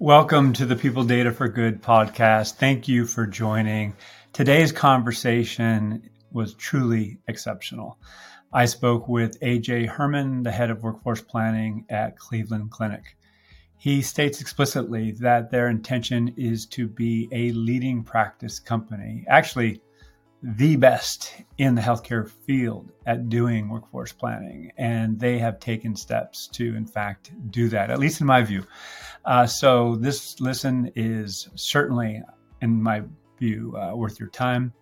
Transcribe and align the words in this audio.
Welcome 0.00 0.52
to 0.54 0.66
the 0.66 0.74
People 0.74 1.04
Data 1.04 1.30
for 1.30 1.46
Good 1.46 1.80
podcast. 1.80 2.54
Thank 2.54 2.88
you 2.88 3.06
for 3.06 3.28
joining. 3.28 3.94
Today's 4.32 4.72
conversation 4.72 6.10
was 6.32 6.54
truly 6.54 7.18
exceptional. 7.28 8.00
I 8.52 8.64
spoke 8.64 9.06
with 9.06 9.38
AJ 9.38 9.86
Herman, 9.86 10.42
the 10.42 10.50
head 10.50 10.70
of 10.70 10.82
workforce 10.82 11.22
planning 11.22 11.86
at 11.90 12.18
Cleveland 12.18 12.72
Clinic. 12.72 13.16
He 13.78 14.02
states 14.02 14.40
explicitly 14.40 15.12
that 15.20 15.52
their 15.52 15.68
intention 15.68 16.34
is 16.36 16.66
to 16.66 16.88
be 16.88 17.28
a 17.30 17.52
leading 17.52 18.02
practice 18.02 18.58
company, 18.58 19.24
actually, 19.28 19.80
the 20.42 20.76
best 20.76 21.32
in 21.56 21.74
the 21.74 21.80
healthcare 21.80 22.28
field 22.28 22.90
at 23.06 23.30
doing 23.30 23.68
workforce 23.68 24.12
planning. 24.12 24.70
And 24.76 25.18
they 25.18 25.38
have 25.38 25.58
taken 25.58 25.96
steps 25.96 26.48
to, 26.48 26.76
in 26.76 26.84
fact, 26.84 27.30
do 27.50 27.68
that, 27.70 27.90
at 27.90 27.98
least 27.98 28.20
in 28.20 28.26
my 28.26 28.42
view. 28.42 28.66
Uh, 29.24 29.46
so 29.46 29.96
this 29.96 30.40
listen 30.40 30.90
is 30.96 31.48
certainly, 31.54 32.22
in 32.60 32.82
my 32.82 33.02
view, 33.38 33.76
uh, 33.76 33.94
worth 33.94 34.20
your 34.20 34.28
time. 34.28 34.72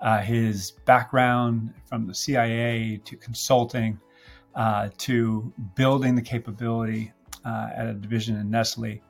Uh, 0.00 0.20
his 0.20 0.72
background 0.86 1.72
from 1.86 2.06
the 2.06 2.14
CIA 2.14 3.00
to 3.04 3.16
consulting 3.16 3.98
uh, 4.54 4.88
to 4.98 5.52
building 5.76 6.14
the 6.14 6.22
capability 6.22 7.12
uh, 7.44 7.68
at 7.74 7.86
a 7.86 7.94
division 7.94 8.36
in 8.36 8.50
Nestle 8.50 9.02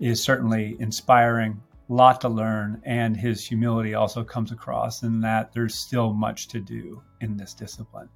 is 0.00 0.22
certainly 0.22 0.76
inspiring. 0.78 1.60
Lot 1.88 2.20
to 2.22 2.28
learn, 2.28 2.82
and 2.84 3.16
his 3.16 3.46
humility 3.46 3.94
also 3.94 4.24
comes 4.24 4.50
across 4.50 5.02
in 5.02 5.20
that 5.20 5.52
there's 5.52 5.74
still 5.74 6.12
much 6.12 6.48
to 6.48 6.60
do 6.60 7.00
in 7.20 7.36
this 7.36 7.54
discipline. 7.54 8.08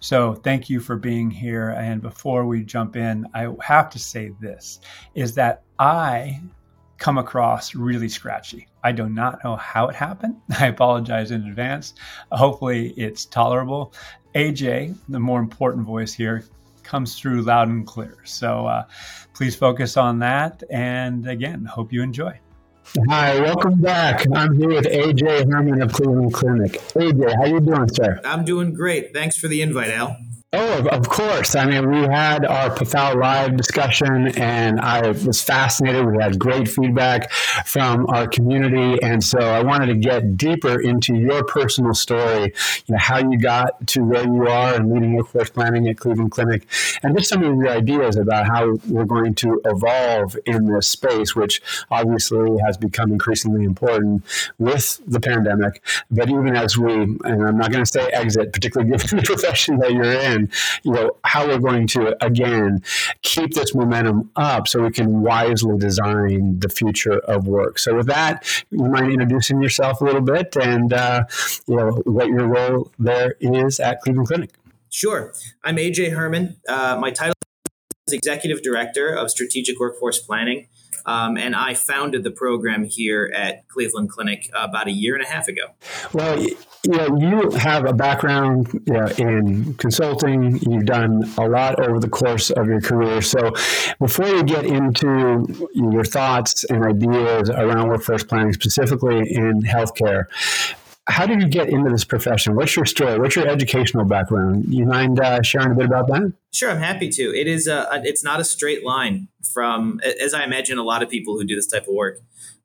So 0.00 0.34
thank 0.34 0.68
you 0.68 0.80
for 0.80 0.96
being 0.96 1.30
here. 1.30 1.70
And 1.70 2.02
before 2.02 2.44
we 2.44 2.64
jump 2.64 2.96
in, 2.96 3.26
I 3.32 3.48
have 3.62 3.90
to 3.90 3.98
say 3.98 4.32
this 4.40 4.80
is 5.14 5.34
that 5.36 5.62
I 5.78 6.40
come 6.98 7.18
across 7.18 7.74
really 7.74 8.08
scratchy. 8.08 8.68
I 8.82 8.92
do 8.92 9.08
not 9.08 9.42
know 9.44 9.56
how 9.56 9.88
it 9.88 9.94
happened. 9.94 10.36
I 10.58 10.66
apologize 10.66 11.30
in 11.30 11.46
advance. 11.46 11.94
Hopefully 12.32 12.94
it's 12.96 13.24
tolerable. 13.24 13.94
AJ, 14.34 14.94
the 15.08 15.20
more 15.20 15.40
important 15.40 15.86
voice 15.86 16.12
here, 16.12 16.44
comes 16.82 17.18
through 17.18 17.42
loud 17.42 17.68
and 17.68 17.86
clear. 17.86 18.18
So 18.24 18.66
uh, 18.66 18.84
please 19.32 19.56
focus 19.56 19.96
on 19.96 20.18
that. 20.18 20.62
And 20.70 21.26
again, 21.28 21.64
hope 21.64 21.92
you 21.92 22.02
enjoy. 22.02 22.38
Hi, 23.08 23.40
welcome 23.40 23.80
back. 23.80 24.26
I'm 24.32 24.58
here 24.58 24.68
with 24.68 24.84
AJ 24.84 25.50
Herman 25.50 25.80
of 25.82 25.92
Cleveland 25.92 26.34
Clinic. 26.34 26.72
AJ, 26.94 27.34
how 27.34 27.46
you 27.46 27.60
doing, 27.60 27.88
sir? 27.88 28.20
I'm 28.24 28.44
doing 28.44 28.72
great. 28.74 29.12
Thanks 29.12 29.36
for 29.36 29.48
the 29.48 29.62
invite, 29.62 29.90
Al. 29.90 30.16
Oh, 30.56 30.86
of 30.86 31.08
course. 31.08 31.56
I 31.56 31.66
mean, 31.66 31.90
we 31.90 32.02
had 32.02 32.44
our 32.44 32.70
PAFAL 32.70 33.16
Live 33.20 33.56
discussion, 33.56 34.28
and 34.38 34.78
I 34.78 35.10
was 35.10 35.42
fascinated. 35.42 36.06
We 36.06 36.22
had 36.22 36.38
great 36.38 36.68
feedback 36.68 37.32
from 37.32 38.06
our 38.08 38.28
community, 38.28 39.02
and 39.02 39.22
so 39.24 39.40
I 39.40 39.64
wanted 39.64 39.86
to 39.86 39.96
get 39.96 40.36
deeper 40.36 40.80
into 40.80 41.16
your 41.16 41.42
personal 41.42 41.92
story, 41.92 42.54
you 42.86 42.92
know, 42.92 42.98
how 42.98 43.18
you 43.18 43.36
got 43.36 43.84
to 43.88 44.04
where 44.04 44.22
you 44.22 44.46
are 44.46 44.74
and 44.74 44.92
leading 44.92 45.14
workforce 45.14 45.50
planning 45.50 45.88
at 45.88 45.96
Cleveland 45.96 46.30
Clinic, 46.30 46.68
and 47.02 47.16
just 47.18 47.30
some 47.30 47.42
of 47.42 47.56
your 47.56 47.70
ideas 47.70 48.14
about 48.14 48.46
how 48.46 48.76
we're 48.86 49.06
going 49.06 49.34
to 49.34 49.60
evolve 49.64 50.36
in 50.46 50.72
this 50.72 50.86
space, 50.86 51.34
which 51.34 51.62
obviously 51.90 52.58
has 52.64 52.76
become 52.76 53.10
increasingly 53.10 53.64
important 53.64 54.22
with 54.60 55.00
the 55.04 55.18
pandemic. 55.18 55.82
But 56.12 56.28
even 56.28 56.54
as 56.54 56.78
we, 56.78 56.92
and 56.92 57.44
I'm 57.44 57.58
not 57.58 57.72
going 57.72 57.84
to 57.84 57.90
say 57.90 58.06
exit, 58.10 58.52
particularly 58.52 58.92
given 58.92 59.16
the 59.16 59.22
profession 59.24 59.78
that 59.78 59.92
you're 59.92 60.04
in 60.04 60.43
you 60.82 60.92
know, 60.92 61.16
how 61.24 61.46
we're 61.46 61.58
going 61.58 61.86
to, 61.88 62.24
again, 62.24 62.82
keep 63.22 63.54
this 63.54 63.74
momentum 63.74 64.30
up 64.36 64.68
so 64.68 64.82
we 64.82 64.90
can 64.90 65.22
wisely 65.22 65.78
design 65.78 66.60
the 66.60 66.68
future 66.68 67.18
of 67.20 67.46
work. 67.46 67.78
So, 67.78 67.96
with 67.96 68.06
that, 68.06 68.46
you 68.70 68.84
mind 68.84 69.12
introducing 69.12 69.62
yourself 69.62 70.00
a 70.00 70.04
little 70.04 70.20
bit 70.20 70.56
and, 70.56 70.92
uh, 70.92 71.24
you 71.66 71.76
know, 71.76 72.02
what 72.04 72.28
your 72.28 72.46
role 72.46 72.90
there 72.98 73.34
is 73.40 73.80
at 73.80 74.00
Cleveland 74.00 74.28
Clinic. 74.28 74.50
Sure. 74.90 75.32
I'm 75.64 75.76
AJ 75.76 76.12
Herman. 76.12 76.56
Uh, 76.68 76.96
my 77.00 77.10
title 77.10 77.34
is 78.06 78.14
Executive 78.14 78.62
Director 78.62 79.08
of 79.08 79.30
Strategic 79.30 79.80
Workforce 79.80 80.20
Planning. 80.20 80.68
Um, 81.06 81.36
and 81.36 81.54
I 81.54 81.74
founded 81.74 82.24
the 82.24 82.30
program 82.30 82.84
here 82.84 83.30
at 83.34 83.68
Cleveland 83.68 84.10
Clinic 84.10 84.50
about 84.54 84.88
a 84.88 84.92
year 84.92 85.14
and 85.14 85.24
a 85.24 85.28
half 85.28 85.48
ago. 85.48 85.68
Well, 86.12 86.40
you 86.40 86.56
know, 86.86 87.16
you 87.18 87.50
have 87.52 87.86
a 87.86 87.92
background 87.92 88.68
you 88.86 88.92
know, 88.92 89.06
in 89.18 89.74
consulting. 89.74 90.58
You've 90.58 90.86
done 90.86 91.30
a 91.38 91.48
lot 91.48 91.80
over 91.80 91.98
the 91.98 92.08
course 92.08 92.50
of 92.50 92.66
your 92.66 92.80
career. 92.80 93.22
So, 93.22 93.52
before 93.98 94.32
we 94.34 94.42
get 94.42 94.66
into 94.66 95.46
your 95.74 96.04
thoughts 96.04 96.64
and 96.64 96.84
ideas 96.84 97.50
around 97.50 97.88
workforce 97.88 98.24
planning, 98.24 98.52
specifically 98.52 99.18
in 99.18 99.62
healthcare, 99.62 100.26
how 101.06 101.26
did 101.26 101.42
you 101.42 101.48
get 101.48 101.68
into 101.68 101.90
this 101.90 102.04
profession? 102.04 102.56
What's 102.56 102.74
your 102.76 102.86
story? 102.86 103.18
What's 103.18 103.36
your 103.36 103.46
educational 103.46 104.04
background? 104.04 104.64
You 104.68 104.86
mind 104.86 105.20
uh, 105.20 105.42
sharing 105.42 105.72
a 105.72 105.74
bit 105.74 105.86
about 105.86 106.06
that? 106.08 106.32
Sure, 106.52 106.70
I'm 106.70 106.78
happy 106.78 107.10
to. 107.10 107.22
It 107.22 107.46
is 107.46 107.66
a, 107.66 107.86
it's 108.04 108.24
not 108.24 108.40
a 108.40 108.44
straight 108.44 108.84
line 108.84 109.28
from, 109.52 110.00
as 110.20 110.32
I 110.32 110.44
imagine 110.44 110.78
a 110.78 110.82
lot 110.82 111.02
of 111.02 111.10
people 111.10 111.34
who 111.34 111.44
do 111.44 111.54
this 111.54 111.66
type 111.66 111.82
of 111.82 111.94
work. 111.94 112.20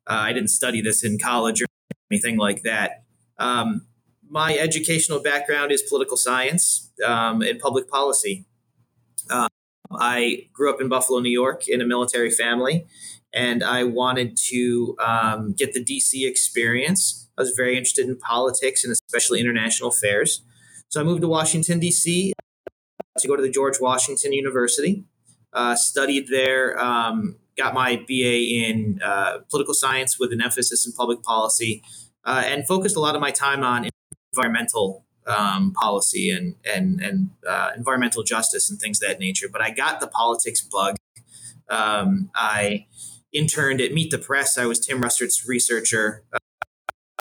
Uh, 0.06 0.14
I 0.14 0.32
didn't 0.32 0.48
study 0.48 0.80
this 0.80 1.04
in 1.04 1.18
college 1.18 1.60
or 1.60 1.66
anything 2.10 2.38
like 2.38 2.62
that. 2.62 3.04
Um, 3.38 3.86
my 4.28 4.56
educational 4.56 5.20
background 5.20 5.70
is 5.72 5.82
political 5.82 6.16
science 6.16 6.90
um, 7.04 7.42
and 7.42 7.58
public 7.58 7.88
policy. 7.88 8.46
Uh, 9.28 9.48
I 9.90 10.48
grew 10.52 10.72
up 10.72 10.80
in 10.80 10.88
Buffalo, 10.88 11.20
New 11.20 11.30
York, 11.30 11.68
in 11.68 11.80
a 11.80 11.84
military 11.84 12.30
family, 12.30 12.86
and 13.34 13.62
I 13.62 13.84
wanted 13.84 14.38
to 14.48 14.96
um, 14.98 15.52
get 15.52 15.74
the 15.74 15.84
DC 15.84 16.26
experience 16.26 17.19
I 17.38 17.42
was 17.42 17.50
very 17.50 17.76
interested 17.76 18.06
in 18.06 18.16
politics 18.16 18.84
and 18.84 18.92
especially 18.92 19.40
international 19.40 19.90
affairs. 19.90 20.42
So 20.88 21.00
I 21.00 21.04
moved 21.04 21.22
to 21.22 21.28
Washington, 21.28 21.78
D.C. 21.78 22.32
to 23.18 23.28
go 23.28 23.36
to 23.36 23.42
the 23.42 23.50
George 23.50 23.80
Washington 23.80 24.32
University, 24.32 25.04
uh, 25.52 25.76
studied 25.76 26.28
there, 26.28 26.78
um, 26.80 27.36
got 27.56 27.74
my 27.74 27.96
BA 28.08 28.66
in 28.66 29.00
uh, 29.04 29.38
political 29.50 29.74
science 29.74 30.18
with 30.18 30.32
an 30.32 30.42
emphasis 30.42 30.86
in 30.86 30.92
public 30.92 31.22
policy, 31.22 31.82
uh, 32.24 32.42
and 32.44 32.66
focused 32.66 32.96
a 32.96 33.00
lot 33.00 33.14
of 33.14 33.20
my 33.20 33.30
time 33.30 33.62
on 33.62 33.88
environmental 34.32 35.04
um, 35.26 35.72
policy 35.72 36.30
and 36.30 36.56
and 36.64 37.00
and 37.00 37.30
uh, 37.46 37.70
environmental 37.76 38.22
justice 38.22 38.70
and 38.70 38.80
things 38.80 39.00
of 39.02 39.08
that 39.08 39.20
nature. 39.20 39.46
But 39.50 39.62
I 39.62 39.70
got 39.70 40.00
the 40.00 40.08
politics 40.08 40.60
bug. 40.60 40.96
Um, 41.68 42.30
I 42.34 42.86
interned 43.32 43.80
at 43.80 43.92
Meet 43.92 44.10
the 44.10 44.18
Press. 44.18 44.58
I 44.58 44.66
was 44.66 44.80
Tim 44.80 45.00
Russert's 45.00 45.46
researcher 45.46 46.24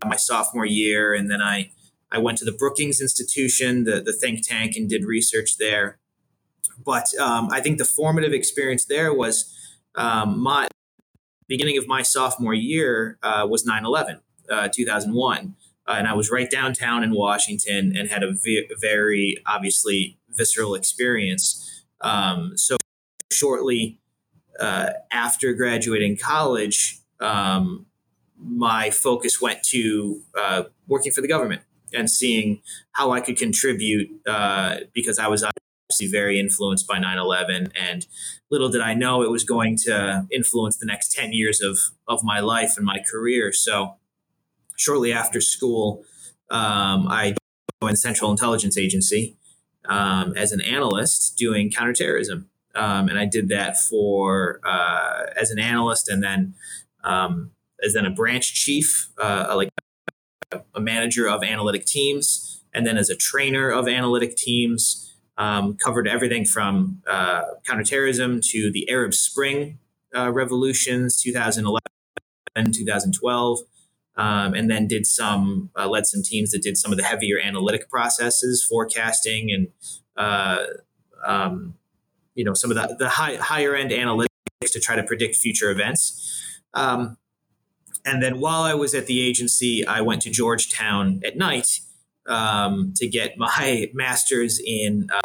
my 0.05 0.15
sophomore 0.15 0.65
year, 0.65 1.13
and 1.13 1.29
then 1.29 1.41
I 1.41 1.71
I 2.11 2.17
went 2.17 2.37
to 2.39 2.45
the 2.45 2.51
Brookings 2.51 3.01
Institution, 3.01 3.83
the 3.83 4.01
the 4.01 4.13
think 4.13 4.47
tank, 4.47 4.75
and 4.75 4.89
did 4.89 5.05
research 5.05 5.57
there. 5.57 5.99
But 6.83 7.13
um, 7.19 7.49
I 7.51 7.59
think 7.59 7.77
the 7.77 7.85
formative 7.85 8.33
experience 8.33 8.85
there 8.85 9.13
was 9.13 9.53
um, 9.95 10.39
my 10.39 10.67
beginning 11.49 11.77
of 11.77 11.87
my 11.87 12.01
sophomore 12.01 12.53
year 12.53 13.17
uh, 13.23 13.45
was 13.49 13.65
9-11 13.65 14.21
uh, 14.49 14.69
2001 14.69 15.55
uh, 15.87 15.91
and 15.97 16.07
i 16.07 16.13
was 16.13 16.29
right 16.29 16.49
downtown 16.49 17.03
in 17.03 17.11
washington 17.11 17.93
and 17.97 18.09
had 18.09 18.23
a 18.23 18.31
ve- 18.31 18.69
very 18.79 19.35
obviously 19.45 20.17
visceral 20.29 20.75
experience 20.75 21.83
um, 22.01 22.53
so 22.55 22.77
shortly 23.31 23.99
uh, 24.59 24.91
after 25.11 25.53
graduating 25.53 26.15
college 26.15 26.99
um, 27.19 27.85
my 28.41 28.89
focus 28.89 29.41
went 29.41 29.63
to 29.63 30.21
uh, 30.37 30.63
working 30.87 31.11
for 31.11 31.21
the 31.21 31.27
government 31.27 31.61
and 31.93 32.09
seeing 32.09 32.61
how 32.93 33.11
I 33.11 33.21
could 33.21 33.37
contribute 33.37 34.09
uh, 34.27 34.77
because 34.93 35.19
I 35.19 35.27
was 35.27 35.43
obviously 35.43 36.07
very 36.07 36.39
influenced 36.39 36.87
by 36.87 36.99
9 36.99 37.17
11. 37.17 37.71
And 37.79 38.05
little 38.49 38.69
did 38.69 38.81
I 38.81 38.93
know 38.93 39.23
it 39.23 39.31
was 39.31 39.43
going 39.43 39.77
to 39.85 40.27
influence 40.31 40.77
the 40.77 40.85
next 40.85 41.13
10 41.13 41.33
years 41.33 41.61
of, 41.61 41.79
of 42.07 42.23
my 42.23 42.39
life 42.39 42.77
and 42.77 42.85
my 42.85 42.99
career. 43.09 43.51
So, 43.51 43.95
shortly 44.77 45.11
after 45.11 45.41
school, 45.41 46.03
um, 46.49 47.07
I 47.07 47.35
joined 47.81 47.93
the 47.93 47.97
Central 47.97 48.31
Intelligence 48.31 48.77
Agency 48.77 49.35
um, 49.85 50.33
as 50.35 50.51
an 50.51 50.61
analyst 50.61 51.37
doing 51.37 51.71
counterterrorism. 51.71 52.49
Um, 52.75 53.09
and 53.09 53.17
I 53.17 53.25
did 53.25 53.49
that 53.49 53.77
for 53.77 54.61
uh, 54.63 55.23
as 55.35 55.49
an 55.51 55.59
analyst 55.59 56.07
and 56.07 56.23
then 56.23 56.53
um, 57.03 57.51
as 57.83 57.93
then 57.93 58.05
a 58.05 58.11
branch 58.11 58.53
chief, 58.53 59.09
uh, 59.21 59.53
like 59.55 59.69
a 60.73 60.79
manager 60.79 61.27
of 61.27 61.43
analytic 61.43 61.85
teams, 61.85 62.63
and 62.73 62.85
then 62.85 62.97
as 62.97 63.09
a 63.09 63.15
trainer 63.15 63.69
of 63.69 63.87
analytic 63.87 64.35
teams. 64.35 65.05
Um, 65.37 65.77
covered 65.77 66.05
everything 66.05 66.43
from 66.43 67.01
uh, 67.07 67.43
counterterrorism 67.65 68.41
to 68.49 68.69
the 68.73 68.89
Arab 68.89 69.13
Spring 69.13 69.79
uh, 70.15 70.31
revolutions, 70.31 71.21
2011, 71.21 72.71
2012, 72.73 73.59
um, 74.15 74.53
and 74.53 74.69
then 74.69 74.87
did 74.87 75.05
some 75.05 75.69
uh, 75.77 75.87
led 75.87 76.05
some 76.05 76.21
teams 76.23 76.51
that 76.51 76.61
did 76.61 76.77
some 76.77 76.91
of 76.91 76.97
the 76.97 77.03
heavier 77.03 77.39
analytic 77.39 77.89
processes, 77.89 78.65
forecasting, 78.67 79.49
and 79.51 79.67
uh, 80.17 80.65
um, 81.25 81.75
you 82.35 82.43
know 82.43 82.53
some 82.53 82.71
of 82.71 82.75
the, 82.75 82.95
the 82.99 83.09
high, 83.09 83.35
higher 83.35 83.75
end 83.75 83.91
analytics 83.91 84.27
to 84.71 84.79
try 84.79 84.95
to 84.95 85.03
predict 85.03 85.35
future 85.35 85.71
events. 85.71 86.61
Um, 86.73 87.17
and 88.05 88.21
then 88.21 88.39
while 88.39 88.63
I 88.63 88.73
was 88.73 88.93
at 88.93 89.07
the 89.07 89.21
agency, 89.21 89.85
I 89.85 90.01
went 90.01 90.21
to 90.23 90.29
Georgetown 90.29 91.21
at 91.25 91.37
night 91.37 91.79
um, 92.27 92.93
to 92.97 93.07
get 93.07 93.37
my 93.37 93.89
master's 93.93 94.59
in 94.63 95.07
uh, 95.11 95.19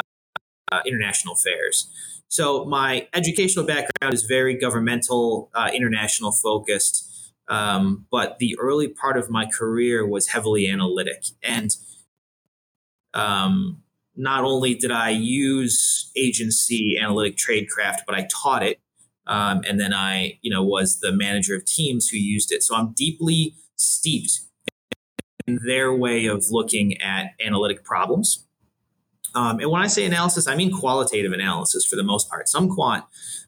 uh, 0.71 0.81
international 0.85 1.35
affairs. 1.35 1.89
So 2.27 2.65
my 2.65 3.07
educational 3.13 3.65
background 3.65 4.13
is 4.13 4.23
very 4.23 4.57
governmental, 4.57 5.49
uh, 5.53 5.69
international 5.73 6.31
focused. 6.31 7.11
Um, 7.47 8.07
but 8.11 8.39
the 8.39 8.57
early 8.59 8.87
part 8.87 9.17
of 9.17 9.29
my 9.29 9.45
career 9.45 10.05
was 10.05 10.27
heavily 10.27 10.67
analytic. 10.67 11.23
And 11.43 11.75
um, 13.13 13.83
not 14.15 14.43
only 14.43 14.73
did 14.73 14.91
I 14.91 15.11
use 15.11 16.11
agency 16.17 16.97
analytic 17.01 17.37
tradecraft, 17.37 17.99
but 18.07 18.15
I 18.15 18.27
taught 18.31 18.63
it. 18.63 18.79
Um, 19.27 19.61
and 19.67 19.79
then 19.79 19.93
I, 19.93 20.39
you 20.41 20.51
know, 20.51 20.63
was 20.63 20.99
the 20.99 21.11
manager 21.11 21.55
of 21.55 21.65
teams 21.65 22.09
who 22.09 22.17
used 22.17 22.51
it. 22.51 22.63
So 22.63 22.75
I'm 22.75 22.93
deeply 22.93 23.55
steeped 23.75 24.41
in 25.47 25.59
their 25.65 25.93
way 25.93 26.25
of 26.25 26.45
looking 26.49 26.99
at 27.01 27.33
analytic 27.43 27.83
problems. 27.83 28.45
Um, 29.33 29.59
and 29.59 29.69
when 29.69 29.81
I 29.81 29.87
say 29.87 30.05
analysis, 30.05 30.47
I 30.47 30.55
mean 30.55 30.71
qualitative 30.71 31.33
analysis 31.33 31.85
for 31.85 31.95
the 31.95 32.03
most 32.03 32.29
part, 32.29 32.47
some 32.47 32.69
quant, 32.69 33.03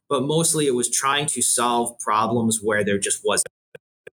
but 0.09 0.23
mostly 0.23 0.67
it 0.67 0.75
was 0.75 0.89
trying 0.89 1.27
to 1.27 1.41
solve 1.41 1.97
problems 1.99 2.59
where 2.61 2.83
there 2.83 2.97
just 2.97 3.21
wasn't 3.23 3.47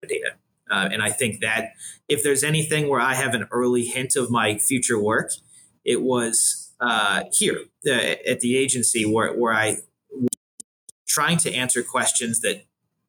data. 0.08 0.36
Uh, 0.70 0.90
and 0.92 1.02
I 1.02 1.10
think 1.10 1.42
that 1.42 1.74
if 2.08 2.24
there's 2.24 2.44
anything 2.44 2.90
where 2.90 3.02
I 3.02 3.16
have 3.16 3.34
an 3.34 3.48
early 3.52 3.86
hint 3.86 4.16
of 4.16 4.30
my 4.30 4.58
future 4.58 5.02
work, 5.02 5.32
it 5.84 6.02
was 6.02 6.74
uh, 6.80 7.24
here 7.32 7.60
uh, 7.86 8.16
at 8.28 8.42
the 8.42 8.58
agency 8.58 9.06
where, 9.06 9.34
where 9.34 9.54
I 9.54 9.78
trying 11.08 11.38
to 11.40 11.54
answer 11.54 11.82
questions 11.84 12.42
that 12.42 12.66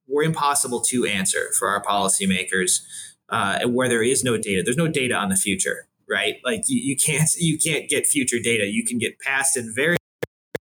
were 0.06 0.23
impossible 0.23 0.81
to 0.81 1.05
answer 1.05 1.50
for 1.59 1.69
our 1.69 1.83
policymakers, 1.83 2.81
uh, 3.29 3.67
where 3.67 3.89
there 3.89 4.03
is 4.03 4.25
no 4.25 4.39
data. 4.39 4.62
There's 4.65 4.77
no 4.77 4.89
data 4.89 5.15
on 5.15 5.29
the 5.29 5.37
future, 5.37 5.87
right? 6.09 6.37
Like 6.45 6.62
you, 6.67 6.81
you 6.81 6.97
can't 6.97 7.29
you 7.37 7.59
can't 7.59 7.89
get 7.89 8.06
future 8.06 8.39
data. 8.43 8.67
You 8.67 8.85
can 8.85 8.99
get 8.99 9.19
past 9.21 9.56
and 9.56 9.75
very 9.75 9.97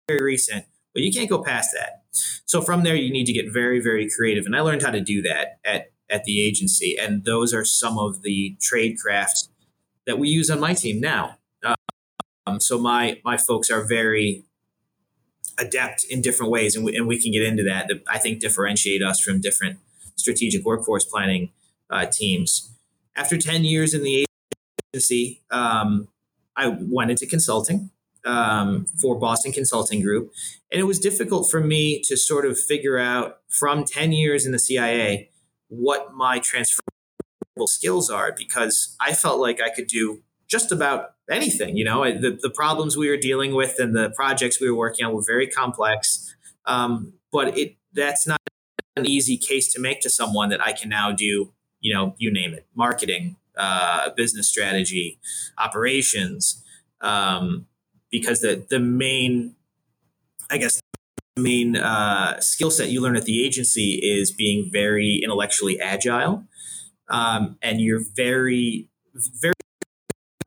very 0.07 0.23
recent, 0.23 0.65
but 0.93 1.03
you 1.03 1.11
can't 1.11 1.29
go 1.29 1.41
past 1.41 1.69
that. 1.73 2.03
So 2.45 2.61
from 2.61 2.83
there, 2.83 2.95
you 2.95 3.11
need 3.11 3.25
to 3.25 3.33
get 3.33 3.51
very 3.51 3.79
very 3.79 4.09
creative, 4.09 4.45
and 4.45 4.55
I 4.55 4.61
learned 4.61 4.81
how 4.81 4.91
to 4.91 5.01
do 5.01 5.21
that 5.23 5.59
at 5.63 5.91
at 6.09 6.23
the 6.23 6.41
agency, 6.41 6.97
and 6.99 7.23
those 7.25 7.53
are 7.53 7.65
some 7.65 7.97
of 7.99 8.21
the 8.21 8.57
trade 8.61 8.97
crafts 8.97 9.49
that 10.05 10.17
we 10.17 10.29
use 10.29 10.49
on 10.49 10.59
my 10.59 10.73
team 10.73 10.99
now. 10.99 11.37
Um, 12.47 12.61
so 12.61 12.79
my 12.79 13.19
my 13.25 13.37
folks 13.37 13.69
are 13.69 13.83
very 13.83 14.45
adept 15.59 16.05
in 16.09 16.21
different 16.21 16.51
ways, 16.51 16.75
and 16.75 16.85
we, 16.85 16.95
and 16.95 17.07
we 17.07 17.21
can 17.21 17.31
get 17.31 17.43
into 17.43 17.63
that. 17.63 17.87
That 17.87 18.03
I 18.09 18.17
think 18.17 18.39
differentiate 18.39 19.03
us 19.03 19.19
from 19.19 19.41
different 19.41 19.79
strategic 20.15 20.65
workforce 20.65 21.05
planning 21.05 21.51
uh, 21.89 22.05
teams. 22.05 22.73
After 23.15 23.37
ten 23.37 23.63
years 23.63 23.93
in 23.93 24.03
the 24.03 24.25
agency, 24.93 25.41
um, 25.51 26.07
I 26.55 26.75
went 26.79 27.11
into 27.11 27.25
consulting 27.25 27.91
um, 28.25 28.85
for 29.01 29.17
Boston 29.17 29.51
Consulting 29.51 30.01
Group, 30.01 30.31
and 30.71 30.79
it 30.79 30.85
was 30.85 30.99
difficult 30.99 31.49
for 31.49 31.61
me 31.61 32.01
to 32.03 32.17
sort 32.17 32.45
of 32.45 32.59
figure 32.59 32.97
out 32.97 33.39
from 33.49 33.83
ten 33.83 34.11
years 34.11 34.45
in 34.45 34.51
the 34.51 34.59
CIA 34.59 35.29
what 35.69 36.13
my 36.13 36.39
transferable 36.39 37.67
skills 37.67 38.09
are 38.09 38.31
because 38.31 38.95
I 39.01 39.13
felt 39.13 39.39
like 39.39 39.61
I 39.61 39.69
could 39.69 39.87
do 39.87 40.21
just 40.47 40.71
about 40.71 41.15
anything. 41.29 41.77
You 41.77 41.85
know, 41.85 42.03
the, 42.03 42.37
the 42.41 42.49
problems 42.49 42.95
we 42.95 43.09
were 43.09 43.17
dealing 43.17 43.53
with 43.53 43.75
and 43.79 43.95
the 43.95 44.09
projects 44.11 44.59
we 44.61 44.69
were 44.69 44.77
working 44.77 45.05
on 45.05 45.13
were 45.13 45.23
very 45.25 45.47
complex. 45.47 46.35
Um, 46.65 47.13
but 47.31 47.57
it 47.57 47.75
that's 47.93 48.27
not 48.27 48.39
an 48.95 49.05
easy 49.05 49.37
case 49.37 49.71
to 49.73 49.79
make 49.79 50.01
to 50.01 50.09
someone 50.09 50.49
that 50.49 50.65
I 50.65 50.73
can 50.73 50.89
now 50.89 51.11
do. 51.11 51.53
You 51.79 51.93
know, 51.93 52.15
you 52.17 52.33
name 52.33 52.53
it, 52.53 52.65
marketing, 52.75 53.37
uh, 53.55 54.09
business 54.15 54.47
strategy, 54.47 55.19
operations, 55.57 56.63
um, 57.01 57.67
because 58.09 58.41
the 58.41 58.65
the 58.69 58.79
main, 58.79 59.55
I 60.49 60.57
guess, 60.57 60.81
the 61.35 61.41
main 61.41 61.75
uh, 61.77 62.39
skill 62.39 62.71
set 62.71 62.89
you 62.89 63.01
learn 63.01 63.15
at 63.15 63.25
the 63.25 63.45
agency 63.45 63.99
is 64.01 64.31
being 64.31 64.69
very 64.71 65.21
intellectually 65.23 65.79
agile, 65.79 66.45
um, 67.09 67.57
and 67.61 67.79
you're 67.79 68.01
very 68.15 68.89
very 69.41 69.53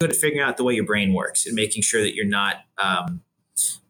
good 0.00 0.10
at 0.10 0.16
figuring 0.16 0.42
out 0.42 0.56
the 0.56 0.64
way 0.64 0.74
your 0.74 0.84
brain 0.84 1.12
works 1.12 1.46
and 1.46 1.54
making 1.54 1.82
sure 1.82 2.00
that 2.00 2.14
you're 2.14 2.26
not 2.26 2.56
um, 2.78 3.22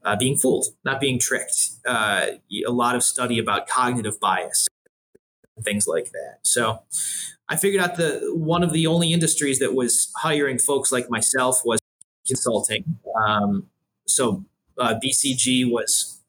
uh, 0.04 0.16
being 0.16 0.36
fooled, 0.36 0.66
not 0.84 1.00
being 1.00 1.18
tricked. 1.18 1.70
Uh, 1.86 2.26
a 2.66 2.72
lot 2.72 2.96
of 2.96 3.04
study 3.04 3.38
about 3.38 3.68
cognitive 3.68 4.18
bias, 4.18 4.66
things 5.62 5.86
like 5.86 6.10
that. 6.10 6.38
So 6.42 6.80
I 7.48 7.56
figured 7.56 7.82
out 7.82 7.96
the 7.96 8.32
one 8.34 8.64
of 8.64 8.72
the 8.72 8.88
only 8.88 9.12
industries 9.12 9.60
that 9.60 9.74
was 9.74 10.10
hiring 10.16 10.58
folks 10.58 10.90
like 10.90 11.08
myself 11.08 11.62
was 11.64 11.78
consulting. 12.26 12.98
Um, 13.24 13.68
so 14.06 14.44
uh, 14.78 14.96
BCG 15.02 15.70
was 15.70 16.20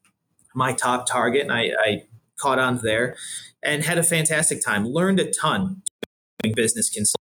my 0.54 0.72
top 0.72 1.06
target, 1.06 1.42
and 1.42 1.52
I, 1.52 1.70
I 1.80 2.04
caught 2.38 2.58
on 2.58 2.78
there 2.78 3.16
and 3.64 3.82
had 3.82 3.98
a 3.98 4.02
fantastic 4.02 4.64
time. 4.64 4.86
Learned 4.86 5.18
a 5.18 5.30
ton 5.30 5.82
doing 6.42 6.54
business 6.54 6.88
consulting 6.88 7.21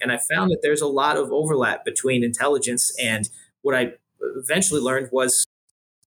And 0.00 0.12
I 0.12 0.18
found 0.34 0.50
that 0.50 0.60
there's 0.62 0.80
a 0.80 0.86
lot 0.86 1.16
of 1.16 1.30
overlap 1.32 1.84
between 1.84 2.24
intelligence 2.24 2.92
and 3.00 3.28
what 3.62 3.74
I 3.74 3.92
eventually 4.20 4.80
learned 4.80 5.08
was 5.12 5.46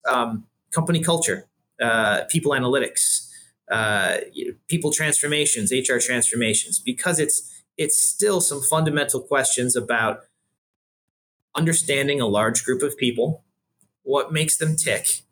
um, 0.10 0.45
company 0.74 1.01
culture, 1.01 1.48
uh, 1.81 2.24
people 2.30 2.51
analytics, 2.51 3.30
uh, 3.71 4.18
people 4.68 4.92
transformations, 4.92 5.71
HR 5.71 5.98
transformations, 6.00 6.80
because 6.80 7.19
it's 7.19 7.50
it's 7.77 7.98
still 7.98 8.39
some 8.39 8.62
fundamental 8.62 9.19
questions 9.19 9.75
about 9.75 10.25
understanding 11.56 12.21
a 12.21 12.27
large 12.27 12.63
group 12.63 12.83
of 12.83 12.95
people, 12.98 13.44
what 14.04 14.31
makes 14.31 14.57
them 14.57 14.75
tick, 14.75 15.24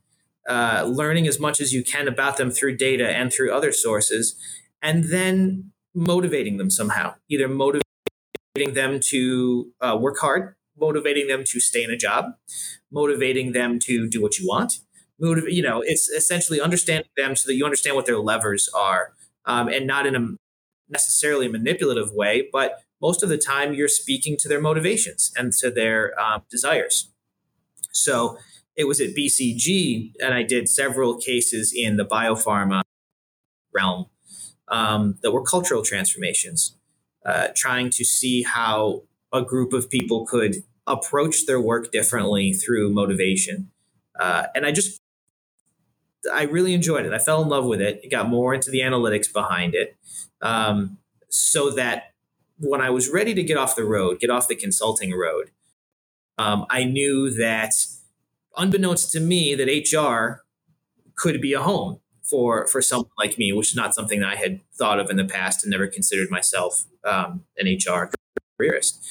uh, 0.50 0.84
learning 0.88 1.28
as 1.28 1.40
much 1.40 1.60
as 1.62 1.74
you 1.74 1.84
can 1.84 2.08
about 2.08 2.38
them 2.38 2.50
through 2.50 2.78
data 2.78 3.08
and 3.08 3.32
through 3.32 3.52
other 3.52 3.72
sources, 3.72 4.36
and 4.82 5.06
then 5.06 5.72
motivating 5.94 6.58
them 6.58 6.70
somehow, 6.70 7.14
either 7.30 7.48
motivate 7.48 7.84
motivating 8.56 8.74
them 8.76 9.00
to 9.00 9.72
uh, 9.82 9.98
work 10.00 10.18
hard, 10.20 10.56
motivating 10.80 11.28
them 11.28 11.44
to 11.46 11.60
stay 11.60 11.84
in 11.84 11.92
a 11.92 11.98
job, 11.98 12.26
motivating 12.92 13.54
them 13.54 13.80
to 13.80 14.10
do 14.10 14.22
what 14.22 14.38
you 14.38 14.48
want. 14.48 14.80
Motiv- 15.20 15.50
you 15.50 15.62
know, 15.62 15.82
it's 15.82 16.10
essentially 16.10 16.60
understanding 16.60 17.10
them 17.16 17.36
so 17.36 17.48
that 17.48 17.56
you 17.56 17.64
understand 17.64 17.96
what 17.96 18.06
their 18.06 18.18
levers 18.18 18.70
are, 18.76 19.14
um, 19.46 19.68
and 19.68 19.88
not 19.88 20.06
in 20.06 20.16
a 20.16 20.36
necessarily 20.90 21.48
manipulative 21.48 22.12
way, 22.12 22.50
but 22.52 22.84
most 23.02 23.24
of 23.24 23.30
the 23.30 23.38
time 23.38 23.74
you're 23.74 23.88
speaking 23.88 24.36
to 24.38 24.50
their 24.50 24.60
motivations 24.60 25.32
and 25.38 25.54
to 25.54 25.72
their 25.72 26.20
um, 26.20 26.42
desires. 26.50 27.10
So 27.92 28.38
it 28.76 28.88
was 28.88 29.00
at 29.00 29.16
BCG, 29.16 30.14
and 30.22 30.34
I 30.34 30.44
did 30.44 30.68
several 30.68 31.18
cases 31.18 31.74
in 31.76 31.98
the 31.98 32.06
biopharma 32.06 32.82
realm 33.74 34.08
um, 34.68 35.18
that 35.22 35.32
were 35.32 35.44
cultural 35.44 35.84
transformations 35.84 36.78
uh, 37.26 37.50
trying 37.56 37.90
to 37.92 38.04
see 38.06 38.44
how 38.44 39.04
a 39.34 39.42
group 39.42 39.74
of 39.74 39.90
people 39.90 40.26
could 40.26 40.64
approach 40.88 41.46
their 41.46 41.62
work 41.62 41.92
differently 41.92 42.54
through 42.54 42.92
motivation. 42.92 43.72
Uh, 44.20 44.48
and 44.56 44.66
I 44.66 44.72
just, 44.72 45.00
I 46.32 46.44
really 46.44 46.74
enjoyed 46.74 47.06
it. 47.06 47.14
I 47.14 47.20
fell 47.20 47.42
in 47.42 47.50
love 47.50 47.66
with 47.66 47.82
it. 47.82 48.02
It 48.04 48.10
got 48.10 48.28
more 48.28 48.54
into 48.54 48.72
the 48.72 48.80
analytics 48.80 49.32
behind 49.32 49.74
it. 49.76 49.96
Um, 50.42 50.98
so 51.30 51.70
that 51.72 52.14
when 52.58 52.82
I 52.82 52.90
was 52.90 53.10
ready 53.10 53.34
to 53.34 53.44
get 53.44 53.58
off 53.58 53.76
the 53.76 53.86
road, 53.86 54.20
get 54.20 54.30
off 54.30 54.48
the 54.48 54.56
consulting 54.56 55.18
road, 55.18 55.52
um, 56.38 56.66
I 56.70 56.84
knew 56.84 57.30
that 57.32 57.74
unbeknownst 58.58 59.12
to 59.14 59.20
me, 59.20 59.56
that 59.56 59.68
HR 59.68 60.44
could 61.16 61.42
be 61.42 61.54
a 61.54 61.62
home 61.62 62.00
for 62.32 62.66
for 62.68 62.82
someone 62.82 63.12
like 63.20 63.38
me, 63.38 63.52
which 63.52 63.72
is 63.72 63.76
not 63.76 63.94
something 63.94 64.22
that 64.22 64.30
I 64.30 64.36
had 64.36 64.62
thought 64.74 65.00
of 65.00 65.10
in 65.10 65.18
the 65.18 65.26
past 65.26 65.64
and 65.64 65.70
never 65.70 65.88
considered 65.88 66.32
myself 66.32 66.86
um, 67.04 67.44
an 67.58 67.68
HR 67.68 68.10
careerist. 68.58 69.04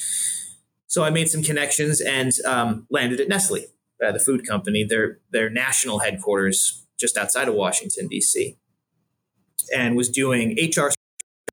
So 0.87 1.05
I 1.05 1.11
made 1.11 1.29
some 1.29 1.43
connections 1.43 2.01
and 2.01 2.33
um, 2.45 2.87
landed 2.91 3.21
at 3.21 3.29
Nestle, 3.29 3.67
uh, 4.05 4.11
the 4.11 4.19
food 4.19 4.49
company. 4.49 4.83
Their 4.83 5.19
their 5.31 5.51
national 5.51 6.01
headquarters 6.01 6.87
just 6.99 7.17
outside 7.17 7.47
of 7.47 7.55
Washington 7.55 8.09
D.C. 8.09 8.57
and 9.77 9.97
was 9.97 10.09
doing 10.09 10.57
HR 10.59 10.89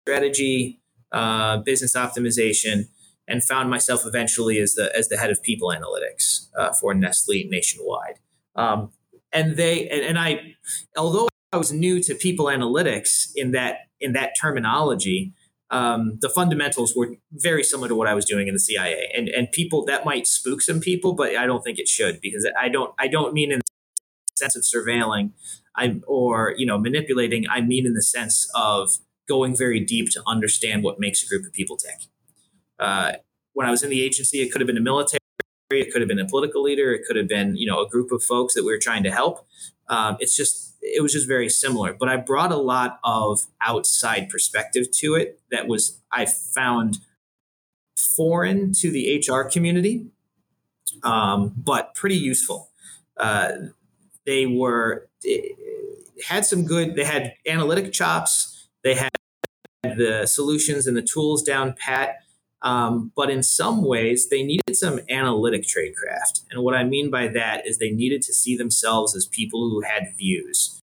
strategy, 0.08 0.80
uh, 1.12 1.58
business 1.58 1.96
optimization, 1.96 2.88
and 3.28 3.44
found 3.44 3.70
myself 3.70 4.04
eventually 4.06 4.58
as 4.58 4.76
the 4.76 4.96
as 4.98 5.10
the 5.10 5.18
head 5.18 5.30
of 5.30 5.44
people 5.44 5.70
analytics 5.70 6.48
uh, 6.58 6.72
for 6.72 6.94
Nestle 6.94 7.46
nationwide. 7.50 8.20
Um, 8.56 8.92
and 9.34 9.58
they 9.58 9.88
and, 9.90 10.02
and 10.02 10.18
I, 10.18 10.56
although 10.96 11.28
I 11.52 11.58
was 11.58 11.72
new 11.72 12.02
to 12.04 12.16
people 12.16 12.46
analytics 12.46 13.32
in 13.36 13.52
that 13.52 13.88
in 14.00 14.14
that 14.14 14.32
terminology. 14.40 15.34
Um, 15.70 16.18
the 16.22 16.30
fundamentals 16.30 16.96
were 16.96 17.16
very 17.32 17.64
similar 17.64 17.90
to 17.90 17.96
what 17.96 18.08
I 18.08 18.14
was 18.14 18.26
doing 18.26 18.48
in 18.48 18.54
the 18.54 18.60
CIA, 18.60 19.10
and 19.16 19.30
and 19.30 19.52
people 19.52 19.86
that 19.86 20.06
might 20.06 20.28
spook 20.28 20.62
some 20.62 20.80
people, 20.80 21.14
but 21.14 21.36
I 21.36 21.46
don't 21.46 21.64
think 21.64 21.80
it 21.80 21.88
should 21.88 22.20
because 22.22 22.50
I 22.60 22.70
don't 22.70 22.94
I 23.00 23.08
don't 23.08 23.34
mean 23.34 23.52
in 23.52 23.60
the 23.60 23.64
sense 24.36 24.56
of 24.56 24.64
surveilling, 24.64 25.32
I 25.76 26.00
or 26.06 26.54
you 26.58 26.66
know 26.66 26.78
manipulating. 26.78 27.46
I 27.50 27.62
mean 27.62 27.86
in 27.86 27.94
the 27.94 28.04
sense 28.04 28.50
of 28.54 28.90
going 29.28 29.56
very 29.56 29.80
deep 29.80 30.10
to 30.12 30.24
understand 30.26 30.84
what 30.84 31.00
makes 31.00 31.24
a 31.24 31.28
group 31.28 31.46
of 31.46 31.54
people 31.54 31.78
tick. 31.78 32.08
Uh, 32.80 33.14
when 33.54 33.68
I 33.68 33.72
was 33.72 33.84
in 33.84 33.90
the 33.90 34.04
agency, 34.04 34.42
it 34.42 34.52
could 34.52 34.62
have 34.62 34.68
been 34.68 34.78
a 34.78 34.82
military, 34.82 35.20
it 35.72 35.92
could 35.92 36.02
have 36.02 36.08
been 36.08 36.20
a 36.20 36.28
political 36.28 36.62
leader, 36.62 36.94
it 36.94 37.02
could 37.08 37.16
have 37.16 37.28
been 37.28 37.56
you 37.56 37.68
know 37.68 37.82
a 37.82 37.88
group 37.88 38.12
of 38.12 38.22
folks 38.22 38.54
that 38.54 38.64
we 38.64 38.72
were 38.72 38.80
trying 38.80 39.04
to 39.04 39.12
help. 39.12 39.48
Um, 39.90 40.18
it's 40.20 40.36
just 40.36 40.67
it 40.96 41.02
was 41.02 41.14
just 41.14 41.28
very 41.28 41.50
similar, 41.50 41.94
but 41.94 42.10
I 42.10 42.18
brought 42.18 42.52
a 42.52 42.58
lot 42.58 43.00
of 43.04 43.46
outside 43.62 44.30
perspective 44.30 44.92
to 45.00 45.16
it 45.16 45.40
that 45.52 45.68
was 45.68 46.00
I 46.12 46.26
found 46.26 47.00
foreign 47.98 48.74
to 48.74 48.92
the 48.92 49.24
HR 49.28 49.42
community, 49.44 50.08
um, 51.04 51.54
but 51.58 51.94
pretty 51.96 52.18
useful. 52.18 52.70
Uh, 53.18 53.52
they 54.26 54.46
were 54.46 55.08
had 56.28 56.46
some 56.46 56.66
good. 56.66 56.96
They 56.96 57.04
had 57.04 57.34
analytic 57.48 57.94
chops. 57.94 58.68
They 58.84 58.96
had 58.96 59.12
the 59.84 60.26
solutions 60.26 60.88
and 60.88 60.96
the 60.96 61.02
tools 61.02 61.44
down 61.44 61.74
pat. 61.78 62.18
Um, 62.62 63.12
but 63.16 63.30
in 63.30 63.44
some 63.44 63.86
ways, 63.86 64.30
they 64.30 64.44
needed 64.44 64.76
some 64.76 65.00
analytic 65.10 65.64
tradecraft. 65.64 66.42
And 66.50 66.64
what 66.64 66.74
I 66.74 66.84
mean 66.84 67.12
by 67.12 67.28
that 67.28 67.68
is 67.68 67.78
they 67.78 67.92
needed 67.92 68.22
to 68.24 68.34
see 68.34 68.58
themselves 68.58 69.16
as 69.16 69.26
people 69.26 69.70
who 69.70 69.82
had 69.82 70.16
views 70.18 70.82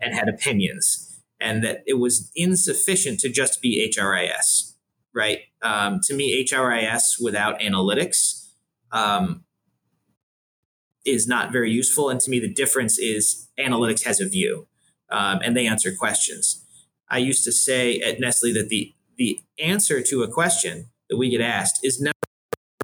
and 0.00 0.14
had 0.14 0.28
opinions, 0.28 1.20
and 1.40 1.64
that 1.64 1.82
it 1.86 1.94
was 1.94 2.30
insufficient 2.36 3.18
to 3.20 3.28
just 3.28 3.60
be 3.60 3.92
HRIS, 3.92 4.74
right? 5.12 5.40
Um, 5.60 5.98
to 6.04 6.14
me, 6.14 6.44
HRIS 6.44 7.20
without 7.20 7.58
analytics 7.58 8.46
um, 8.92 9.44
is 11.04 11.26
not 11.26 11.50
very 11.50 11.72
useful. 11.72 12.10
And 12.10 12.20
to 12.20 12.30
me, 12.30 12.38
the 12.38 12.52
difference 12.52 12.98
is 12.98 13.48
analytics 13.58 14.04
has 14.04 14.20
a 14.20 14.28
view 14.28 14.68
um, 15.10 15.40
and 15.42 15.56
they 15.56 15.66
answer 15.66 15.92
questions. 15.92 16.64
I 17.10 17.18
used 17.18 17.44
to 17.44 17.52
say 17.52 18.00
at 18.00 18.20
Nestle 18.20 18.52
that 18.52 18.68
the 18.68 18.94
the 19.18 19.40
answer 19.58 20.00
to 20.00 20.22
a 20.22 20.28
question 20.28 20.86
that 21.10 21.16
we 21.16 21.28
get 21.28 21.40
asked 21.40 21.80
is 21.82 22.00
never 22.00 22.14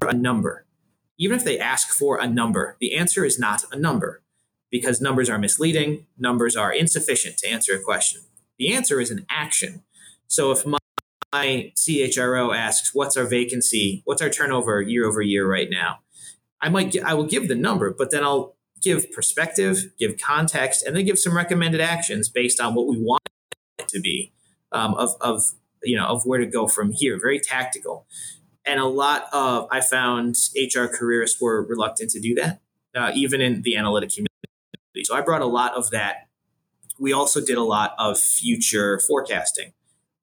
a 0.01 0.13
number. 0.13 0.65
Even 1.17 1.37
if 1.37 1.45
they 1.45 1.57
ask 1.57 1.89
for 1.89 2.19
a 2.19 2.27
number, 2.27 2.75
the 2.81 2.93
answer 2.93 3.23
is 3.23 3.39
not 3.39 3.63
a 3.71 3.79
number 3.79 4.21
because 4.69 4.99
numbers 4.99 5.29
are 5.29 5.39
misleading, 5.39 6.05
numbers 6.17 6.55
are 6.57 6.73
insufficient 6.73 7.37
to 7.37 7.47
answer 7.47 7.73
a 7.73 7.79
question. 7.79 8.21
The 8.59 8.73
answer 8.73 8.99
is 8.99 9.11
an 9.11 9.25
action. 9.29 9.83
So 10.27 10.51
if 10.51 10.65
my, 10.65 10.77
my 11.31 11.71
CHRO 11.75 12.55
asks, 12.55 12.93
"What's 12.93 13.15
our 13.15 13.25
vacancy? 13.25 14.01
What's 14.05 14.21
our 14.21 14.29
turnover 14.29 14.81
year 14.81 15.05
over 15.05 15.21
year 15.21 15.49
right 15.49 15.69
now?" 15.69 15.99
I 16.61 16.69
might 16.69 17.01
I 17.01 17.13
will 17.13 17.25
give 17.25 17.47
the 17.47 17.55
number, 17.55 17.93
but 17.93 18.11
then 18.11 18.23
I'll 18.23 18.55
give 18.81 19.11
perspective, 19.11 19.91
give 19.97 20.17
context, 20.17 20.85
and 20.85 20.95
then 20.95 21.05
give 21.05 21.19
some 21.19 21.35
recommended 21.35 21.79
actions 21.79 22.27
based 22.27 22.59
on 22.59 22.75
what 22.75 22.87
we 22.87 22.97
want 22.97 23.21
it 23.79 23.87
to 23.89 23.99
be 23.99 24.33
um, 24.71 24.95
of 24.95 25.11
of 25.21 25.53
you 25.85 25.97
know 25.97 26.05
of 26.05 26.25
where 26.25 26.39
to 26.39 26.45
go 26.45 26.67
from 26.67 26.91
here. 26.91 27.19
Very 27.19 27.39
tactical, 27.39 28.05
and 28.65 28.79
a 28.79 28.85
lot 28.85 29.27
of 29.31 29.67
I 29.71 29.81
found 29.81 30.35
HR 30.55 30.85
careerists 30.85 31.41
were 31.41 31.63
reluctant 31.63 32.11
to 32.11 32.19
do 32.19 32.35
that, 32.35 32.61
uh, 32.95 33.11
even 33.15 33.41
in 33.41 33.61
the 33.61 33.75
analytic 33.77 34.09
community. 34.09 35.03
So 35.03 35.15
I 35.15 35.21
brought 35.21 35.41
a 35.41 35.47
lot 35.47 35.73
of 35.73 35.91
that. 35.91 36.27
We 36.99 37.11
also 37.11 37.41
did 37.43 37.57
a 37.57 37.63
lot 37.63 37.93
of 37.97 38.17
future 38.17 38.99
forecasting, 38.99 39.73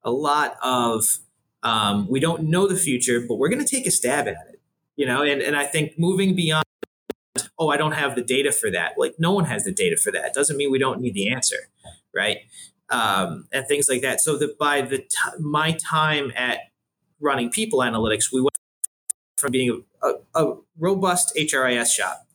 a 0.03 0.11
lot 0.11 0.57
of 0.63 1.19
um, 1.61 2.07
we 2.09 2.19
don't 2.19 2.43
know 2.43 2.67
the 2.67 2.75
future, 2.75 3.23
but 3.27 3.35
we're 3.35 3.49
going 3.49 3.63
to 3.63 3.69
take 3.69 3.85
a 3.85 3.91
stab 3.91 4.27
at 4.27 4.33
it 4.49 4.53
you 4.95 5.05
know 5.05 5.21
and, 5.21 5.41
and 5.41 5.55
i 5.55 5.65
think 5.65 5.97
moving 5.97 6.35
beyond 6.35 6.63
oh 7.57 7.69
i 7.69 7.77
don't 7.77 7.93
have 7.93 8.15
the 8.15 8.23
data 8.23 8.51
for 8.51 8.69
that 8.69 8.93
like 8.97 9.15
no 9.17 9.31
one 9.31 9.45
has 9.45 9.63
the 9.63 9.71
data 9.71 9.97
for 9.97 10.11
that 10.11 10.25
it 10.25 10.33
doesn't 10.33 10.57
mean 10.57 10.71
we 10.71 10.79
don't 10.79 11.01
need 11.01 11.13
the 11.13 11.31
answer 11.31 11.69
right 12.13 12.37
um, 12.93 13.47
and 13.51 13.67
things 13.67 13.89
like 13.89 14.01
that 14.01 14.21
so 14.21 14.37
that 14.37 14.57
by 14.57 14.81
the 14.81 14.99
t- 14.99 15.39
my 15.39 15.71
time 15.71 16.31
at 16.35 16.59
running 17.19 17.49
people 17.49 17.79
analytics 17.79 18.31
we 18.31 18.39
went 18.39 18.57
from 19.37 19.51
being 19.51 19.83
a, 20.03 20.13
a, 20.35 20.53
robust 20.77 21.33
hris 21.35 21.93
shop 21.93 22.27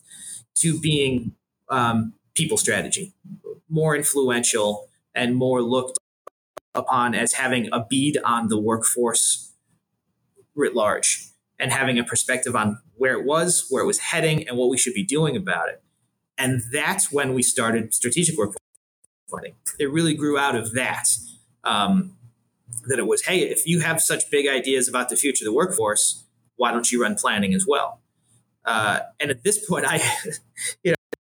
to 0.55 0.79
being 0.81 1.33
um, 1.69 2.13
people 2.35 2.57
strategy 2.57 3.15
more 3.69 3.95
influential 3.95 4.89
and 5.15 5.37
more 5.37 5.63
looked 5.63 5.99
upon 6.75 7.15
as 7.15 7.35
having 7.35 7.69
a 7.73 7.85
bead 7.89 8.19
on 8.25 8.49
the 8.49 8.59
workforce 8.59 9.53
writ 10.55 10.75
large 10.75 11.29
and 11.59 11.73
having 11.73 11.99
a 11.99 12.05
perspective 12.05 12.55
on 12.55 12.79
where 12.97 13.19
it 13.19 13.25
was, 13.25 13.67
where 13.71 13.83
it 13.83 13.87
was 13.87 13.99
heading, 13.99 14.47
and 14.49 14.57
what 14.57 14.69
we 14.69 14.79
should 14.79 14.95
be 14.95 15.05
doing 15.05 15.37
about 15.37 15.69
it. 15.69 15.83
And 16.37 16.63
that's 16.73 17.11
when 17.11 17.35
we 17.35 17.43
started 17.43 17.93
strategic 17.93 18.37
workforce 18.37 18.59
planning. 19.29 19.55
It 19.79 19.91
really 19.91 20.15
grew 20.15 20.39
out 20.39 20.57
of 20.57 20.73
that. 20.75 21.09
Um, 21.65 22.15
that 22.87 22.99
it 22.99 23.07
was, 23.07 23.25
hey, 23.25 23.41
if 23.41 23.67
you 23.67 23.81
have 23.81 24.01
such 24.01 24.31
big 24.31 24.47
ideas 24.47 24.89
about 24.89 25.09
the 25.09 25.17
future 25.17 25.45
of 25.45 25.47
the 25.47 25.53
workforce, 25.53 26.25
why 26.57 26.73
don't 26.73 26.91
you 26.91 27.03
run 27.03 27.15
planning 27.15 27.55
as 27.55 27.67
well? 27.67 28.01
Uh, 28.65 29.01
and 29.19 29.31
at 29.31 29.43
this 29.45 29.65
point, 29.65 29.85
I, 29.87 29.97
you 30.83 30.93
know, 30.93 31.17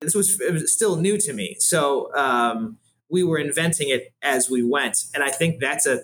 this 0.00 0.14
was, 0.14 0.40
was 0.50 0.72
still 0.72 0.96
new 0.96 1.18
to 1.18 1.32
me. 1.32 1.56
So 1.58 2.14
um, 2.14 2.78
we 3.08 3.24
were 3.24 3.38
inventing 3.38 3.88
it 3.88 4.12
as 4.22 4.50
we 4.50 4.62
went. 4.62 5.04
And 5.14 5.22
I 5.22 5.30
think 5.30 5.60
that's 5.60 5.86
a, 5.86 6.00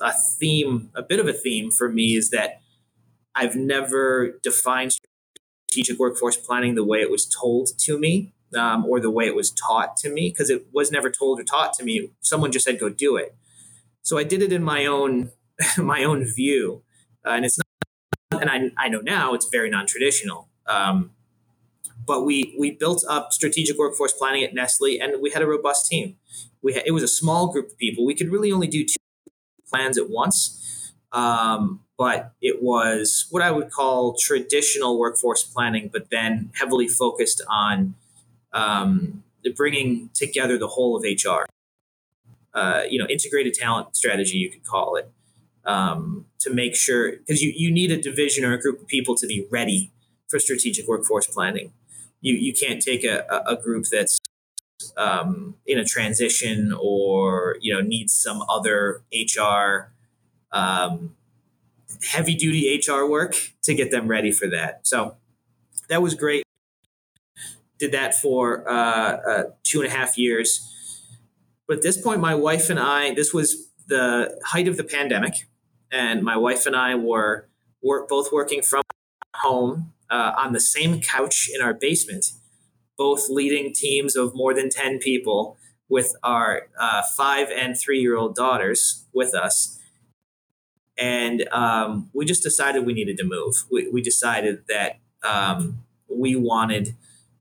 a 0.00 0.12
theme, 0.38 0.90
a 0.94 1.02
bit 1.02 1.20
of 1.20 1.26
a 1.26 1.32
theme 1.32 1.70
for 1.70 1.88
me 1.88 2.16
is 2.16 2.30
that 2.30 2.60
I've 3.34 3.56
never 3.56 4.38
defined 4.42 4.92
strategic 5.70 5.98
workforce 5.98 6.36
planning 6.36 6.74
the 6.74 6.84
way 6.84 7.00
it 7.00 7.10
was 7.10 7.26
told 7.26 7.70
to 7.78 7.98
me 7.98 8.32
um, 8.56 8.84
or 8.86 9.00
the 9.00 9.10
way 9.10 9.26
it 9.26 9.34
was 9.34 9.50
taught 9.50 9.96
to 9.98 10.10
me 10.10 10.30
because 10.30 10.50
it 10.50 10.66
was 10.72 10.90
never 10.90 11.10
told 11.10 11.40
or 11.40 11.44
taught 11.44 11.72
to 11.74 11.84
me. 11.84 12.10
Someone 12.20 12.52
just 12.52 12.64
said, 12.64 12.78
go 12.78 12.88
do 12.88 13.16
it. 13.16 13.34
So 14.02 14.16
I 14.18 14.24
did 14.24 14.42
it 14.42 14.52
in 14.52 14.62
my 14.62 14.86
own 14.86 15.32
my 15.78 16.04
own 16.04 16.24
view. 16.24 16.82
Uh, 17.26 17.30
and 17.30 17.44
it's 17.44 17.58
not, 17.58 18.42
and 18.42 18.50
I, 18.50 18.84
I 18.86 18.88
know 18.88 19.00
now 19.00 19.34
it's 19.34 19.48
very 19.50 19.70
non-traditional. 19.70 20.48
Um, 20.66 21.10
but 22.06 22.24
we 22.24 22.56
we 22.58 22.70
built 22.70 23.04
up 23.08 23.32
strategic 23.32 23.76
workforce 23.76 24.12
planning 24.12 24.42
at 24.42 24.54
Nestle, 24.54 24.98
and 24.98 25.20
we 25.20 25.30
had 25.30 25.42
a 25.42 25.46
robust 25.46 25.90
team. 25.90 26.16
We 26.62 26.72
had, 26.72 26.84
it 26.86 26.92
was 26.92 27.02
a 27.02 27.08
small 27.08 27.52
group 27.52 27.66
of 27.66 27.78
people. 27.78 28.06
We 28.06 28.14
could 28.14 28.30
really 28.30 28.50
only 28.50 28.66
do 28.66 28.84
two 28.84 28.96
plans 29.68 29.98
at 29.98 30.08
once, 30.08 30.94
um, 31.12 31.80
but 31.98 32.32
it 32.40 32.62
was 32.62 33.26
what 33.30 33.42
I 33.42 33.50
would 33.50 33.70
call 33.70 34.16
traditional 34.16 34.98
workforce 34.98 35.44
planning, 35.44 35.90
but 35.92 36.08
then 36.10 36.50
heavily 36.54 36.88
focused 36.88 37.42
on 37.48 37.94
um, 38.52 39.22
bringing 39.56 40.10
together 40.14 40.58
the 40.58 40.68
whole 40.68 40.96
of 40.96 41.02
HR. 41.04 41.44
Uh, 42.54 42.82
you 42.88 42.98
know, 42.98 43.06
integrated 43.08 43.54
talent 43.54 43.94
strategy, 43.94 44.38
you 44.38 44.50
could 44.50 44.64
call 44.64 44.96
it, 44.96 45.10
um, 45.64 46.24
to 46.40 46.52
make 46.52 46.74
sure 46.74 47.12
because 47.12 47.42
you, 47.42 47.52
you 47.54 47.70
need 47.70 47.92
a 47.92 48.00
division 48.00 48.44
or 48.44 48.52
a 48.54 48.60
group 48.60 48.80
of 48.80 48.88
people 48.88 49.14
to 49.14 49.26
be 49.26 49.46
ready 49.50 49.92
for 50.28 50.38
strategic 50.40 50.88
workforce 50.88 51.26
planning. 51.26 51.72
You 52.20 52.34
you 52.34 52.52
can't 52.52 52.82
take 52.82 53.04
a, 53.04 53.24
a 53.46 53.54
group 53.54 53.84
that's 53.92 54.18
um, 54.96 55.56
in 55.66 55.78
a 55.78 55.84
transition 55.84 56.74
or 56.78 57.56
you 57.60 57.72
know 57.72 57.80
needs 57.80 58.14
some 58.14 58.42
other 58.48 59.02
HR 59.12 59.92
um, 60.52 61.14
heavy 62.10 62.34
duty 62.34 62.80
HR 62.86 63.04
work 63.04 63.52
to 63.62 63.74
get 63.74 63.90
them 63.90 64.08
ready 64.08 64.32
for 64.32 64.48
that. 64.48 64.86
So 64.86 65.16
that 65.88 66.02
was 66.02 66.14
great. 66.14 66.44
Did 67.78 67.92
that 67.92 68.14
for 68.14 68.68
uh, 68.68 68.72
uh, 68.72 69.42
two 69.62 69.80
and 69.82 69.92
a 69.92 69.96
half 69.96 70.18
years. 70.18 70.64
But 71.66 71.78
at 71.78 71.82
this 71.82 72.00
point, 72.00 72.20
my 72.20 72.34
wife 72.34 72.70
and 72.70 72.78
I, 72.78 73.14
this 73.14 73.32
was 73.32 73.68
the 73.86 74.40
height 74.44 74.68
of 74.68 74.76
the 74.76 74.84
pandemic, 74.84 75.34
and 75.92 76.22
my 76.22 76.36
wife 76.36 76.66
and 76.66 76.74
I 76.74 76.94
were 76.94 77.48
work, 77.82 78.08
both 78.08 78.32
working 78.32 78.62
from 78.62 78.82
home 79.36 79.92
uh, 80.10 80.32
on 80.36 80.52
the 80.52 80.60
same 80.60 81.00
couch 81.00 81.48
in 81.54 81.62
our 81.62 81.74
basement, 81.74 82.32
both 82.96 83.28
leading 83.28 83.72
teams 83.72 84.16
of 84.16 84.34
more 84.34 84.54
than 84.54 84.70
10 84.70 84.98
people 84.98 85.56
with 85.88 86.14
our 86.22 86.68
uh, 86.78 87.02
five 87.16 87.48
and 87.50 87.78
three 87.78 88.00
year 88.00 88.16
old 88.16 88.34
daughters 88.34 89.04
with 89.12 89.34
us 89.34 89.78
and 90.98 91.48
um, 91.52 92.10
we 92.12 92.24
just 92.26 92.42
decided 92.42 92.84
we 92.84 92.92
needed 92.92 93.16
to 93.18 93.24
move. 93.24 93.64
We, 93.70 93.88
we 93.88 94.02
decided 94.02 94.64
that 94.68 94.98
um, 95.22 95.84
we 96.08 96.34
wanted 96.34 96.96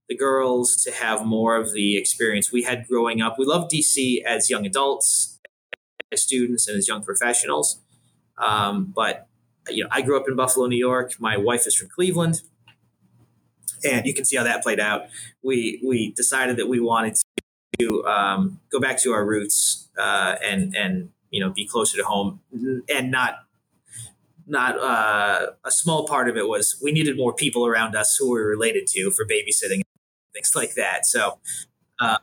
the 0.10 0.16
girls 0.16 0.82
to 0.84 0.92
have 0.92 1.26
more 1.26 1.58
of 1.58 1.74
the 1.74 1.98
experience 1.98 2.52
we 2.52 2.64
had 2.64 2.88
growing 2.88 3.22
up. 3.22 3.38
We 3.38 3.46
loved 3.46 3.72
DC 3.72 4.24
as 4.24 4.50
young 4.50 4.66
adults, 4.66 5.40
as 6.12 6.22
students, 6.22 6.68
and 6.68 6.78
as 6.78 6.88
young 6.88 7.04
professionals. 7.04 7.82
Um, 8.38 8.94
but 8.96 9.28
you 9.70 9.84
know, 9.84 9.90
I 9.92 10.02
grew 10.02 10.18
up 10.18 10.28
in 10.28 10.36
Buffalo, 10.36 10.68
New 10.68 10.78
York. 10.78 11.14
My 11.20 11.38
wife 11.38 11.68
is 11.68 11.76
from 11.76 11.90
Cleveland, 11.90 12.42
and 13.84 14.06
you 14.06 14.14
can 14.14 14.24
see 14.24 14.38
how 14.38 14.44
that 14.44 14.64
played 14.64 14.80
out. 14.80 15.08
We 15.44 15.82
we 15.86 16.12
decided 16.14 16.58
that 16.58 16.68
we 16.68 16.80
wanted 16.80 17.18
to 17.80 18.06
um, 18.06 18.60
go 18.72 18.80
back 18.80 18.98
to 19.00 19.12
our 19.12 19.26
roots 19.26 19.90
uh, 19.98 20.36
and 20.44 20.76
and 20.76 21.10
you 21.32 21.42
know 21.44 21.50
be 21.50 21.68
closer 21.68 21.98
to 21.98 22.04
home 22.04 22.40
and 22.90 23.12
not 23.12 23.40
not 24.46 24.80
uh, 24.80 25.48
a 25.66 25.72
small 25.72 26.08
part 26.08 26.30
of 26.30 26.38
it 26.38 26.48
was 26.48 26.80
we 26.82 26.92
needed 26.94 27.18
more 27.18 27.34
people 27.34 27.66
around 27.66 27.96
us 27.96 28.16
who 28.18 28.32
we 28.32 28.40
were 28.40 28.48
related 28.48 28.88
to 28.88 29.12
for 29.12 29.26
babysitting 29.26 29.82
things 30.38 30.56
like 30.56 30.75
that. 30.75 31.06
So, 31.06 31.39
uh, 32.00 32.17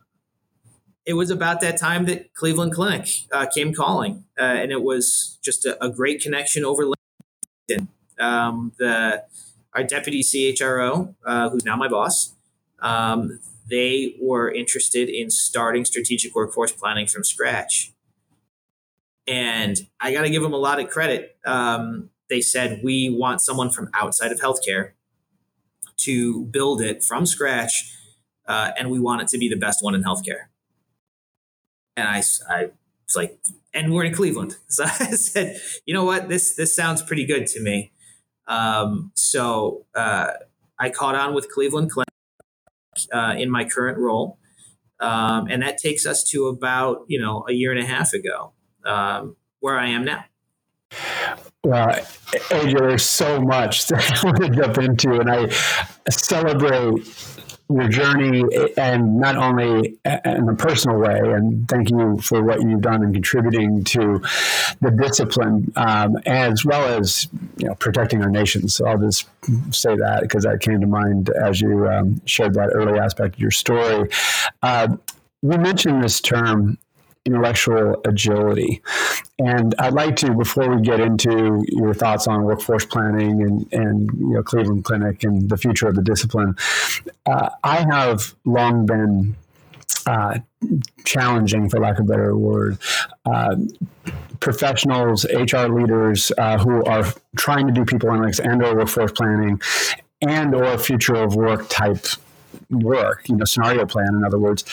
it 1.07 1.15
was 1.15 1.31
about 1.31 1.61
that 1.61 1.79
time 1.79 2.07
that 2.07 2.33
Cleveland 2.33 2.73
Clinic 2.73 3.09
uh, 3.31 3.47
came 3.55 3.75
calling, 3.75 4.25
uh, 4.39 4.43
and 4.43 4.73
it 4.73 4.83
was 4.83 5.39
just 5.45 5.67
a, 5.67 5.83
a 5.85 5.91
great 5.91 6.23
connection 6.23 6.65
over 6.65 6.85
LinkedIn. 6.85 7.89
Um, 8.19 8.73
the 8.79 9.25
our 9.75 9.83
deputy 9.83 10.23
CHRO, 10.23 11.15
uh, 11.27 11.51
who's 11.51 11.65
now 11.65 11.77
my 11.77 11.89
boss, 11.89 12.35
um, 12.81 13.41
they 13.69 14.17
were 14.21 14.51
interested 14.51 15.09
in 15.09 15.31
starting 15.31 15.85
strategic 15.85 16.35
workforce 16.35 16.71
planning 16.71 17.07
from 17.07 17.25
scratch. 17.25 17.93
And 19.27 19.77
I 20.01 20.13
got 20.13 20.23
to 20.23 20.31
give 20.31 20.43
them 20.43 20.53
a 20.53 20.59
lot 20.59 20.81
of 20.81 20.91
credit. 20.91 21.37
Um, 21.45 22.11
they 22.31 22.41
said, 22.41 22.81
We 22.85 23.11
want 23.11 23.41
someone 23.41 23.71
from 23.71 23.89
outside 23.95 24.33
of 24.33 24.41
healthcare 24.41 24.93
to 25.99 26.45
build 26.45 26.81
it 26.83 27.03
from 27.03 27.27
scratch, 27.27 27.91
uh, 28.47 28.71
and 28.79 28.91
we 28.91 29.01
want 29.01 29.23
it 29.23 29.29
to 29.29 29.39
be 29.39 29.49
the 29.49 29.57
best 29.57 29.83
one 29.83 29.95
in 29.95 30.03
healthcare. 30.03 30.47
And 31.97 32.09
I, 32.09 32.23
I 32.49 32.71
was 33.07 33.17
like, 33.17 33.39
and 33.73 33.93
we're 33.93 34.05
in 34.05 34.15
Cleveland. 34.15 34.57
So 34.69 34.85
I 34.85 35.11
said, 35.13 35.61
you 35.87 35.95
know 35.95 36.05
what? 36.05 36.29
This, 36.29 36.55
this 36.55 36.75
sounds 36.75 37.03
pretty 37.03 37.25
good 37.25 37.47
to 37.49 37.61
me. 37.61 37.93
Um, 38.49 39.13
so 39.15 39.87
uh, 39.95 40.33
I 40.79 40.91
caught 40.91 41.15
on 41.15 41.35
with 41.35 41.49
Cleveland 41.49 41.91
Clinic 41.93 42.09
uh, 43.13 43.35
in 43.39 43.51
my 43.51 43.65
current 43.65 43.99
role. 43.99 44.39
Um, 45.01 45.47
and 45.49 45.63
that 45.63 45.79
takes 45.79 46.07
us 46.07 46.25
to 46.31 46.47
about, 46.47 47.05
you 47.09 47.21
know, 47.21 47.45
a 47.49 47.53
year 47.53 47.73
and 47.73 47.81
a 47.81 47.87
half 47.87 48.13
ago 48.13 48.53
um, 48.85 49.37
where 49.61 49.79
I 49.79 49.89
am 49.89 50.05
now. 50.05 50.25
Well, 51.65 51.99
there's 52.51 53.05
so 53.05 53.41
much 53.41 53.87
that 53.89 54.13
I 54.13 54.27
want 54.27 54.37
to 54.39 54.49
jump 54.51 54.79
into, 54.79 55.19
and 55.19 55.31
I 55.31 55.49
celebrate 56.11 57.07
your 57.71 57.89
journey 57.89 58.45
and 58.77 59.19
not 59.19 59.37
only 59.37 59.97
in 60.05 60.49
a 60.49 60.55
personal 60.55 60.99
way 60.99 61.19
and 61.19 61.67
thank 61.69 61.91
you 61.91 62.19
for 62.19 62.43
what 62.43 62.61
you've 62.61 62.83
done 62.83 63.03
in 63.03 63.13
contributing 63.13 63.83
to 63.83 64.21
the 64.83 64.91
discipline 64.91 65.73
um, 65.77 66.17
as 66.27 66.65
well 66.65 66.85
as 66.99 67.27
you 67.57 67.67
know 67.67 67.75
protecting 67.77 68.23
our 68.23 68.31
nation. 68.31 68.69
So 68.69 68.87
i'll 68.87 68.99
just 68.99 69.29
say 69.71 69.97
that 69.97 70.21
because 70.23 70.45
that 70.45 70.61
came 70.61 70.81
to 70.81 70.87
mind 70.87 71.31
as 71.31 71.61
you 71.61 71.89
um, 71.89 72.21
shared 72.27 72.55
that 72.55 72.71
early 72.75 72.99
aspect 72.99 73.37
of 73.37 73.41
your 73.41 73.51
story. 73.51 74.11
Uh, 74.63 74.97
you 75.43 75.59
mentioned 75.59 76.03
this 76.03 76.21
term 76.21 76.79
intellectual 77.25 78.01
agility. 78.05 78.83
And 79.39 79.75
I'd 79.79 79.95
like 79.95 80.17
to, 80.17 80.33
before 80.35 80.75
we 80.75 80.83
get 80.83 81.01
into 81.01 81.65
your 81.69 81.95
thoughts 81.95 82.27
on 82.27 82.45
workforce 82.45 82.85
planning 82.85 83.43
and, 83.43 83.73
and 83.73 84.11
you 84.19 84.35
know, 84.35 84.43
Cleveland 84.43 84.85
Clinic 84.85 85.25
and 85.25 85.49
the 85.49 85.57
future 85.57 85.89
of 85.89 85.95
the 85.95 86.03
discipline, 86.03 86.57
uh, 87.27 87.51
I 87.63 87.87
have 87.91 88.35
long 88.45 88.87
been 88.87 89.37
uh, 90.07 90.39
challenging, 91.05 91.69
for 91.69 91.81
lack 91.81 91.99
of 91.99 92.05
a 92.05 92.09
better 92.09 92.37
word, 92.37 92.79
uh, 93.25 93.57
professionals, 94.41 95.25
HR 95.25 95.69
leaders 95.69 96.31
uh, 96.37 96.59
who 96.59 96.85
are 96.85 97.05
trying 97.37 97.67
to 97.67 97.73
do 97.73 97.85
people 97.85 98.11
analytics 98.11 98.41
and 98.45 98.63
or 98.63 98.77
workforce 98.77 99.13
planning 99.13 99.61
and 100.21 100.55
or 100.55 100.77
future 100.79 101.15
of 101.15 101.35
work 101.35 101.67
type 101.69 102.07
work, 102.71 103.29
you 103.29 103.37
know, 103.37 103.45
scenario 103.45 103.87
plan, 103.87 104.09
in 104.09 104.25
other 104.25 104.39
words, 104.39 104.65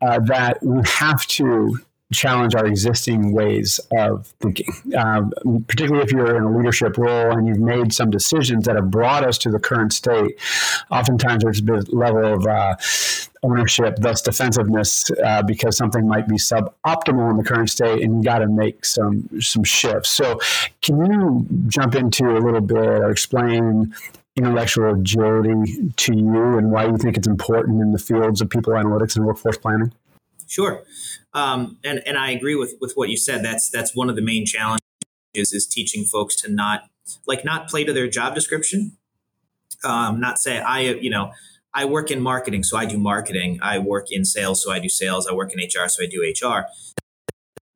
uh, 0.00 0.18
that 0.20 0.62
we 0.62 0.80
have 0.86 1.26
to 1.26 1.78
challenge 2.12 2.54
our 2.54 2.66
existing 2.66 3.32
ways 3.32 3.80
of 3.96 4.26
thinking, 4.40 4.68
um, 4.96 5.32
particularly 5.66 6.04
if 6.04 6.12
you're 6.12 6.36
in 6.36 6.42
a 6.42 6.56
leadership 6.56 6.96
role 6.98 7.32
and 7.32 7.46
you've 7.46 7.58
made 7.58 7.92
some 7.92 8.10
decisions 8.10 8.64
that 8.64 8.76
have 8.76 8.90
brought 8.90 9.24
us 9.24 9.38
to 9.38 9.50
the 9.50 9.58
current 9.58 9.92
state. 9.92 10.38
Oftentimes, 10.90 11.42
there's 11.44 11.60
a 11.88 11.96
level 11.96 12.24
of 12.24 12.46
uh, 12.46 12.76
ownership, 13.42 13.96
thus 14.00 14.22
defensiveness, 14.22 15.10
uh, 15.24 15.42
because 15.42 15.76
something 15.76 16.06
might 16.06 16.28
be 16.28 16.36
suboptimal 16.36 17.30
in 17.30 17.36
the 17.36 17.44
current 17.44 17.70
state, 17.70 18.02
and 18.02 18.16
you 18.16 18.22
got 18.22 18.38
to 18.38 18.48
make 18.48 18.84
some 18.84 19.28
some 19.40 19.64
shifts. 19.64 20.10
So, 20.10 20.38
can 20.82 21.04
you 21.06 21.46
jump 21.68 21.94
into 21.94 22.36
a 22.36 22.40
little 22.40 22.60
bit 22.60 22.78
or 22.78 23.10
explain? 23.10 23.94
Intellectual 24.34 24.94
agility 24.94 25.92
to 25.94 26.14
you 26.16 26.56
and 26.56 26.70
why 26.70 26.86
you 26.86 26.96
think 26.96 27.18
it's 27.18 27.26
important 27.26 27.82
in 27.82 27.92
the 27.92 27.98
fields 27.98 28.40
of 28.40 28.48
people 28.48 28.72
analytics 28.72 29.14
and 29.14 29.26
workforce 29.26 29.58
planning? 29.58 29.92
Sure. 30.48 30.82
Um, 31.34 31.78
and 31.82 32.02
and 32.06 32.18
I 32.18 32.30
agree 32.30 32.54
with 32.54 32.74
with 32.80 32.92
what 32.94 33.08
you 33.08 33.16
said. 33.16 33.44
That's 33.44 33.70
that's 33.70 33.96
one 33.96 34.10
of 34.10 34.16
the 34.16 34.22
main 34.22 34.44
challenges 34.44 34.80
is 35.34 35.66
teaching 35.66 36.04
folks 36.04 36.36
to 36.42 36.50
not 36.50 36.88
like 37.26 37.44
not 37.44 37.68
play 37.68 37.84
to 37.84 37.92
their 37.92 38.08
job 38.08 38.34
description. 38.34 38.96
Um, 39.84 40.20
not 40.20 40.38
say 40.38 40.60
I 40.60 40.80
you 40.80 41.10
know 41.10 41.32
I 41.74 41.86
work 41.86 42.10
in 42.10 42.20
marketing, 42.20 42.64
so 42.64 42.76
I 42.76 42.84
do 42.84 42.98
marketing. 42.98 43.58
I 43.62 43.78
work 43.78 44.08
in 44.10 44.24
sales, 44.24 44.62
so 44.62 44.70
I 44.70 44.78
do 44.78 44.88
sales. 44.88 45.26
I 45.26 45.32
work 45.32 45.52
in 45.52 45.58
HR, 45.58 45.88
so 45.88 46.02
I 46.02 46.06
do 46.06 46.20
HR. 46.22 46.66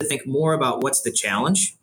To 0.00 0.06
think 0.06 0.26
more 0.26 0.52
about 0.52 0.82
what's 0.82 1.00
the 1.00 1.10
challenge, 1.10 1.76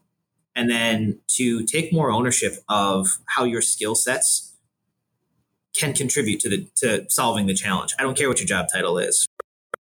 and 0.56 0.70
then 0.70 1.20
to 1.30 1.64
take 1.66 1.92
more 1.92 2.12
ownership 2.12 2.58
of 2.70 3.18
how 3.36 3.44
your 3.44 3.64
skill 3.64 3.96
sets 3.96 4.56
can 5.76 5.94
contribute 5.94 6.40
to 6.42 6.50
the 6.50 6.68
to 6.76 7.10
solving 7.10 7.48
the 7.48 7.56
challenge. 7.56 7.96
I 7.98 8.04
don't 8.04 8.16
care 8.16 8.30
what 8.30 8.40
your 8.40 8.48
job 8.48 8.68
title 8.72 9.00
is 9.00 9.28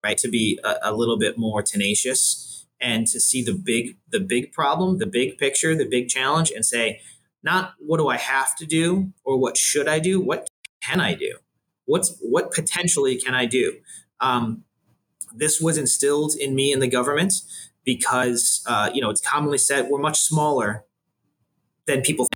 right? 0.02 0.18
To 0.18 0.28
be 0.28 0.58
a, 0.64 0.74
a 0.82 0.94
little 0.94 1.18
bit 1.18 1.38
more 1.38 1.62
tenacious 1.62 2.66
and 2.80 3.06
to 3.06 3.20
see 3.20 3.42
the 3.42 3.54
big 3.54 3.96
the 4.10 4.20
big 4.20 4.52
problem, 4.52 4.98
the 4.98 5.06
big 5.06 5.38
picture, 5.38 5.74
the 5.74 5.88
big 5.88 6.08
challenge, 6.08 6.50
and 6.50 6.64
say, 6.64 7.00
not 7.42 7.74
what 7.78 7.98
do 7.98 8.08
I 8.08 8.16
have 8.16 8.56
to 8.56 8.66
do 8.66 9.12
or 9.24 9.38
what 9.38 9.56
should 9.56 9.88
I 9.88 9.98
do? 9.98 10.20
What 10.20 10.48
can 10.82 11.00
I 11.00 11.14
do? 11.14 11.36
What's 11.86 12.16
what 12.20 12.52
potentially 12.52 13.16
can 13.16 13.34
I 13.34 13.46
do? 13.46 13.78
Um, 14.20 14.64
this 15.34 15.60
was 15.60 15.78
instilled 15.78 16.34
in 16.38 16.54
me 16.54 16.72
in 16.72 16.80
the 16.80 16.88
government 16.88 17.32
because 17.84 18.62
uh, 18.66 18.90
you 18.92 19.00
know 19.00 19.10
it's 19.10 19.20
commonly 19.20 19.58
said 19.58 19.88
we're 19.88 19.98
much 19.98 20.20
smaller 20.20 20.84
than 21.86 22.02
people 22.02 22.28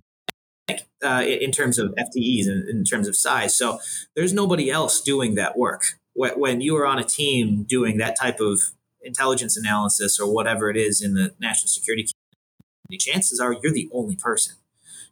think 0.67 0.81
uh, 1.03 1.23
in 1.25 1.51
terms 1.51 1.77
of 1.77 1.93
FTEs 1.95 2.47
and 2.47 2.67
in 2.67 2.83
terms 2.83 3.07
of 3.07 3.15
size. 3.15 3.57
So 3.57 3.79
there's 4.15 4.33
nobody 4.33 4.69
else 4.69 5.01
doing 5.01 5.35
that 5.35 5.57
work 5.57 5.83
when 6.17 6.61
you 6.61 6.75
are 6.75 6.85
on 6.85 6.97
a 6.97 7.03
team 7.03 7.63
doing 7.63 7.97
that 7.97 8.17
type 8.19 8.39
of 8.39 8.59
intelligence 9.01 9.55
analysis 9.55 10.19
or 10.19 10.33
whatever 10.33 10.69
it 10.69 10.77
is 10.77 11.01
in 11.01 11.13
the 11.13 11.33
national 11.39 11.67
security 11.67 12.07
community, 12.89 13.11
chances 13.11 13.39
are 13.39 13.55
you're 13.61 13.71
the 13.71 13.89
only 13.93 14.15
person, 14.15 14.55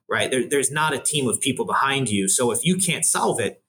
right? 0.10 0.32
There, 0.32 0.48
there's 0.48 0.72
not 0.72 0.94
a 0.94 1.00
team 1.00 1.28
of 1.30 1.39
people 1.39 1.65
behind 1.65 2.10
you. 2.10 2.28
So 2.28 2.52
if 2.52 2.65
you 2.65 2.78
can't 2.78 3.06
solve 3.06 3.39
it, 3.39 3.62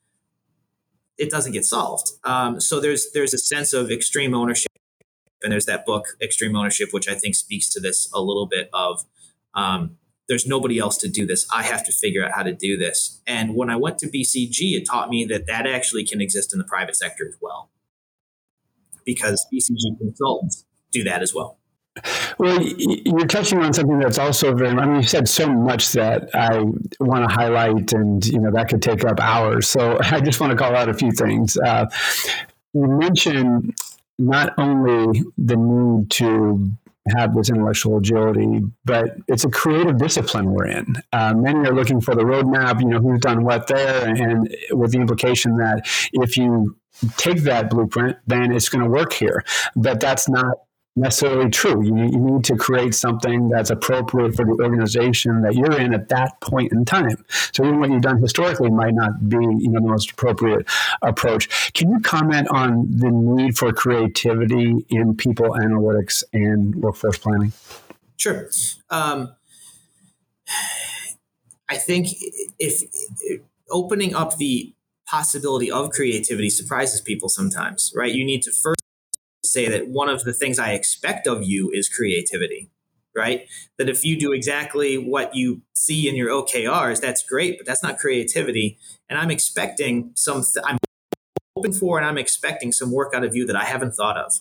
it 1.18 1.30
doesn't 1.30 1.52
get 1.52 1.64
solved. 1.64 2.12
Um, 2.24 2.60
so 2.60 2.80
there's 2.80 3.10
there's 3.12 3.34
a 3.34 3.38
sense 3.38 3.72
of 3.72 3.90
extreme 3.90 4.34
ownership, 4.34 4.72
and 5.42 5.52
there's 5.52 5.66
that 5.66 5.86
book, 5.86 6.04
Extreme 6.20 6.56
Ownership, 6.56 6.88
which 6.92 7.08
I 7.08 7.14
think 7.14 7.34
speaks 7.34 7.68
to 7.70 7.80
this 7.80 8.10
a 8.12 8.20
little 8.20 8.46
bit 8.46 8.68
of. 8.72 9.04
Um, 9.54 9.96
there's 10.28 10.46
nobody 10.46 10.78
else 10.78 10.96
to 10.98 11.08
do 11.08 11.26
this. 11.26 11.46
I 11.52 11.62
have 11.62 11.84
to 11.84 11.92
figure 11.92 12.24
out 12.24 12.32
how 12.32 12.42
to 12.42 12.52
do 12.52 12.76
this. 12.76 13.20
And 13.26 13.54
when 13.54 13.70
I 13.70 13.76
went 13.76 13.98
to 13.98 14.06
BCG, 14.06 14.72
it 14.72 14.84
taught 14.84 15.08
me 15.08 15.24
that 15.26 15.46
that 15.46 15.66
actually 15.66 16.04
can 16.04 16.20
exist 16.20 16.52
in 16.52 16.58
the 16.58 16.64
private 16.64 16.96
sector 16.96 17.26
as 17.28 17.36
well, 17.40 17.70
because 19.04 19.46
BCG 19.52 19.98
consultants 19.98 20.64
do 20.90 21.04
that 21.04 21.22
as 21.22 21.34
well. 21.34 21.58
Well, 22.38 22.60
you're 22.60 23.26
touching 23.26 23.62
on 23.62 23.72
something 23.72 23.98
that's 23.98 24.18
also 24.18 24.54
very. 24.54 24.68
I 24.68 24.84
mean, 24.84 24.96
you 24.96 25.02
said 25.02 25.28
so 25.28 25.48
much 25.48 25.92
that 25.92 26.28
I 26.34 26.60
want 27.00 27.28
to 27.28 27.34
highlight, 27.34 27.92
and 27.94 28.24
you 28.26 28.38
know 28.38 28.50
that 28.52 28.68
could 28.68 28.82
take 28.82 29.04
up 29.04 29.18
hours. 29.18 29.66
So 29.66 29.98
I 30.02 30.20
just 30.20 30.40
want 30.40 30.50
to 30.50 30.56
call 30.56 30.76
out 30.76 30.88
a 30.88 30.94
few 30.94 31.10
things. 31.10 31.56
Uh, 31.56 31.86
you 32.74 32.86
mentioned 32.86 33.78
not 34.18 34.54
only 34.58 35.22
the 35.38 35.56
need 35.56 36.10
to 36.10 36.70
have 37.16 37.34
this 37.34 37.50
intellectual 37.50 37.98
agility, 37.98 38.62
but 38.84 39.16
it's 39.28 39.44
a 39.44 39.50
creative 39.50 39.98
discipline 39.98 40.52
we're 40.52 40.66
in. 40.66 40.96
Uh, 41.12 41.34
many 41.34 41.68
are 41.68 41.74
looking 41.74 42.00
for 42.00 42.14
the 42.14 42.22
roadmap, 42.22 42.80
you 42.80 42.86
know, 42.86 42.98
who's 42.98 43.20
done 43.20 43.44
what 43.44 43.66
there, 43.66 44.08
and 44.08 44.54
with 44.72 44.92
the 44.92 44.98
implication 44.98 45.56
that 45.58 45.82
if 46.12 46.36
you 46.36 46.76
take 47.16 47.42
that 47.42 47.70
blueprint, 47.70 48.16
then 48.26 48.52
it's 48.52 48.68
going 48.68 48.82
to 48.82 48.90
work 48.90 49.12
here. 49.12 49.44
But 49.74 50.00
that's 50.00 50.28
not 50.28 50.56
necessarily 50.96 51.50
true. 51.50 51.84
You, 51.84 51.92
need 51.92 52.44
to 52.44 52.56
create 52.56 52.94
something 52.94 53.50
that's 53.50 53.70
appropriate 53.70 54.34
for 54.34 54.44
the 54.44 54.56
organization 54.62 55.42
that 55.42 55.54
you're 55.54 55.78
in 55.78 55.92
at 55.92 56.08
that 56.08 56.40
point 56.40 56.72
in 56.72 56.84
time. 56.84 57.24
So 57.52 57.64
even 57.64 57.80
what 57.80 57.90
you've 57.90 58.02
done 58.02 58.20
historically 58.20 58.70
might 58.70 58.94
not 58.94 59.28
be 59.28 59.36
you 59.36 59.70
know, 59.70 59.80
the 59.80 59.88
most 59.88 60.12
appropriate 60.12 60.66
approach. 61.02 61.72
Can 61.74 61.90
you 61.90 62.00
comment 62.00 62.48
on 62.50 62.88
the 62.90 63.10
need 63.10 63.58
for 63.58 63.72
creativity 63.72 64.86
in 64.88 65.14
people 65.14 65.50
analytics 65.50 66.24
and 66.32 66.74
workforce 66.74 67.18
planning? 67.18 67.52
Sure. 68.16 68.48
Um, 68.88 69.34
I 71.68 71.76
think 71.76 72.08
if, 72.58 72.82
if 73.20 73.42
opening 73.70 74.14
up 74.14 74.36
the 74.36 74.72
possibility 75.06 75.70
of 75.70 75.90
creativity 75.90 76.50
surprises 76.50 77.00
people 77.00 77.28
sometimes, 77.28 77.92
right? 77.94 78.12
You 78.12 78.24
need 78.24 78.42
to 78.42 78.52
first 78.52 78.75
say 79.46 79.68
that 79.68 79.88
one 79.88 80.08
of 80.08 80.24
the 80.24 80.34
things 80.34 80.58
I 80.58 80.72
expect 80.72 81.26
of 81.26 81.44
you 81.44 81.70
is 81.72 81.88
creativity, 81.88 82.70
right? 83.14 83.48
That 83.78 83.88
if 83.88 84.04
you 84.04 84.18
do 84.18 84.32
exactly 84.32 84.96
what 84.96 85.34
you 85.34 85.62
see 85.74 86.08
in 86.08 86.16
your 86.16 86.30
OKRs, 86.30 87.00
that's 87.00 87.22
great, 87.22 87.58
but 87.58 87.66
that's 87.66 87.82
not 87.82 87.98
creativity. 87.98 88.78
And 89.08 89.18
I'm 89.18 89.30
expecting 89.30 90.12
some, 90.14 90.42
th- 90.42 90.64
I'm 90.64 90.78
hoping 91.56 91.72
for 91.72 91.98
and 91.98 92.06
I'm 92.06 92.18
expecting 92.18 92.72
some 92.72 92.92
work 92.92 93.14
out 93.14 93.24
of 93.24 93.34
you 93.36 93.46
that 93.46 93.56
I 93.56 93.64
haven't 93.64 93.92
thought 93.92 94.16
of. 94.18 94.32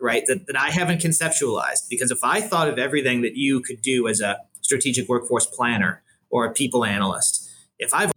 right? 0.00 0.24
That, 0.26 0.46
that 0.46 0.58
I 0.58 0.70
haven't 0.70 1.00
conceptualized. 1.00 1.88
Because 1.88 2.10
if 2.10 2.18
I 2.22 2.40
thought 2.40 2.68
of 2.68 2.78
everything 2.78 3.22
that 3.22 3.36
you 3.36 3.60
could 3.60 3.82
do 3.82 4.08
as 4.08 4.20
a 4.20 4.38
strategic 4.60 5.08
workforce 5.08 5.46
planner 5.46 6.02
or 6.30 6.44
a 6.46 6.52
people 6.52 6.84
analyst, 6.84 7.50
if 7.78 7.94
I've 7.94 8.12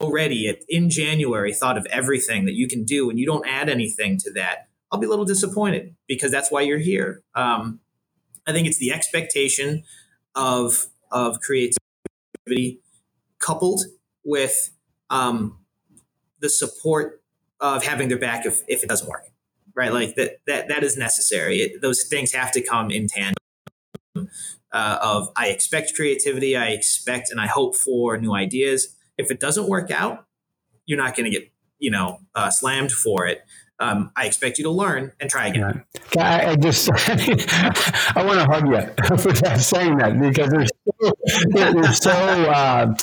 already 0.00 0.56
in 0.68 0.90
January 0.90 1.52
thought 1.52 1.78
of 1.78 1.86
everything 1.90 2.44
that 2.46 2.54
you 2.54 2.68
can 2.68 2.84
do 2.84 3.10
and 3.10 3.18
you 3.18 3.26
don't 3.26 3.46
add 3.48 3.68
anything 3.68 4.18
to 4.18 4.32
that, 4.32 4.67
I'll 4.90 4.98
be 4.98 5.06
a 5.06 5.10
little 5.10 5.24
disappointed 5.24 5.94
because 6.06 6.30
that's 6.30 6.50
why 6.50 6.62
you're 6.62 6.78
here. 6.78 7.22
Um, 7.34 7.80
I 8.46 8.52
think 8.52 8.66
it's 8.66 8.78
the 8.78 8.92
expectation 8.92 9.84
of 10.34 10.86
of 11.10 11.40
creativity 11.40 12.80
coupled 13.38 13.82
with 14.24 14.70
um, 15.10 15.58
the 16.40 16.48
support 16.48 17.22
of 17.60 17.84
having 17.84 18.08
their 18.08 18.18
back 18.18 18.46
if, 18.46 18.62
if 18.68 18.82
it 18.82 18.88
doesn't 18.88 19.08
work 19.08 19.24
right? 19.78 19.92
Like 19.92 20.16
that 20.16 20.40
that 20.46 20.68
that 20.68 20.82
is 20.82 20.96
necessary. 20.96 21.58
It, 21.58 21.80
those 21.80 22.02
things 22.02 22.32
have 22.32 22.50
to 22.52 22.60
come 22.60 22.90
in 22.90 23.06
tandem 23.06 23.36
uh, 24.72 24.98
of 25.00 25.28
i 25.36 25.48
expect 25.48 25.94
creativity 25.94 26.56
i 26.56 26.68
expect 26.68 27.30
and 27.30 27.40
i 27.40 27.46
hope 27.46 27.76
for 27.76 28.18
new 28.18 28.34
ideas. 28.34 28.96
If 29.16 29.30
it 29.30 29.40
doesn't 29.40 29.68
work 29.68 29.90
out 29.90 30.26
you're 30.86 30.98
not 30.98 31.16
going 31.16 31.30
to 31.30 31.38
get 31.38 31.50
you 31.78 31.90
know 31.90 32.18
uh, 32.34 32.50
slammed 32.50 32.92
for 32.92 33.26
it 33.26 33.42
um, 33.80 34.10
I 34.16 34.26
expect 34.26 34.58
you 34.58 34.64
to 34.64 34.70
learn 34.70 35.12
and 35.20 35.30
try 35.30 35.48
again. 35.48 35.84
Yeah. 36.14 36.24
I, 36.24 36.50
I, 36.50 36.56
just, 36.56 36.90
I 36.92 38.24
want 38.24 38.40
to 38.40 38.46
hug 38.46 38.66
you 38.68 39.16
for 39.18 39.32
that, 39.32 39.60
saying 39.60 39.98
that 39.98 40.18
because 40.18 40.50
there's 40.50 40.70
so, 41.92 41.92
so 41.92 42.10
uh, 42.10 42.94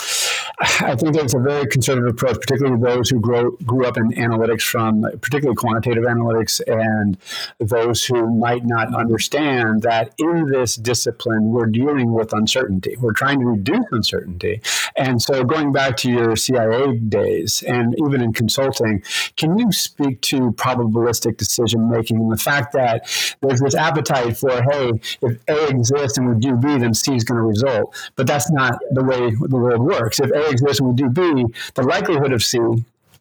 I 0.59 0.95
think 0.95 1.15
it's 1.17 1.33
a 1.33 1.39
very 1.39 1.67
conservative 1.67 2.09
approach, 2.09 2.39
particularly 2.39 2.81
those 2.81 3.09
who 3.09 3.19
grow, 3.19 3.51
grew 3.65 3.85
up 3.85 3.97
in 3.97 4.11
analytics 4.11 4.61
from 4.61 5.01
particularly 5.21 5.55
quantitative 5.55 6.05
analytics 6.05 6.61
and 6.65 7.17
those 7.59 8.05
who 8.05 8.33
might 8.33 8.65
not 8.65 8.93
understand 8.95 9.81
that 9.81 10.13
in 10.17 10.45
this 10.45 10.75
discipline, 10.75 11.51
we're 11.51 11.65
dealing 11.65 12.13
with 12.13 12.31
uncertainty. 12.31 12.95
We're 12.99 13.11
trying 13.11 13.39
to 13.41 13.45
reduce 13.47 13.85
uncertainty. 13.91 14.61
And 14.95 15.21
so 15.21 15.43
going 15.43 15.73
back 15.73 15.97
to 15.97 16.11
your 16.11 16.35
CIA 16.35 16.97
days 16.99 17.63
and 17.67 17.93
even 18.05 18.21
in 18.21 18.31
consulting, 18.31 19.03
can 19.35 19.57
you 19.57 19.71
speak 19.71 20.21
to 20.21 20.51
probabilistic 20.51 21.37
decision 21.37 21.89
making 21.89 22.17
and 22.17 22.31
the 22.31 22.37
fact 22.37 22.71
that 22.73 23.09
there's 23.41 23.59
this 23.59 23.75
appetite 23.75 24.37
for, 24.37 24.51
hey, 24.71 24.91
if 25.21 25.37
A 25.49 25.67
exists 25.67 26.17
and 26.17 26.29
we 26.29 26.39
do 26.39 26.55
B, 26.55 26.77
then 26.77 26.93
C 26.93 27.15
is 27.15 27.25
going 27.25 27.37
to 27.37 27.43
result. 27.43 27.93
But 28.15 28.27
that's 28.27 28.49
not 28.51 28.79
the 28.91 29.03
way 29.03 29.31
the 29.31 29.57
world 29.57 29.81
works. 29.81 30.19
If 30.19 30.31
A 30.31 30.44
exists 30.49 30.79
and 30.79 30.89
we 30.89 30.95
do 30.95 31.10
B, 31.10 31.45
the 31.73 31.84
likelihood 31.84 32.31
of 32.31 32.43
C 32.43 32.60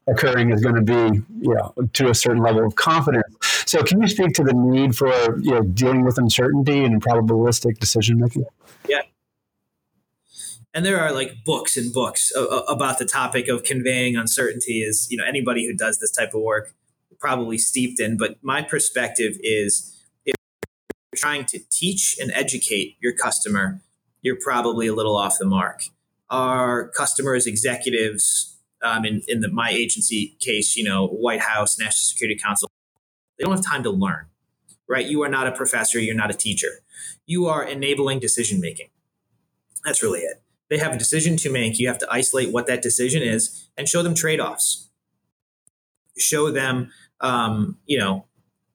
occurring 0.07 0.51
is 0.51 0.61
going 0.61 0.75
to 0.75 0.83
be, 0.83 1.23
you 1.41 1.55
know, 1.55 1.73
to 1.95 2.11
a 2.11 2.15
certain 2.15 2.43
level 2.43 2.67
of 2.67 2.75
confidence. 2.75 3.25
So, 3.67 3.83
can 3.83 4.01
you 4.03 4.09
speak 4.09 4.35
to 4.35 4.45
the 4.45 4.53
need 4.53 4.97
for, 4.97 5.09
you 5.41 5.53
know, 5.53 5.63
dealing 5.63 6.05
with 6.05 6.19
uncertainty 6.19 6.85
and 6.85 7.03
probabilistic 7.03 7.79
decision 7.79 8.19
making? 8.19 8.45
Yeah. 8.89 9.03
And 10.75 10.85
there 10.85 11.01
are 11.01 11.13
like 11.13 11.45
books 11.45 11.77
and 11.77 11.93
books 11.93 12.33
uh, 12.37 12.45
uh, 12.45 12.65
about 12.69 12.99
the 12.99 13.05
topic 13.05 13.49
of 13.49 13.63
conveying 13.63 14.17
uncertainty. 14.17 14.83
Is 14.83 15.07
you 15.11 15.17
know 15.17 15.25
anybody 15.25 15.67
who 15.67 15.75
does 15.75 15.99
this 15.99 16.11
type 16.11 16.35
of 16.35 16.43
work 16.43 16.75
probably 17.21 17.57
steeped 17.57 18.01
in. 18.01 18.17
But 18.17 18.37
my 18.43 18.61
perspective 18.61 19.39
is, 19.41 19.97
if 20.27 20.35
you're 21.13 21.17
trying 21.17 21.45
to 21.47 21.61
teach 21.71 22.19
and 22.21 22.31
educate 22.33 22.97
your 23.01 23.13
customer, 23.13 23.81
you're 24.21 24.39
probably 24.39 24.89
a 24.89 24.95
little 24.95 25.17
off 25.17 25.39
the 25.39 25.47
mark 25.47 25.85
our 26.31 26.89
customers, 26.89 27.47
executives, 27.47 28.57
um, 28.83 29.05
in, 29.05 29.23
in 29.27 29.41
the, 29.41 29.51
my 29.51 29.71
agency 29.71 30.37
case, 30.41 30.77
you 30.77 30.85
know, 30.85 31.07
White 31.07 31.41
House, 31.41 31.79
National 31.79 31.93
Security 31.93 32.39
Council, 32.39 32.71
they 33.39 33.45
don't 33.45 33.57
have 33.57 33.65
time 33.65 33.83
to 33.83 33.91
learn, 33.91 34.27
right? 34.89 35.07
You 35.07 35.23
are 35.23 35.29
not 35.29 35.47
a 35.47 35.53
professor, 35.53 35.99
you're 35.99 36.15
not 36.15 36.31
a 36.31 36.35
teacher. 36.35 36.69
You 37.27 37.47
are 37.47 37.65
enabling 37.65 38.21
decision 38.21 38.61
making. 38.61 38.89
That's 39.85 40.03
really 40.03 40.21
it. 40.21 40.43
They 40.71 40.79
have 40.79 40.95
a 40.95 40.99
decision 40.99 41.37
to 41.39 41.51
make. 41.51 41.79
You 41.79 41.89
have 41.89 41.99
to 41.99 42.09
isolate 42.11 42.53
what 42.53 42.67
that 42.67 42.83
decision 42.83 43.23
is 43.23 43.69
and 43.77 43.89
show 43.89 44.03
them 44.03 44.15
trade 44.15 44.41
offs. 44.41 44.89
Show 46.19 46.51
them, 46.51 46.91
um, 47.21 47.79
you 47.87 47.99
know, 47.99 48.27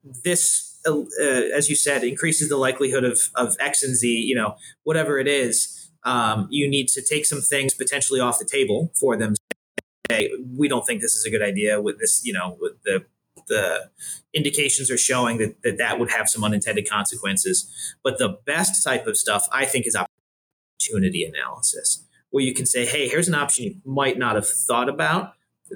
this, 0.04 0.80
uh, 0.86 1.02
as 1.22 1.70
you 1.70 1.76
said, 1.76 2.04
increases 2.04 2.50
the 2.50 2.58
likelihood 2.58 3.04
of, 3.04 3.20
of 3.36 3.56
X 3.60 3.84
and 3.84 3.96
Z, 3.96 4.08
you 4.08 4.36
know, 4.36 4.56
whatever 4.84 5.20
it 5.20 5.28
is 5.28 5.89
um, 6.04 6.48
you 6.50 6.70
need 6.70 6.88
to 6.90 7.02
take 7.02 7.26
some 7.26 7.42
things 7.42 7.74
potentially 7.74 8.20
off 8.20 8.40
the 8.40 8.46
table 8.46 8.92
for 9.00 9.18
them. 9.18 9.36
Say, 10.10 10.32
we 10.58 10.68
don't 10.68 10.86
think 10.86 11.02
this 11.02 11.16
is 11.16 11.26
a 11.26 11.30
good 11.30 11.42
idea 11.42 11.82
with 11.82 12.00
this, 12.00 12.22
you 12.24 12.34
know, 12.34 12.58
with 12.60 12.82
the 12.84 13.06
the 13.48 13.90
indications 14.34 14.92
are 14.92 14.98
showing 14.98 15.38
that, 15.40 15.62
that 15.64 15.78
that 15.78 16.00
would 16.00 16.12
have 16.12 16.30
some 16.30 16.44
unintended 16.44 16.88
consequences. 16.90 17.96
But 18.04 18.18
the 18.18 18.38
best 18.46 18.84
type 18.84 19.08
of 19.08 19.18
stuff, 19.18 19.48
I 19.52 19.66
think, 19.66 19.88
is 19.88 19.96
opportunity 19.96 21.24
analysis, 21.24 22.06
where 22.30 22.44
you 22.44 22.54
can 22.54 22.66
say, 22.66 22.86
hey, 22.86 23.08
here's 23.08 23.28
an 23.28 23.36
option 23.36 23.66
you 23.66 23.76
might 23.86 24.18
not 24.18 24.36
have 24.36 24.48
thought 24.48 24.88
about 24.88 25.34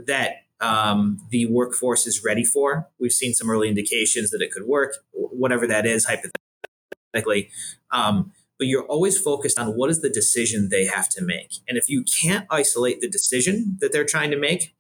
that 0.08 0.44
um, 0.62 1.20
the 1.30 1.46
workforce 1.48 2.08
is 2.08 2.24
ready 2.24 2.46
for. 2.46 2.88
We've 3.00 3.12
seen 3.12 3.34
some 3.34 3.50
early 3.50 3.68
indications 3.68 4.30
that 4.32 4.42
it 4.42 4.52
could 4.52 4.66
work, 4.66 4.94
whatever 5.12 5.68
that 5.68 5.86
is, 5.86 6.06
hypothetically. 6.06 7.50
Um, 7.92 8.32
but 8.58 8.68
you're 8.68 8.86
always 8.86 9.20
focused 9.20 9.60
on 9.60 9.70
what 9.70 9.90
is 9.90 10.02
the 10.02 10.10
decision 10.10 10.70
they 10.70 10.86
have 10.86 11.10
to 11.10 11.24
make. 11.24 11.56
And 11.68 11.78
if 11.78 11.90
you 11.90 12.04
can't 12.04 12.46
isolate 12.50 13.02
the 13.02 13.10
decision 13.10 13.78
that 13.82 13.92
they're 13.92 14.06
trying 14.06 14.32
to 14.32 14.38
make, 14.38 14.76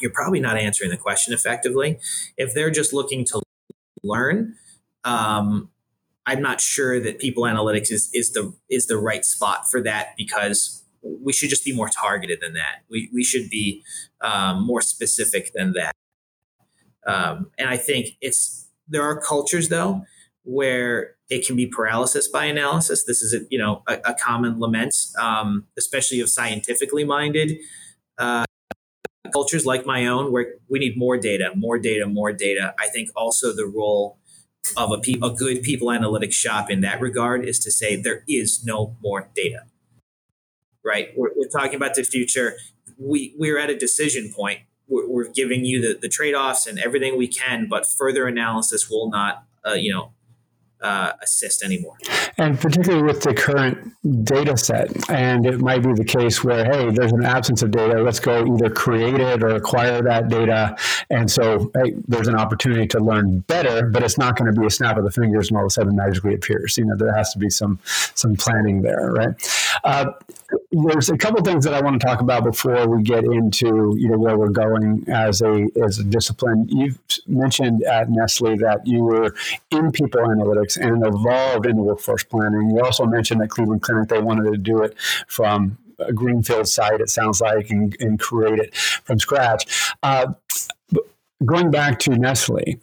you're 0.00 0.12
probably 0.12 0.40
not 0.40 0.56
answering 0.56 0.90
the 0.90 0.96
question 0.96 1.32
effectively. 1.32 1.98
If 2.36 2.52
they're 2.54 2.70
just 2.70 2.92
looking 2.92 3.24
to 3.26 3.42
learn, 4.02 4.54
um, 5.04 5.70
I'm 6.26 6.42
not 6.42 6.60
sure 6.60 7.00
that 7.00 7.18
people 7.18 7.44
analytics 7.44 7.90
is, 7.90 8.10
is 8.12 8.32
the 8.32 8.52
is 8.68 8.86
the 8.86 8.98
right 8.98 9.24
spot 9.24 9.70
for 9.70 9.80
that 9.82 10.08
because 10.16 10.84
we 11.02 11.32
should 11.32 11.50
just 11.50 11.64
be 11.64 11.74
more 11.74 11.88
targeted 11.88 12.40
than 12.40 12.54
that. 12.54 12.82
We, 12.90 13.08
we 13.14 13.22
should 13.22 13.48
be 13.48 13.84
um, 14.20 14.66
more 14.66 14.80
specific 14.80 15.52
than 15.54 15.74
that. 15.74 15.94
Um, 17.06 17.50
and 17.56 17.68
I 17.68 17.76
think 17.76 18.16
it's 18.20 18.68
there 18.88 19.02
are 19.02 19.20
cultures 19.20 19.68
though 19.68 20.02
where 20.42 21.15
it 21.28 21.46
can 21.46 21.56
be 21.56 21.66
paralysis 21.66 22.28
by 22.28 22.44
analysis. 22.44 23.04
This 23.04 23.22
is 23.22 23.34
a, 23.34 23.46
you 23.50 23.58
know 23.58 23.82
a, 23.86 23.94
a 24.04 24.14
common 24.14 24.60
lament, 24.60 24.94
um, 25.18 25.66
especially 25.76 26.20
of 26.20 26.28
scientifically 26.28 27.04
minded 27.04 27.58
uh, 28.18 28.44
cultures 29.32 29.66
like 29.66 29.86
my 29.86 30.06
own, 30.06 30.32
where 30.32 30.54
we 30.68 30.78
need 30.78 30.96
more 30.96 31.16
data, 31.16 31.50
more 31.54 31.78
data, 31.78 32.06
more 32.06 32.32
data. 32.32 32.74
I 32.78 32.88
think 32.88 33.10
also 33.16 33.54
the 33.54 33.66
role 33.66 34.18
of 34.76 34.90
a, 34.90 34.98
pe- 34.98 35.20
a 35.22 35.30
good 35.30 35.62
people 35.62 35.88
analytics 35.88 36.32
shop 36.34 36.70
in 36.70 36.80
that 36.80 37.00
regard 37.00 37.44
is 37.44 37.58
to 37.60 37.70
say 37.70 37.96
there 37.96 38.24
is 38.28 38.64
no 38.64 38.96
more 39.00 39.30
data. 39.34 39.64
Right, 40.84 41.08
we're, 41.16 41.30
we're 41.34 41.48
talking 41.48 41.74
about 41.74 41.94
the 41.94 42.04
future. 42.04 42.54
We 42.98 43.34
we're 43.36 43.58
at 43.58 43.70
a 43.70 43.76
decision 43.76 44.32
point. 44.32 44.60
We're, 44.88 45.08
we're 45.08 45.28
giving 45.28 45.64
you 45.64 45.80
the, 45.80 45.98
the 46.00 46.08
trade 46.08 46.34
offs 46.34 46.66
and 46.66 46.78
everything 46.78 47.18
we 47.18 47.26
can, 47.26 47.66
but 47.68 47.86
further 47.86 48.28
analysis 48.28 48.88
will 48.88 49.10
not, 49.10 49.44
uh, 49.66 49.72
you 49.72 49.92
know, 49.92 50.12
uh, 50.80 51.12
assist 51.22 51.62
anymore. 51.62 51.96
And 52.38 52.58
particularly 52.60 53.02
with 53.02 53.22
the 53.22 53.34
current 53.34 53.92
data 54.24 54.56
set, 54.56 55.10
and 55.10 55.46
it 55.46 55.60
might 55.60 55.82
be 55.82 55.92
the 55.94 56.04
case 56.04 56.44
where, 56.44 56.64
hey, 56.64 56.90
there's 56.90 57.12
an 57.12 57.24
absence 57.24 57.62
of 57.62 57.70
data. 57.70 58.02
Let's 58.02 58.20
go 58.20 58.44
either 58.54 58.70
create 58.70 59.20
it 59.20 59.42
or 59.42 59.48
acquire 59.48 60.02
that 60.02 60.28
data. 60.28 60.76
And 61.10 61.30
so 61.30 61.70
hey, 61.74 61.94
there's 62.06 62.28
an 62.28 62.36
opportunity 62.36 62.86
to 62.88 63.00
learn 63.00 63.40
better, 63.40 63.88
but 63.88 64.02
it's 64.02 64.18
not 64.18 64.36
going 64.36 64.52
to 64.52 64.58
be 64.58 64.66
a 64.66 64.70
snap 64.70 64.96
of 64.96 65.04
the 65.04 65.10
fingers 65.10 65.48
and 65.48 65.56
all 65.56 65.64
of 65.64 65.68
a 65.68 65.70
sudden 65.70 65.96
magically 65.96 66.34
appears. 66.34 66.76
You 66.76 66.84
know, 66.84 66.96
there 66.96 67.14
has 67.14 67.32
to 67.32 67.38
be 67.38 67.50
some 67.50 67.78
some 68.14 68.36
planning 68.36 68.82
there, 68.82 69.12
right? 69.12 69.78
Uh, 69.84 70.12
there's 70.70 71.08
a 71.08 71.16
couple 71.16 71.42
things 71.42 71.64
that 71.64 71.74
I 71.74 71.80
want 71.80 72.00
to 72.00 72.06
talk 72.06 72.20
about 72.20 72.44
before 72.44 72.88
we 72.88 73.02
get 73.02 73.24
into 73.24 73.94
you 73.98 74.08
know 74.08 74.18
where 74.18 74.36
we're 74.36 74.48
going 74.48 75.04
as 75.08 75.42
a 75.42 75.68
as 75.82 75.98
a 75.98 76.04
discipline. 76.04 76.66
You've 76.68 76.98
mentioned 77.26 77.82
at 77.84 78.10
Nestle 78.10 78.56
that 78.58 78.86
you 78.86 79.02
were 79.02 79.34
in 79.70 79.92
people 79.92 80.20
analytics 80.20 80.76
and 80.76 81.04
evolved 81.06 81.66
into 81.66 81.82
workforce 81.82 82.24
planning. 82.24 82.70
You 82.70 82.84
also 82.84 83.06
mentioned 83.06 83.42
at 83.42 83.50
Cleveland 83.50 83.82
Clinic 83.82 84.08
they 84.08 84.20
wanted 84.20 84.50
to 84.52 84.58
do 84.58 84.82
it 84.82 84.96
from 85.26 85.78
a 85.98 86.12
greenfield 86.12 86.68
site. 86.68 87.00
It 87.00 87.08
sounds 87.08 87.40
like 87.40 87.70
and, 87.70 87.96
and 88.00 88.18
create 88.20 88.58
it 88.58 88.74
from 88.76 89.18
scratch. 89.18 89.94
Uh, 90.02 90.34
going 91.44 91.70
back 91.70 91.98
to 92.00 92.10
Nestle 92.10 92.80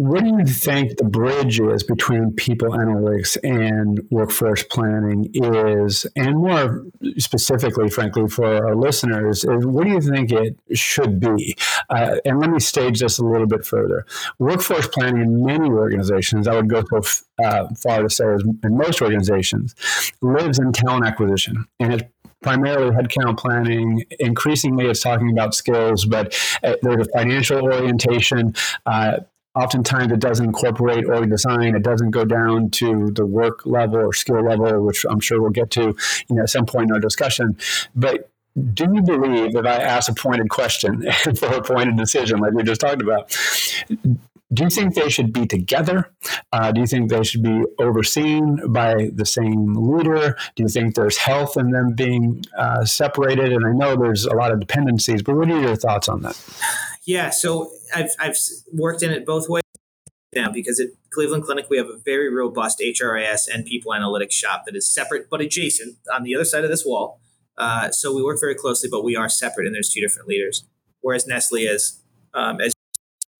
what 0.00 0.24
do 0.24 0.30
you 0.30 0.46
think 0.46 0.96
the 0.96 1.04
bridge 1.04 1.60
is 1.60 1.82
between 1.82 2.32
people 2.32 2.70
analytics 2.70 3.36
and 3.44 4.00
workforce 4.10 4.62
planning 4.62 5.30
is, 5.34 6.06
and 6.16 6.38
more 6.38 6.86
specifically, 7.18 7.90
frankly, 7.90 8.26
for 8.26 8.66
our 8.66 8.74
listeners, 8.74 9.44
is 9.44 9.66
what 9.66 9.84
do 9.84 9.90
you 9.90 10.00
think 10.00 10.32
it 10.32 10.56
should 10.72 11.20
be? 11.20 11.54
Uh, 11.90 12.16
and 12.24 12.40
let 12.40 12.48
me 12.48 12.58
stage 12.58 13.00
this 13.00 13.18
a 13.18 13.24
little 13.24 13.46
bit 13.46 13.66
further. 13.66 14.06
Workforce 14.38 14.88
planning 14.88 15.20
in 15.20 15.44
many 15.44 15.68
organizations, 15.68 16.48
I 16.48 16.56
would 16.56 16.70
go 16.70 16.82
so 16.90 17.02
uh, 17.44 17.68
far 17.74 18.02
to 18.02 18.08
say 18.08 18.24
in 18.24 18.78
most 18.78 19.02
organizations, 19.02 19.74
lives 20.22 20.58
in 20.58 20.72
talent 20.72 21.04
acquisition, 21.04 21.66
and 21.78 21.92
it's 21.92 22.04
primarily 22.40 22.96
headcount 22.96 23.38
planning. 23.38 24.02
Increasingly, 24.18 24.86
it's 24.86 25.02
talking 25.02 25.30
about 25.30 25.54
skills, 25.54 26.06
but 26.06 26.34
uh, 26.64 26.76
there's 26.80 27.06
a 27.06 27.10
financial 27.10 27.62
orientation. 27.62 28.54
Uh, 28.86 29.18
oftentimes 29.54 30.12
it 30.12 30.20
doesn't 30.20 30.46
incorporate 30.46 31.06
org 31.06 31.30
design. 31.30 31.74
It 31.74 31.82
doesn't 31.82 32.10
go 32.10 32.24
down 32.24 32.70
to 32.70 33.10
the 33.10 33.26
work 33.26 33.66
level 33.66 33.98
or 33.98 34.12
skill 34.12 34.42
level, 34.42 34.84
which 34.84 35.04
I'm 35.08 35.20
sure 35.20 35.40
we'll 35.40 35.50
get 35.50 35.70
to 35.72 35.94
you 36.28 36.36
know, 36.36 36.42
at 36.42 36.50
some 36.50 36.66
point 36.66 36.90
in 36.90 36.94
our 36.94 37.00
discussion. 37.00 37.56
But 37.94 38.30
do 38.74 38.84
you 38.92 39.02
believe 39.02 39.52
that 39.52 39.66
I 39.66 39.76
ask 39.76 40.10
a 40.10 40.14
pointed 40.14 40.50
question 40.50 41.10
for 41.36 41.46
a 41.46 41.62
pointed 41.62 41.96
decision, 41.96 42.38
like 42.38 42.52
we 42.52 42.62
just 42.62 42.80
talked 42.80 43.02
about? 43.02 43.36
Do 44.52 44.64
you 44.64 44.70
think 44.70 44.94
they 44.96 45.08
should 45.08 45.32
be 45.32 45.46
together? 45.46 46.10
Uh, 46.52 46.72
do 46.72 46.80
you 46.80 46.86
think 46.86 47.08
they 47.08 47.22
should 47.22 47.42
be 47.42 47.62
overseen 47.78 48.72
by 48.72 49.10
the 49.14 49.24
same 49.24 49.74
leader? 49.74 50.36
Do 50.56 50.64
you 50.64 50.68
think 50.68 50.96
there's 50.96 51.16
health 51.16 51.56
in 51.56 51.70
them 51.70 51.92
being 51.94 52.44
uh, 52.58 52.84
separated? 52.84 53.52
And 53.52 53.64
I 53.64 53.70
know 53.70 53.94
there's 53.94 54.24
a 54.26 54.34
lot 54.34 54.50
of 54.50 54.58
dependencies, 54.58 55.22
but 55.22 55.36
what 55.36 55.48
are 55.48 55.60
your 55.60 55.76
thoughts 55.76 56.08
on 56.08 56.22
that? 56.22 56.36
Yeah, 57.10 57.30
so 57.30 57.72
I've, 57.92 58.12
I've 58.20 58.36
worked 58.72 59.02
in 59.02 59.10
it 59.10 59.26
both 59.26 59.48
ways 59.48 59.64
now 60.32 60.48
because 60.48 60.78
at 60.78 60.90
Cleveland 61.12 61.42
Clinic 61.42 61.66
we 61.68 61.76
have 61.76 61.88
a 61.88 61.98
very 62.04 62.32
robust 62.32 62.78
HRIS 62.78 63.52
and 63.52 63.64
people 63.64 63.90
analytics 63.90 64.30
shop 64.30 64.62
that 64.66 64.76
is 64.76 64.88
separate 64.88 65.28
but 65.28 65.40
adjacent 65.40 65.96
on 66.14 66.22
the 66.22 66.36
other 66.36 66.44
side 66.44 66.62
of 66.62 66.70
this 66.70 66.84
wall. 66.86 67.18
Uh, 67.58 67.90
so 67.90 68.14
we 68.14 68.22
work 68.22 68.38
very 68.38 68.54
closely, 68.54 68.88
but 68.88 69.02
we 69.02 69.16
are 69.16 69.28
separate, 69.28 69.66
and 69.66 69.74
there's 69.74 69.92
two 69.92 70.00
different 70.00 70.28
leaders. 70.28 70.64
Whereas 71.00 71.26
Nestle 71.26 71.62
is, 71.62 72.00
um, 72.32 72.60
as 72.60 72.72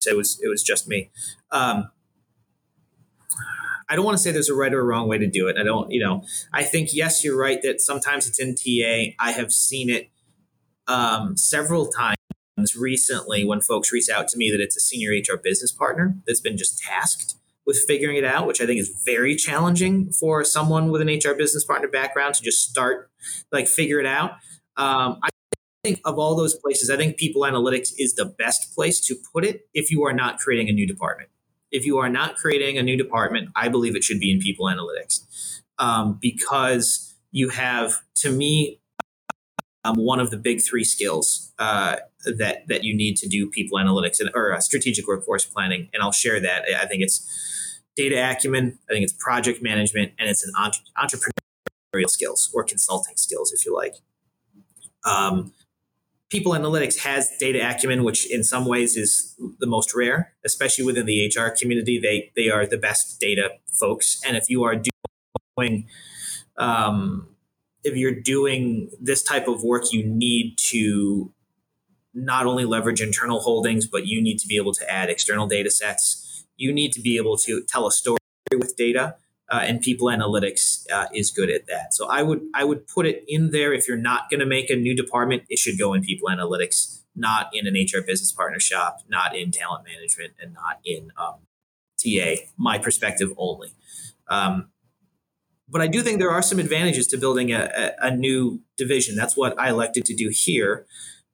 it 0.05 0.17
was, 0.17 0.41
it 0.43 0.49
was 0.49 0.65
just 0.65 0.89
me. 0.89 1.13
Um, 1.53 1.93
I 3.89 3.95
don't 3.95 4.05
want 4.05 4.17
to 4.17 4.23
say 4.23 4.33
there's 4.33 4.51
a 4.51 4.55
right 4.55 4.75
or 4.75 4.81
a 4.81 4.85
wrong 4.85 5.07
way 5.07 5.19
to 5.19 5.31
do 5.31 5.47
it. 5.47 5.57
I 5.57 5.63
don't, 5.63 5.93
you 5.93 6.05
know, 6.05 6.25
I 6.53 6.65
think 6.65 6.89
yes, 6.93 7.23
you're 7.23 7.39
right 7.39 7.63
that 7.63 7.81
sometimes 7.81 8.27
it's 8.27 8.41
in 8.41 8.57
TA. 8.57 9.15
I 9.21 9.31
have 9.31 9.53
seen 9.53 9.91
it 9.91 10.11
um, 10.89 11.37
several 11.37 11.87
times 11.87 12.17
recently 12.77 13.45
when 13.45 13.61
folks 13.61 13.93
reach 13.93 14.09
out 14.09 14.29
to 14.29 14.39
me 14.39 14.51
that 14.51 14.61
it's 14.61 14.77
a 14.77 14.81
senior 14.81 15.11
HR 15.11 15.37
business 15.37 15.73
partner 15.73 16.17
that's 16.27 16.41
been 16.41 16.57
just 16.57 16.79
tasked 16.79 17.35
with 17.67 17.79
figuring 17.87 18.17
it 18.17 18.25
out, 18.25 18.47
which 18.47 18.61
I 18.61 18.67
think 18.67 18.81
is 18.81 19.03
very 19.05 19.37
challenging 19.37 20.13
for 20.13 20.45
someone 20.45 20.91
with 20.91 21.01
an 21.03 21.09
HR 21.09 21.35
business 21.35 21.65
partner 21.65 21.89
background 21.89 22.35
to 22.35 22.43
just 22.43 22.69
start 22.69 23.11
like 23.53 23.69
figure 23.69 24.01
it 24.01 24.07
out. 24.07 24.33
Um, 24.77 25.19
I 25.23 25.29
think 25.85 26.01
of 26.05 26.19
all 26.19 26.37
those 26.37 26.55
places, 26.57 26.91
I 26.91 26.97
think 26.97 27.17
people 27.17 27.43
analytics 27.43 27.91
is 27.99 28.15
the 28.15 28.25
best 28.25 28.75
place 28.75 29.01
to 29.07 29.17
put 29.33 29.45
it 29.45 29.69
if 29.75 29.91
you 29.91 30.05
are 30.05 30.13
not 30.13 30.39
creating 30.39 30.69
a 30.69 30.73
new 30.73 30.87
department. 30.87 31.31
If 31.71 31.87
you 31.87 31.99
are 31.99 32.09
not 32.09 32.37
creating 32.37 32.79
a 32.79 32.83
new 32.83 32.97
department, 32.97 33.51
I 33.55 33.69
believe 33.69 33.95
it 33.95 34.03
should 34.03 34.21
be 34.21 34.33
in 34.33 34.41
people 34.41 34.67
analytics 34.67 35.61
um, 35.79 36.19
because 36.21 37.15
you 37.31 37.51
have, 37.51 38.01
to 38.17 38.31
me, 38.31 38.80
um, 39.85 39.97
one 39.97 40.21
of 40.21 40.31
the 40.31 40.37
big 40.37 40.61
three 40.61 40.85
skills 40.85 41.53
uh, 41.59 41.97
that 42.25 42.69
that 42.69 42.85
you 42.85 42.95
need 42.95 43.17
to 43.17 43.29
do 43.29 43.49
people 43.49 43.79
analytics 43.79 44.21
and 44.21 44.31
or 44.35 44.53
uh, 44.53 44.61
strategic 44.61 45.07
workforce 45.07 45.45
planning. 45.45 45.89
And 45.93 46.03
I'll 46.03 46.13
share 46.13 46.41
that. 46.41 46.65
I 46.79 46.87
think 46.87 47.03
it's 47.03 47.81
data 47.97 48.31
acumen. 48.31 48.79
I 48.89 48.93
think 48.93 49.05
it's 49.05 49.13
project 49.13 49.63
management, 49.63 50.13
and 50.19 50.29
it's 50.29 50.45
an 50.45 50.53
entre- 50.59 50.83
entrepreneurial 50.99 52.09
skills 52.09 52.51
or 52.53 52.65
consulting 52.65 53.17
skills, 53.17 53.53
if 53.53 53.65
you 53.65 53.75
like. 53.75 53.95
Um, 55.05 55.53
people 56.31 56.53
analytics 56.53 56.99
has 57.01 57.31
data 57.39 57.59
acumen, 57.59 58.05
which 58.05 58.31
in 58.31 58.45
some 58.45 58.67
ways 58.67 58.97
is 58.97 59.35
the 59.59 59.67
most 59.67 59.95
rare, 59.95 60.35
especially 60.45 60.85
within 60.85 61.07
the 61.07 61.27
HR 61.27 61.49
community. 61.49 61.99
They 61.99 62.33
they 62.37 62.51
are 62.51 62.67
the 62.67 62.79
best 62.79 63.19
data 63.19 63.53
folks, 63.73 64.21
and 64.27 64.37
if 64.37 64.51
you 64.51 64.63
are 64.63 64.81
doing 65.57 65.89
um, 66.57 67.29
if 67.85 67.97
you're 67.97 68.15
doing 68.15 68.91
this 69.01 69.23
type 69.23 69.49
of 69.49 69.63
work, 69.63 69.93
you 69.93 70.05
need 70.05 70.57
to 70.59 71.33
not 72.13 72.47
only 72.47 72.65
leverage 72.65 73.01
internal 73.01 73.41
holdings, 73.41 73.87
but 73.87 74.07
you 74.07 74.21
need 74.21 74.39
to 74.39 74.49
be 74.49 74.57
able 74.57 74.73
to 74.75 74.91
add 74.91 75.09
external 75.09 75.47
data 75.47 75.71
sets. 75.71 76.45
You 76.57 76.73
need 76.73 76.93
to 76.93 77.01
be 77.01 77.17
able 77.17 77.37
to 77.39 77.63
tell 77.69 77.87
a 77.87 77.93
story 77.93 78.19
with 78.53 78.77
data, 78.77 79.17
uh, 79.51 79.61
and 79.63 79.81
people 79.81 80.09
analytics 80.09 80.85
uh, 80.93 81.07
is 81.15 81.31
good 81.31 81.51
at 81.51 81.67
that. 81.67 81.95
So 81.95 82.09
I 82.09 82.23
would 82.23 82.43
I 82.55 82.65
would 82.65 82.87
put 82.87 83.07
it 83.07 83.25
in 83.27 83.51
there. 83.51 83.73
If 83.73 83.89
you're 83.89 83.97
not 83.97 84.29
going 84.31 84.41
to 84.41 84.47
make 84.47 84.71
a 84.71 84.77
new 84.77 84.95
department, 84.95 85.45
it 85.49 85.59
should 85.59 85.79
go 85.79 85.95
in 85.95 86.03
people 86.03 86.29
analytics, 86.29 87.03
not 87.15 87.49
in 87.53 87.67
an 87.67 87.75
HR 87.75 88.03
business 88.05 88.33
partner 88.33 88.61
shop, 88.61 88.99
not 89.09 89.35
in 89.37 89.51
talent 89.51 89.85
management, 89.85 90.35
and 90.41 90.53
not 90.53 90.81
in 90.85 91.11
um, 91.17 91.37
TA. 92.03 92.43
My 92.57 92.79
perspective 92.79 93.33
only. 93.37 93.73
Um, 94.29 94.71
but 95.71 95.81
I 95.81 95.87
do 95.87 96.03
think 96.03 96.19
there 96.19 96.31
are 96.31 96.43
some 96.43 96.59
advantages 96.59 97.07
to 97.09 97.17
building 97.17 97.53
a, 97.53 97.71
a, 98.01 98.07
a 98.09 98.17
new 98.17 98.61
division. 98.77 99.17
That's 99.17 99.37
what 99.37 99.59
I 99.59 99.71
elected 99.71 100.05
to 100.07 100.15
do 100.15 100.31
here. 100.33 100.87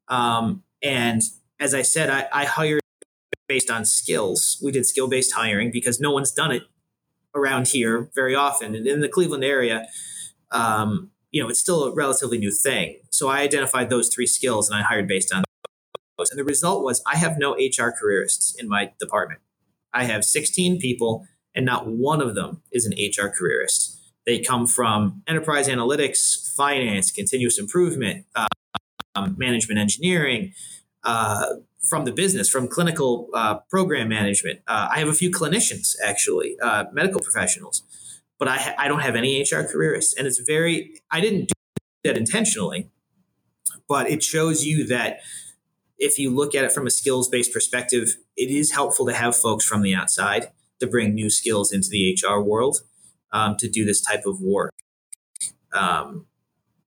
Um, 0.08 0.62
and 0.82 1.22
as 1.58 1.74
I 1.74 1.82
said, 1.82 2.10
I, 2.10 2.28
I 2.32 2.44
hired 2.44 2.82
based 3.48 3.70
on 3.70 3.84
skills. 3.84 4.60
We 4.62 4.72
did 4.72 4.86
skill 4.86 5.08
based 5.08 5.32
hiring 5.34 5.70
because 5.70 6.00
no 6.00 6.10
one's 6.10 6.32
done 6.32 6.52
it 6.52 6.62
around 7.34 7.68
here 7.68 8.10
very 8.14 8.34
often. 8.34 8.74
And 8.74 8.86
in 8.86 9.00
the 9.00 9.08
Cleveland 9.08 9.44
area, 9.44 9.86
um, 10.50 11.10
you 11.30 11.42
know, 11.42 11.48
it's 11.48 11.60
still 11.60 11.84
a 11.84 11.94
relatively 11.94 12.38
new 12.38 12.50
thing. 12.50 12.98
So 13.10 13.28
I 13.28 13.40
identified 13.40 13.90
those 13.90 14.08
three 14.08 14.26
skills 14.26 14.68
and 14.68 14.78
I 14.78 14.82
hired 14.82 15.08
based 15.08 15.32
on 15.32 15.44
those. 16.18 16.30
And 16.30 16.38
the 16.38 16.44
result 16.44 16.82
was 16.82 17.02
I 17.06 17.16
have 17.16 17.38
no 17.38 17.52
HR 17.54 17.90
careerists 17.90 18.54
in 18.58 18.68
my 18.68 18.92
department. 18.98 19.40
I 19.92 20.04
have 20.04 20.24
16 20.24 20.78
people, 20.78 21.26
and 21.54 21.64
not 21.64 21.86
one 21.86 22.20
of 22.20 22.34
them 22.34 22.62
is 22.70 22.84
an 22.84 22.92
HR 22.92 23.28
careerist. 23.28 23.95
They 24.26 24.40
come 24.40 24.66
from 24.66 25.22
enterprise 25.28 25.68
analytics, 25.68 26.52
finance, 26.54 27.12
continuous 27.12 27.58
improvement, 27.58 28.26
uh, 28.34 28.48
um, 29.14 29.36
management 29.38 29.78
engineering, 29.78 30.52
uh, 31.04 31.46
from 31.80 32.04
the 32.04 32.12
business, 32.12 32.48
from 32.48 32.66
clinical 32.66 33.28
uh, 33.32 33.58
program 33.70 34.08
management. 34.08 34.60
Uh, 34.66 34.88
I 34.90 34.98
have 34.98 35.08
a 35.08 35.14
few 35.14 35.30
clinicians, 35.30 35.94
actually, 36.04 36.56
uh, 36.60 36.84
medical 36.92 37.20
professionals, 37.20 37.84
but 38.38 38.48
I, 38.48 38.74
I 38.76 38.88
don't 38.88 39.00
have 39.00 39.14
any 39.14 39.40
HR 39.40 39.62
careerists. 39.62 40.12
And 40.18 40.26
it's 40.26 40.40
very, 40.40 41.00
I 41.10 41.20
didn't 41.20 41.46
do 41.46 41.52
that 42.04 42.16
intentionally, 42.16 42.90
but 43.88 44.10
it 44.10 44.24
shows 44.24 44.64
you 44.64 44.84
that 44.88 45.20
if 45.98 46.18
you 46.18 46.34
look 46.34 46.54
at 46.56 46.64
it 46.64 46.72
from 46.72 46.86
a 46.88 46.90
skills 46.90 47.28
based 47.28 47.52
perspective, 47.52 48.16
it 48.36 48.50
is 48.50 48.72
helpful 48.72 49.06
to 49.06 49.14
have 49.14 49.36
folks 49.36 49.64
from 49.64 49.82
the 49.82 49.94
outside 49.94 50.50
to 50.80 50.86
bring 50.88 51.14
new 51.14 51.30
skills 51.30 51.72
into 51.72 51.88
the 51.88 52.18
HR 52.20 52.40
world 52.40 52.80
um, 53.36 53.56
to 53.58 53.68
do 53.68 53.84
this 53.84 54.00
type 54.00 54.24
of 54.26 54.40
work. 54.40 54.74
Um, 55.72 56.26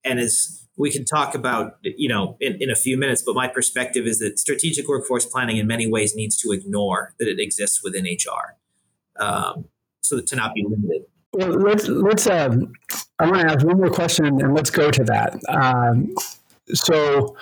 and 0.03 0.19
as 0.19 0.67
we 0.77 0.89
can 0.89 1.05
talk 1.05 1.35
about, 1.35 1.77
you 1.83 2.09
know, 2.09 2.37
in, 2.39 2.57
in 2.59 2.69
a 2.69 2.75
few 2.75 2.97
minutes, 2.97 3.21
but 3.21 3.35
my 3.35 3.47
perspective 3.47 4.07
is 4.07 4.19
that 4.19 4.39
strategic 4.39 4.87
workforce 4.87 5.25
planning 5.25 5.57
in 5.57 5.67
many 5.67 5.85
ways 5.85 6.15
needs 6.15 6.37
to 6.37 6.51
ignore 6.51 7.13
that 7.19 7.27
it 7.27 7.39
exists 7.39 7.83
within 7.83 8.05
HR. 8.05 8.57
Um, 9.21 9.65
so 10.01 10.21
to 10.21 10.35
not 10.35 10.53
be 10.55 10.65
limited. 10.67 11.03
Well, 11.33 11.49
let's 11.49 11.87
let's. 11.87 12.25
Um, 12.25 12.73
I 13.19 13.29
want 13.29 13.47
to 13.47 13.53
ask 13.53 13.65
one 13.65 13.77
more 13.77 13.91
question, 13.91 14.25
and 14.25 14.55
let's 14.55 14.71
go 14.71 14.89
to 14.89 15.03
that. 15.03 15.39
Um, 15.47 16.15
so, 16.73 17.35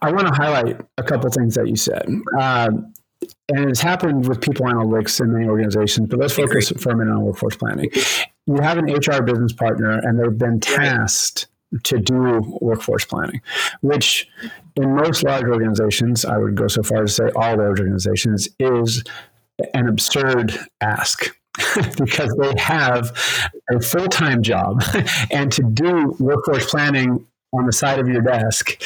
I 0.00 0.10
want 0.10 0.28
to 0.28 0.32
highlight 0.32 0.80
a 0.96 1.02
couple 1.02 1.28
things 1.30 1.54
that 1.56 1.68
you 1.68 1.76
said. 1.76 2.06
Um, 2.40 2.91
and 3.52 3.68
it's 3.70 3.80
happened 3.80 4.26
with 4.28 4.40
people 4.40 4.66
analytics 4.66 5.20
in 5.20 5.32
many 5.32 5.46
organizations, 5.46 6.08
but 6.08 6.18
let's 6.18 6.34
focus 6.34 6.70
for 6.70 6.92
a 6.92 6.96
minute 6.96 7.12
on 7.12 7.22
workforce 7.22 7.56
planning. 7.56 7.90
You 8.46 8.60
have 8.62 8.78
an 8.78 8.86
HR 8.86 9.22
business 9.22 9.52
partner, 9.52 9.98
and 9.98 10.18
they've 10.18 10.38
been 10.38 10.58
tasked 10.58 11.48
to 11.84 11.98
do 11.98 12.58
workforce 12.60 13.04
planning, 13.04 13.40
which 13.80 14.26
in 14.76 14.94
most 14.94 15.22
large 15.22 15.44
organizations, 15.44 16.24
I 16.24 16.38
would 16.38 16.54
go 16.54 16.66
so 16.68 16.82
far 16.82 17.02
as 17.02 17.16
to 17.16 17.24
say 17.24 17.32
all 17.36 17.56
large 17.56 17.80
organizations, 17.80 18.48
is 18.58 19.04
an 19.74 19.88
absurd 19.88 20.58
ask. 20.80 21.36
because 21.98 22.34
they 22.40 22.50
have 22.58 23.14
a 23.70 23.78
full 23.78 24.06
time 24.06 24.42
job 24.42 24.82
and 25.30 25.52
to 25.52 25.62
do 25.62 26.16
workforce 26.18 26.64
planning 26.70 27.26
on 27.52 27.66
the 27.66 27.72
side 27.72 27.98
of 27.98 28.08
your 28.08 28.22
desk 28.22 28.82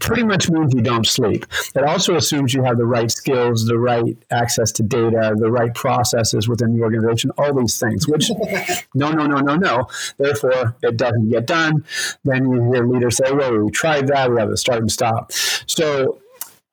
pretty 0.00 0.24
much 0.24 0.50
means 0.50 0.74
you 0.74 0.82
don't 0.82 1.06
sleep. 1.06 1.46
It 1.74 1.84
also 1.84 2.16
assumes 2.16 2.54
you 2.54 2.62
have 2.64 2.78
the 2.78 2.86
right 2.86 3.10
skills, 3.10 3.66
the 3.66 3.78
right 3.78 4.16
access 4.30 4.72
to 4.72 4.82
data, 4.82 5.34
the 5.36 5.50
right 5.50 5.74
processes 5.74 6.48
within 6.48 6.76
the 6.76 6.82
organization, 6.82 7.30
all 7.38 7.54
these 7.54 7.78
things, 7.78 8.08
which 8.08 8.30
no, 8.94 9.10
no, 9.10 9.26
no, 9.26 9.38
no, 9.38 9.56
no. 9.56 9.86
Therefore, 10.18 10.76
it 10.82 10.96
doesn't 10.96 11.28
get 11.28 11.46
done. 11.46 11.84
Then 12.24 12.50
you 12.50 12.72
hear 12.72 12.86
leaders 12.86 13.16
say, 13.16 13.30
well, 13.32 13.56
we 13.58 13.70
tried 13.70 14.08
that, 14.08 14.30
we 14.30 14.40
have 14.40 14.50
to 14.50 14.56
start 14.56 14.80
and 14.80 14.90
stop. 14.90 15.32
So 15.66 16.20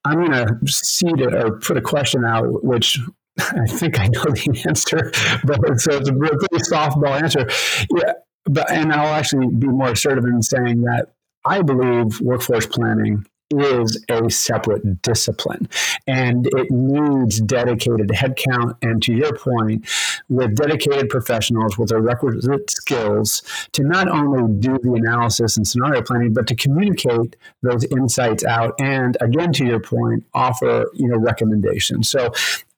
I'm 0.05 0.25
going 0.25 0.31
to 0.31 0.57
seed 0.71 1.19
it 1.19 1.33
or 1.33 1.59
put 1.59 1.77
a 1.77 1.81
question 1.81 2.23
out, 2.23 2.63
which 2.63 2.99
I 3.39 3.67
think 3.67 3.99
I 3.99 4.07
know 4.07 4.23
the 4.23 4.63
answer, 4.67 5.11
but 5.43 5.79
so 5.79 5.97
it's 5.97 6.09
a 6.09 6.13
pretty 6.13 6.47
softball 6.71 7.21
answer. 7.21 7.47
Yeah, 7.95 8.13
but 8.45 8.71
and 8.71 8.91
I'll 8.91 9.13
actually 9.13 9.47
be 9.47 9.67
more 9.67 9.91
assertive 9.91 10.25
in 10.25 10.41
saying 10.41 10.81
that 10.81 11.09
I 11.47 11.61
believe 11.61 12.19
workforce 12.21 12.65
planning 12.65 13.25
is 13.49 14.03
a 14.09 14.29
separate 14.29 15.01
discipline 15.01 15.69
and 16.05 16.47
it 16.47 16.69
needs 16.69 17.39
dedicated 17.39 18.09
headcount. 18.09 18.75
And 18.81 19.01
to 19.03 19.13
your 19.13 19.33
point, 19.37 19.87
with 20.27 20.55
dedicated 20.55 21.09
professionals 21.09 21.77
with 21.77 21.89
the 21.89 22.01
requisite 22.01 22.69
skills 22.69 23.41
to 23.71 23.83
not 23.83 24.09
only 24.09 24.53
do 24.59 24.77
the 24.81 24.93
analysis 24.93 25.55
and 25.55 25.65
scenario 25.65 26.01
planning, 26.01 26.33
but 26.33 26.47
to 26.47 26.55
communicate 26.55 27.35
those 27.61 27.85
insights 27.85 28.43
out. 28.43 28.73
And 28.81 29.17
again, 29.21 29.53
to 29.53 29.65
your 29.65 29.79
point, 29.79 30.25
offer, 30.33 30.85
you 30.93 31.07
know, 31.07 31.17
recommendations. 31.17 32.09
So 32.09 32.33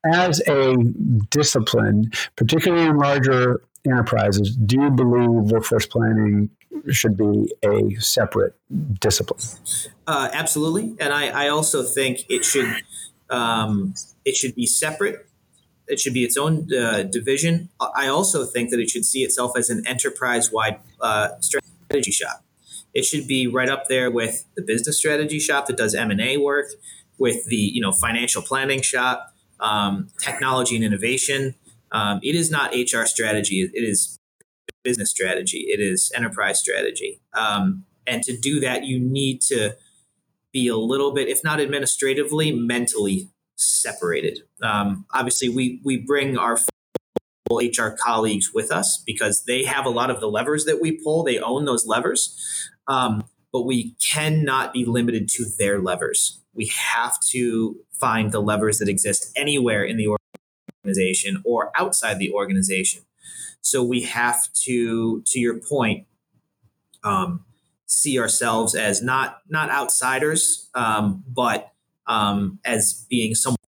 as 0.06 0.40
a 0.48 0.76
discipline, 1.32 2.12
particularly 2.36 2.86
in 2.86 2.98
larger 2.98 3.62
enterprises, 3.86 4.56
do 4.56 4.82
you 4.82 4.90
believe 4.92 5.52
workforce 5.52 5.88
planning 5.88 6.50
should 6.90 7.18
be 7.18 7.52
a 7.64 8.00
separate 8.00 8.56
discipline? 9.00 9.40
Uh, 10.08 10.30
absolutely, 10.34 10.96
and 11.00 11.14
I, 11.14 11.46
I, 11.46 11.48
also 11.50 11.84
think 11.84 12.26
it 12.30 12.46
should 12.46 12.74
um, 13.30 13.94
it 14.26 14.36
should 14.36 14.56
be 14.56 14.66
separate. 14.66 15.28
It 15.88 16.00
should 16.00 16.14
be 16.14 16.24
its 16.24 16.38
own 16.38 16.68
uh, 16.74 17.04
division. 17.04 17.70
I 17.96 18.08
also 18.08 18.46
think 18.46 18.70
that 18.70 18.80
it 18.80 18.90
should 18.90 19.06
see 19.06 19.24
itself 19.24 19.58
as 19.58 19.72
an 19.72 19.86
enterprise-wide 19.88 20.80
uh, 21.02 21.30
strategy 21.40 22.12
shop. 22.12 22.44
It 22.94 23.06
should 23.06 23.28
be 23.28 23.48
right 23.48 23.70
up 23.70 23.88
there 23.88 24.12
with 24.12 24.46
the 24.56 24.62
business 24.62 24.98
strategy 24.98 25.40
shop 25.40 25.66
that 25.68 25.78
does 25.78 25.96
M 25.96 26.12
and 26.12 26.22
A 26.22 26.38
work, 26.38 26.68
with 27.18 27.46
the 27.46 27.56
you 27.56 27.82
know 27.82 27.92
financial 27.92 28.42
planning 28.42 28.82
shop, 28.82 29.34
um, 29.60 30.10
technology 30.20 30.76
and 30.76 30.86
innovation. 30.86 31.56
Um, 31.92 32.20
it 32.22 32.36
is 32.36 32.52
not 32.52 32.74
HR 32.74 33.06
strategy. 33.06 33.62
It 33.62 33.82
is 33.82 34.19
business 34.84 35.10
strategy. 35.10 35.66
It 35.68 35.80
is 35.80 36.12
enterprise 36.16 36.60
strategy. 36.60 37.22
Um, 37.34 37.86
and 38.08 38.24
to 38.24 38.36
do 38.36 38.60
that, 38.62 38.86
you 38.86 39.00
need 39.00 39.42
to 39.42 39.76
be 40.52 40.68
a 40.68 40.78
little 40.78 41.14
bit, 41.14 41.28
if 41.28 41.44
not 41.44 41.60
administratively, 41.60 42.52
mentally 42.52 43.30
separated. 43.56 44.40
Um, 44.64 45.06
obviously, 45.14 45.50
we 45.50 45.82
we 45.84 45.98
bring 45.98 46.38
our 46.38 46.58
HR 47.52 47.90
colleagues 47.90 48.52
with 48.54 48.72
us 48.72 49.02
because 49.06 49.44
they 49.46 49.64
have 49.64 49.86
a 49.86 49.90
lot 49.90 50.10
of 50.10 50.20
the 50.20 50.28
levers 50.28 50.66
that 50.66 50.82
we 50.82 50.92
pull. 51.04 51.24
They 51.24 51.40
own 51.40 51.66
those 51.66 51.86
levers, 51.86 52.38
um, 52.88 53.24
but 53.52 53.64
we 53.64 53.96
cannot 53.96 54.74
be 54.74 54.86
limited 54.86 55.30
to 55.30 55.46
their 55.58 55.80
levers. 55.80 56.40
We 56.54 56.72
have 56.94 57.20
to 57.30 57.78
find 58.00 58.32
the 58.32 58.42
levers 58.42 58.80
that 58.80 58.90
exist 58.90 59.32
anywhere 59.36 59.84
in 59.84 59.98
the 59.98 60.16
organization 60.84 61.42
or 61.46 61.72
outside 61.76 62.20
the 62.20 62.32
organization. 62.32 63.04
So 63.62 63.84
we 63.84 64.02
have 64.02 64.52
to, 64.66 65.22
to 65.28 65.40
your 65.40 65.60
point, 65.60 66.08
um, 67.04 67.46
see 67.86 68.20
ourselves 68.20 68.76
as 68.76 69.02
not 69.02 69.42
not 69.50 69.70
outsiders, 69.70 70.70
um, 70.76 71.24
but 71.28 71.74
um, 72.08 72.60
as 72.64 73.06
being 73.10 73.36
somewhat 73.36 73.60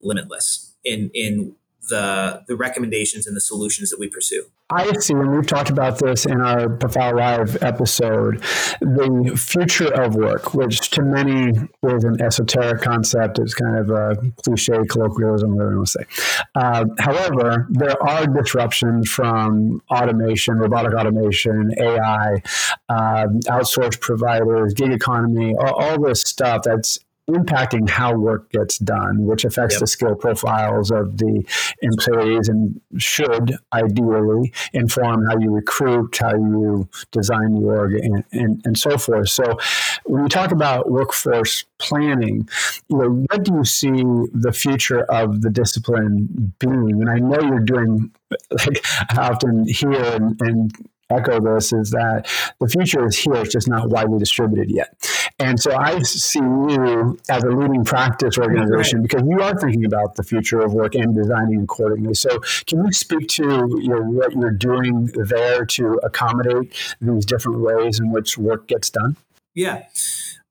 limitless 0.00 0.74
in 0.84 1.10
in 1.14 1.54
the 1.88 2.42
the 2.46 2.56
recommendations 2.56 3.26
and 3.26 3.36
the 3.36 3.40
solutions 3.40 3.90
that 3.90 3.98
we 3.98 4.08
pursue. 4.08 4.44
I 4.70 4.90
see, 4.94 5.12
and 5.12 5.30
we've 5.30 5.46
talked 5.46 5.68
about 5.68 5.98
this 5.98 6.24
in 6.24 6.40
our 6.40 6.70
Profile 6.70 7.16
Live 7.16 7.62
episode, 7.62 8.42
the 8.80 9.34
future 9.36 9.92
of 9.92 10.14
work, 10.14 10.54
which 10.54 10.90
to 10.92 11.02
many 11.02 11.50
is 11.82 12.04
an 12.04 12.22
esoteric 12.22 12.80
concept. 12.80 13.38
It's 13.38 13.52
kind 13.52 13.76
of 13.76 13.90
a 13.90 14.16
cliche 14.42 14.78
colloquialism, 14.88 15.54
whatever 15.54 15.72
you 15.72 15.76
want 15.76 15.88
to 15.88 15.92
say. 15.92 16.44
Uh, 16.54 16.84
however, 17.00 17.66
there 17.70 18.02
are 18.02 18.26
disruptions 18.26 19.10
from 19.10 19.82
automation, 19.90 20.54
robotic 20.56 20.94
automation, 20.94 21.70
AI, 21.78 22.42
uh, 22.88 23.26
outsourced 23.50 24.00
providers, 24.00 24.72
gig 24.72 24.92
economy, 24.92 25.54
all, 25.58 25.74
all 25.74 26.00
this 26.00 26.22
stuff 26.22 26.62
that's 26.62 26.98
impacting 27.32 27.88
how 27.88 28.14
work 28.14 28.50
gets 28.50 28.78
done, 28.78 29.24
which 29.24 29.44
affects 29.44 29.74
yep. 29.74 29.80
the 29.80 29.86
skill 29.86 30.14
profiles 30.14 30.90
of 30.90 31.18
the 31.18 31.44
employees 31.82 32.48
and 32.48 32.80
should 32.98 33.56
ideally 33.72 34.52
inform 34.72 35.26
how 35.26 35.38
you 35.38 35.50
recruit, 35.50 36.16
how 36.18 36.34
you 36.34 36.88
design 37.10 37.52
the 37.52 37.66
org, 37.66 37.94
and, 37.94 38.24
and, 38.32 38.62
and 38.64 38.78
so 38.78 38.96
forth. 38.98 39.28
So, 39.28 39.58
when 40.04 40.24
you 40.24 40.28
talk 40.28 40.52
about 40.52 40.90
workforce 40.90 41.64
planning, 41.78 42.48
you 42.88 42.98
know, 42.98 43.26
what 43.30 43.44
do 43.44 43.54
you 43.54 43.64
see 43.64 44.02
the 44.32 44.52
future 44.52 45.04
of 45.04 45.42
the 45.42 45.50
discipline 45.50 46.54
being? 46.58 47.00
And 47.00 47.10
I 47.10 47.18
know 47.18 47.40
you're 47.40 47.60
doing, 47.60 48.12
like, 48.50 48.84
I 49.10 49.28
often 49.28 49.66
hear 49.66 49.92
and, 49.92 50.40
and 50.40 50.72
echo 51.12 51.40
this 51.40 51.72
is 51.72 51.90
that 51.90 52.26
the 52.60 52.68
future 52.68 53.06
is 53.06 53.16
here, 53.16 53.34
it's 53.34 53.52
just 53.52 53.68
not 53.68 53.90
widely 53.90 54.18
distributed 54.18 54.70
yet. 54.70 54.94
And 55.38 55.58
so 55.58 55.74
I 55.76 55.98
see 56.00 56.38
you 56.38 57.18
as 57.28 57.42
a 57.42 57.50
leading 57.50 57.84
practice 57.84 58.38
organization 58.38 59.00
right. 59.00 59.08
because 59.08 59.26
you 59.28 59.40
are 59.40 59.58
thinking 59.58 59.84
about 59.84 60.16
the 60.16 60.22
future 60.22 60.60
of 60.60 60.72
work 60.72 60.94
and 60.94 61.14
designing 61.14 61.62
accordingly. 61.62 62.14
So 62.14 62.40
can 62.66 62.84
you 62.84 62.92
speak 62.92 63.28
to 63.28 63.42
you 63.80 63.88
know, 63.88 64.02
what 64.02 64.32
you're 64.32 64.50
doing 64.50 65.06
there 65.14 65.64
to 65.64 66.00
accommodate 66.02 66.74
these 67.00 67.26
different 67.26 67.60
ways 67.60 67.98
in 67.98 68.10
which 68.10 68.38
work 68.38 68.66
gets 68.66 68.90
done? 68.90 69.16
Yeah. 69.54 69.84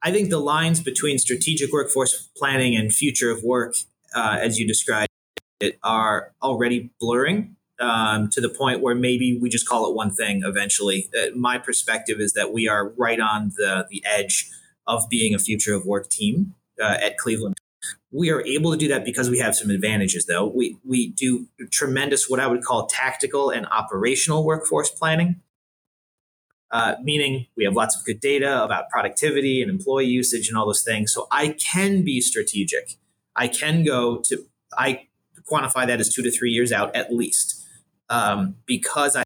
I 0.03 0.11
think 0.11 0.29
the 0.29 0.39
lines 0.39 0.81
between 0.81 1.19
strategic 1.19 1.71
workforce 1.71 2.29
planning 2.35 2.75
and 2.75 2.93
future 2.93 3.31
of 3.31 3.43
work, 3.43 3.75
uh, 4.15 4.37
as 4.41 4.59
you 4.59 4.67
described 4.67 5.09
it, 5.59 5.77
are 5.83 6.33
already 6.41 6.91
blurring 6.99 7.55
um, 7.79 8.29
to 8.29 8.41
the 8.41 8.49
point 8.49 8.81
where 8.81 8.95
maybe 8.95 9.37
we 9.39 9.49
just 9.49 9.67
call 9.67 9.89
it 9.89 9.95
one 9.95 10.11
thing 10.11 10.41
eventually. 10.43 11.09
Uh, 11.17 11.35
my 11.35 11.57
perspective 11.57 12.19
is 12.19 12.33
that 12.33 12.51
we 12.51 12.67
are 12.67 12.89
right 12.89 13.19
on 13.19 13.51
the, 13.57 13.87
the 13.89 14.03
edge 14.05 14.49
of 14.87 15.09
being 15.09 15.33
a 15.33 15.39
future 15.39 15.73
of 15.73 15.85
work 15.85 16.09
team 16.09 16.55
uh, 16.81 16.97
at 17.01 17.17
Cleveland. 17.17 17.55
We 18.11 18.29
are 18.29 18.41
able 18.45 18.71
to 18.71 18.77
do 18.77 18.87
that 18.89 19.05
because 19.05 19.29
we 19.29 19.39
have 19.39 19.55
some 19.55 19.69
advantages, 19.69 20.25
though. 20.25 20.47
We, 20.47 20.77
we 20.83 21.09
do 21.09 21.47
tremendous, 21.71 22.29
what 22.29 22.39
I 22.39 22.47
would 22.47 22.63
call 22.63 22.87
tactical 22.87 23.49
and 23.49 23.65
operational 23.67 24.43
workforce 24.43 24.89
planning. 24.89 25.41
Uh, 26.71 26.95
meaning 27.01 27.47
we 27.57 27.65
have 27.65 27.75
lots 27.75 27.97
of 27.97 28.05
good 28.05 28.21
data 28.21 28.63
about 28.63 28.89
productivity 28.89 29.61
and 29.61 29.69
employee 29.69 30.05
usage 30.05 30.47
and 30.47 30.57
all 30.57 30.65
those 30.65 30.83
things. 30.83 31.11
So 31.11 31.27
I 31.29 31.49
can 31.49 32.03
be 32.03 32.21
strategic. 32.21 32.97
I 33.35 33.49
can 33.49 33.83
go 33.83 34.21
to, 34.25 34.45
I 34.77 35.07
quantify 35.49 35.85
that 35.87 35.99
as 35.99 36.13
two 36.13 36.21
to 36.21 36.31
three 36.31 36.51
years 36.51 36.71
out 36.71 36.95
at 36.95 37.13
least 37.13 37.61
um, 38.09 38.55
because 38.65 39.15
I 39.15 39.23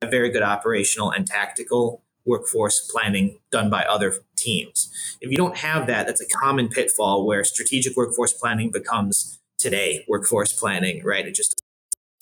have 0.00 0.10
very 0.10 0.30
good 0.30 0.42
operational 0.42 1.10
and 1.10 1.26
tactical 1.26 2.02
workforce 2.24 2.80
planning 2.90 3.40
done 3.50 3.68
by 3.68 3.84
other 3.84 4.14
teams. 4.42 4.90
If 5.20 5.30
you 5.30 5.36
don't 5.36 5.56
have 5.58 5.86
that, 5.86 6.06
that's 6.06 6.20
a 6.20 6.26
common 6.26 6.68
pitfall 6.68 7.26
where 7.26 7.44
strategic 7.44 7.96
workforce 7.96 8.32
planning 8.32 8.70
becomes 8.70 9.38
today 9.58 10.04
workforce 10.08 10.52
planning, 10.52 11.02
right? 11.04 11.26
It 11.26 11.34
just 11.34 11.62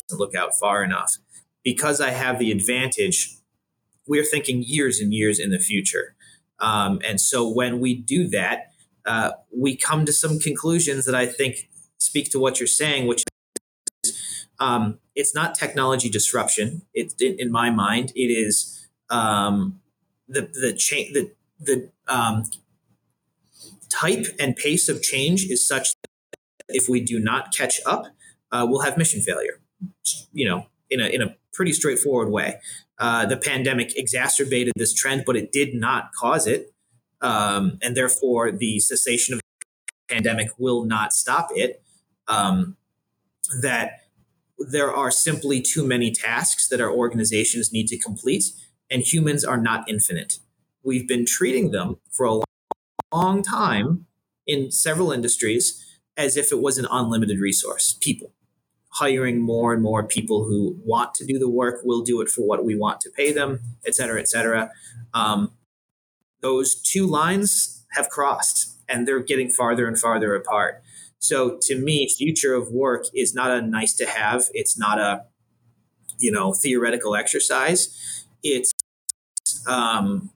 doesn't 0.08 0.20
look 0.20 0.34
out 0.34 0.50
far 0.54 0.84
enough. 0.84 1.16
Because 1.62 2.00
I 2.00 2.10
have 2.10 2.38
the 2.38 2.50
advantage, 2.50 3.36
we're 4.06 4.24
thinking 4.24 4.62
years 4.66 4.98
and 5.00 5.12
years 5.12 5.38
in 5.38 5.50
the 5.50 5.58
future. 5.58 6.14
Um, 6.58 7.00
and 7.06 7.20
so 7.20 7.48
when 7.48 7.80
we 7.80 7.94
do 7.94 8.28
that, 8.28 8.72
uh, 9.06 9.32
we 9.54 9.76
come 9.76 10.04
to 10.04 10.12
some 10.12 10.38
conclusions 10.38 11.06
that 11.06 11.14
I 11.14 11.26
think 11.26 11.68
speak 11.98 12.30
to 12.30 12.38
what 12.38 12.60
you're 12.60 12.66
saying, 12.66 13.06
which 13.06 13.24
um, 14.58 14.98
it's 15.14 15.34
not 15.34 15.54
technology 15.54 16.10
disruption. 16.10 16.82
It, 16.92 17.14
in, 17.20 17.36
in 17.38 17.50
my 17.50 17.70
mind, 17.70 18.12
it 18.14 18.28
is 18.28 18.88
um, 19.08 19.80
the 20.28 20.42
the 20.52 20.74
change 20.74 21.14
the 21.14 21.32
the 21.60 21.90
um, 22.08 22.44
type 23.90 24.26
and 24.38 24.56
pace 24.56 24.88
of 24.88 25.02
change 25.02 25.44
is 25.44 25.66
such 25.66 25.88
that 26.02 26.38
if 26.68 26.88
we 26.88 27.00
do 27.00 27.18
not 27.18 27.52
catch 27.54 27.80
up, 27.84 28.06
uh, 28.52 28.66
we'll 28.68 28.80
have 28.80 28.96
mission 28.96 29.20
failure. 29.20 29.60
You 30.32 30.48
know, 30.48 30.66
in 30.90 31.00
a 31.00 31.06
in 31.06 31.22
a 31.22 31.36
pretty 31.52 31.72
straightforward 31.72 32.30
way. 32.30 32.60
Uh, 32.98 33.24
the 33.26 33.36
pandemic 33.36 33.96
exacerbated 33.96 34.72
this 34.76 34.92
trend, 34.92 35.24
but 35.26 35.36
it 35.36 35.52
did 35.52 35.74
not 35.74 36.10
cause 36.12 36.46
it, 36.46 36.72
um, 37.20 37.78
and 37.82 37.96
therefore 37.96 38.52
the 38.52 38.78
cessation 38.78 39.34
of 39.34 39.40
the 39.40 40.14
pandemic 40.14 40.48
will 40.58 40.84
not 40.84 41.12
stop 41.12 41.48
it. 41.54 41.82
Um, 42.28 42.76
that 43.62 44.00
there 44.58 44.92
are 44.94 45.10
simply 45.10 45.60
too 45.60 45.84
many 45.86 46.12
tasks 46.12 46.68
that 46.68 46.80
our 46.80 46.90
organizations 46.90 47.72
need 47.72 47.88
to 47.88 47.98
complete, 47.98 48.44
and 48.90 49.02
humans 49.02 49.44
are 49.44 49.56
not 49.56 49.88
infinite. 49.88 50.38
We've 50.82 51.06
been 51.06 51.26
treating 51.26 51.70
them 51.70 51.98
for 52.10 52.26
a 52.26 52.40
long 53.12 53.42
time 53.42 54.06
in 54.46 54.70
several 54.70 55.12
industries 55.12 55.84
as 56.16 56.36
if 56.36 56.52
it 56.52 56.60
was 56.60 56.78
an 56.78 56.86
unlimited 56.90 57.38
resource 57.38 57.98
people. 58.00 58.32
Hiring 58.94 59.40
more 59.40 59.72
and 59.72 59.82
more 59.82 60.02
people 60.02 60.44
who 60.44 60.76
want 60.84 61.14
to 61.14 61.24
do 61.24 61.38
the 61.38 61.48
work, 61.48 61.80
will 61.84 62.02
do 62.02 62.20
it 62.20 62.28
for 62.28 62.42
what 62.42 62.64
we 62.64 62.76
want 62.76 63.00
to 63.02 63.10
pay 63.10 63.32
them, 63.32 63.60
et 63.86 63.94
cetera, 63.94 64.20
et 64.20 64.28
cetera. 64.28 64.70
Um, 65.14 65.52
those 66.40 66.74
two 66.74 67.06
lines 67.06 67.84
have 67.92 68.08
crossed 68.08 68.76
and 68.88 69.06
they're 69.06 69.20
getting 69.20 69.48
farther 69.48 69.86
and 69.86 69.98
farther 69.98 70.34
apart. 70.34 70.82
So 71.18 71.58
to 71.62 71.78
me, 71.78 72.08
future 72.08 72.54
of 72.54 72.72
work 72.72 73.04
is 73.14 73.34
not 73.34 73.50
a 73.50 73.62
nice 73.62 73.94
to 73.94 74.06
have. 74.06 74.44
It's 74.54 74.76
not 74.78 74.98
a, 74.98 75.26
you 76.18 76.32
know, 76.32 76.52
theoretical 76.52 77.14
exercise. 77.14 78.24
It's, 78.42 78.72
um, 79.66 80.30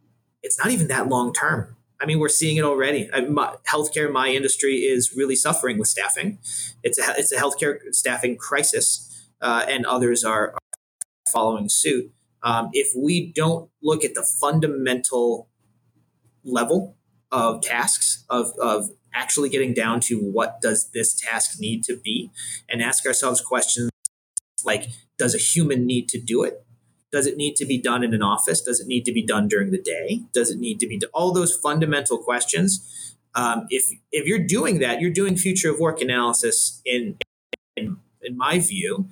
it's 0.45 0.59
not 0.59 0.71
even 0.71 0.87
that 0.89 1.09
long 1.09 1.33
term. 1.33 1.75
I 2.01 2.07
mean, 2.07 2.19
we're 2.19 2.29
seeing 2.29 2.59
it 2.59 2.65
already. 2.65 3.09
I, 3.13 3.23
my, 3.23 3.55
healthcare, 3.67 4.13
my 4.13 4.29
industry 4.29 4.77
is 4.77 5.15
really 5.17 5.35
suffering 5.35 5.79
with 5.79 5.89
staffing. 5.89 6.39
It's 6.83 6.99
a, 6.99 7.15
it's 7.17 7.33
a 7.33 7.37
healthcare 7.37 7.79
staffing 7.93 8.37
crisis, 8.37 9.27
uh, 9.41 9.65
and 9.69 9.87
others 9.87 10.23
are, 10.23 10.53
are 10.53 10.59
following 11.33 11.69
suit. 11.69 12.13
Um, 12.43 12.69
if 12.73 12.93
we 12.95 13.33
don't 13.33 13.71
look 13.83 14.05
at 14.05 14.15
the 14.15 14.23
fundamental 14.23 15.49
level 16.45 16.97
of 17.33 17.63
tasks 17.63 18.25
of, 18.29 18.53
of 18.61 18.91
actually 19.15 19.49
getting 19.49 19.73
down 19.73 20.01
to 20.01 20.19
what 20.19 20.61
does 20.61 20.91
this 20.93 21.15
task 21.15 21.59
need 21.59 21.83
to 21.85 21.97
be 21.97 22.31
and 22.69 22.83
ask 22.83 23.07
ourselves 23.07 23.41
questions 23.41 23.91
like 24.65 24.89
does 25.19 25.35
a 25.35 25.39
human 25.39 25.87
need 25.87 26.09
to 26.09 26.21
do 26.21 26.43
it 26.43 26.64
does 27.15 27.29
it 27.29 27.37
need 27.37 27.55
to 27.55 27.65
be 27.65 27.79
done 27.81 28.03
in 28.03 28.13
an 28.13 28.23
office? 28.23 28.61
Does 28.61 28.81
it 28.81 28.89
need 28.89 29.05
to 29.05 29.13
be 29.13 29.25
done 29.25 29.47
during 29.47 29.71
the 29.71 29.81
day? 29.81 30.23
Does 30.33 30.51
it 30.51 30.59
need 30.59 30.81
to 30.81 30.89
be 30.89 31.01
all 31.13 31.33
those 31.33 31.55
fundamental 31.55 32.19
questions. 32.19 33.17
Um, 33.37 33.67
if 33.71 33.89
if 34.11 34.27
you're 34.27 34.45
doing 34.57 34.81
that 34.81 35.01
you're 35.01 35.13
doing 35.23 35.37
future 35.37 35.71
of 35.71 35.79
work 35.79 36.01
analysis 36.01 36.81
in, 36.85 37.17
in 37.77 37.99
in 38.23 38.37
my 38.37 38.59
view 38.59 39.09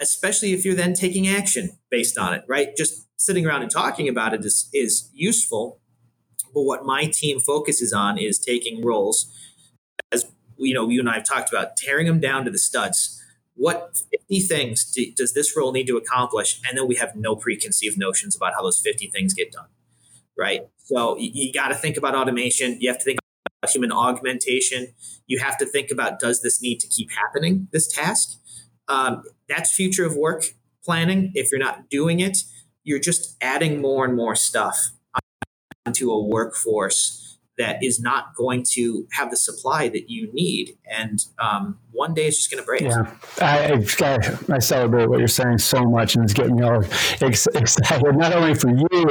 especially 0.00 0.52
if 0.52 0.64
you're 0.64 0.74
then 0.74 0.94
taking 0.94 1.26
action 1.28 1.70
based 1.90 2.18
on 2.18 2.34
it 2.34 2.44
right? 2.46 2.76
Just 2.76 3.08
sitting 3.16 3.46
around 3.46 3.62
and 3.62 3.70
talking 3.70 4.08
about 4.08 4.34
it 4.34 4.44
is, 4.44 4.68
is 4.74 5.10
useful 5.14 5.80
but 6.52 6.62
what 6.62 6.84
my 6.84 7.06
team 7.06 7.40
focuses 7.40 7.94
on 7.94 8.18
is 8.18 8.38
taking 8.38 8.84
roles 8.84 9.32
as 10.12 10.26
you 10.58 10.74
know, 10.74 10.88
you 10.88 11.00
and 11.00 11.08
I 11.08 11.14
have 11.14 11.24
talked 11.24 11.50
about 11.50 11.76
tearing 11.76 12.06
them 12.06 12.20
down 12.20 12.44
to 12.44 12.50
the 12.50 12.58
studs. 12.58 13.21
What 13.54 14.02
50 14.10 14.40
things 14.40 14.90
do, 14.92 15.12
does 15.14 15.34
this 15.34 15.56
role 15.56 15.72
need 15.72 15.86
to 15.86 15.96
accomplish? 15.96 16.60
And 16.68 16.76
then 16.76 16.86
we 16.88 16.96
have 16.96 17.14
no 17.14 17.36
preconceived 17.36 17.98
notions 17.98 18.34
about 18.34 18.54
how 18.54 18.62
those 18.62 18.80
50 18.80 19.08
things 19.08 19.34
get 19.34 19.52
done. 19.52 19.68
Right. 20.36 20.68
So 20.78 21.18
you, 21.18 21.30
you 21.32 21.52
got 21.52 21.68
to 21.68 21.74
think 21.74 21.96
about 21.96 22.14
automation. 22.14 22.78
You 22.80 22.88
have 22.88 22.98
to 22.98 23.04
think 23.04 23.18
about 23.62 23.70
human 23.70 23.92
augmentation. 23.92 24.94
You 25.26 25.38
have 25.40 25.58
to 25.58 25.66
think 25.66 25.90
about 25.90 26.18
does 26.18 26.42
this 26.42 26.62
need 26.62 26.80
to 26.80 26.88
keep 26.88 27.10
happening, 27.12 27.68
this 27.72 27.86
task? 27.86 28.38
Um, 28.88 29.22
that's 29.48 29.72
future 29.72 30.06
of 30.06 30.16
work 30.16 30.44
planning. 30.84 31.32
If 31.34 31.50
you're 31.52 31.60
not 31.60 31.88
doing 31.88 32.20
it, 32.20 32.38
you're 32.84 32.98
just 32.98 33.36
adding 33.40 33.80
more 33.80 34.04
and 34.04 34.16
more 34.16 34.34
stuff 34.34 34.90
onto 35.86 36.10
a 36.10 36.22
workforce 36.22 37.31
that 37.58 37.82
is 37.82 38.00
not 38.00 38.34
going 38.34 38.64
to 38.70 39.06
have 39.12 39.30
the 39.30 39.36
supply 39.36 39.88
that 39.88 40.08
you 40.08 40.32
need. 40.32 40.78
And 40.90 41.22
um, 41.38 41.78
one 41.90 42.14
day 42.14 42.26
it's 42.26 42.38
just 42.38 42.50
going 42.50 42.62
to 42.62 42.66
break. 42.66 42.80
Yeah, 42.80 43.14
I, 43.40 44.54
I, 44.54 44.58
celebrate 44.58 45.06
what 45.06 45.18
you're 45.18 45.28
saying 45.28 45.58
so 45.58 45.84
much, 45.84 46.14
and 46.14 46.24
it's 46.24 46.32
getting 46.32 46.56
me 46.56 46.62
all 46.62 46.82
excited, 47.20 48.16
not 48.16 48.32
only 48.32 48.54
for 48.54 48.70
you, 48.70 49.10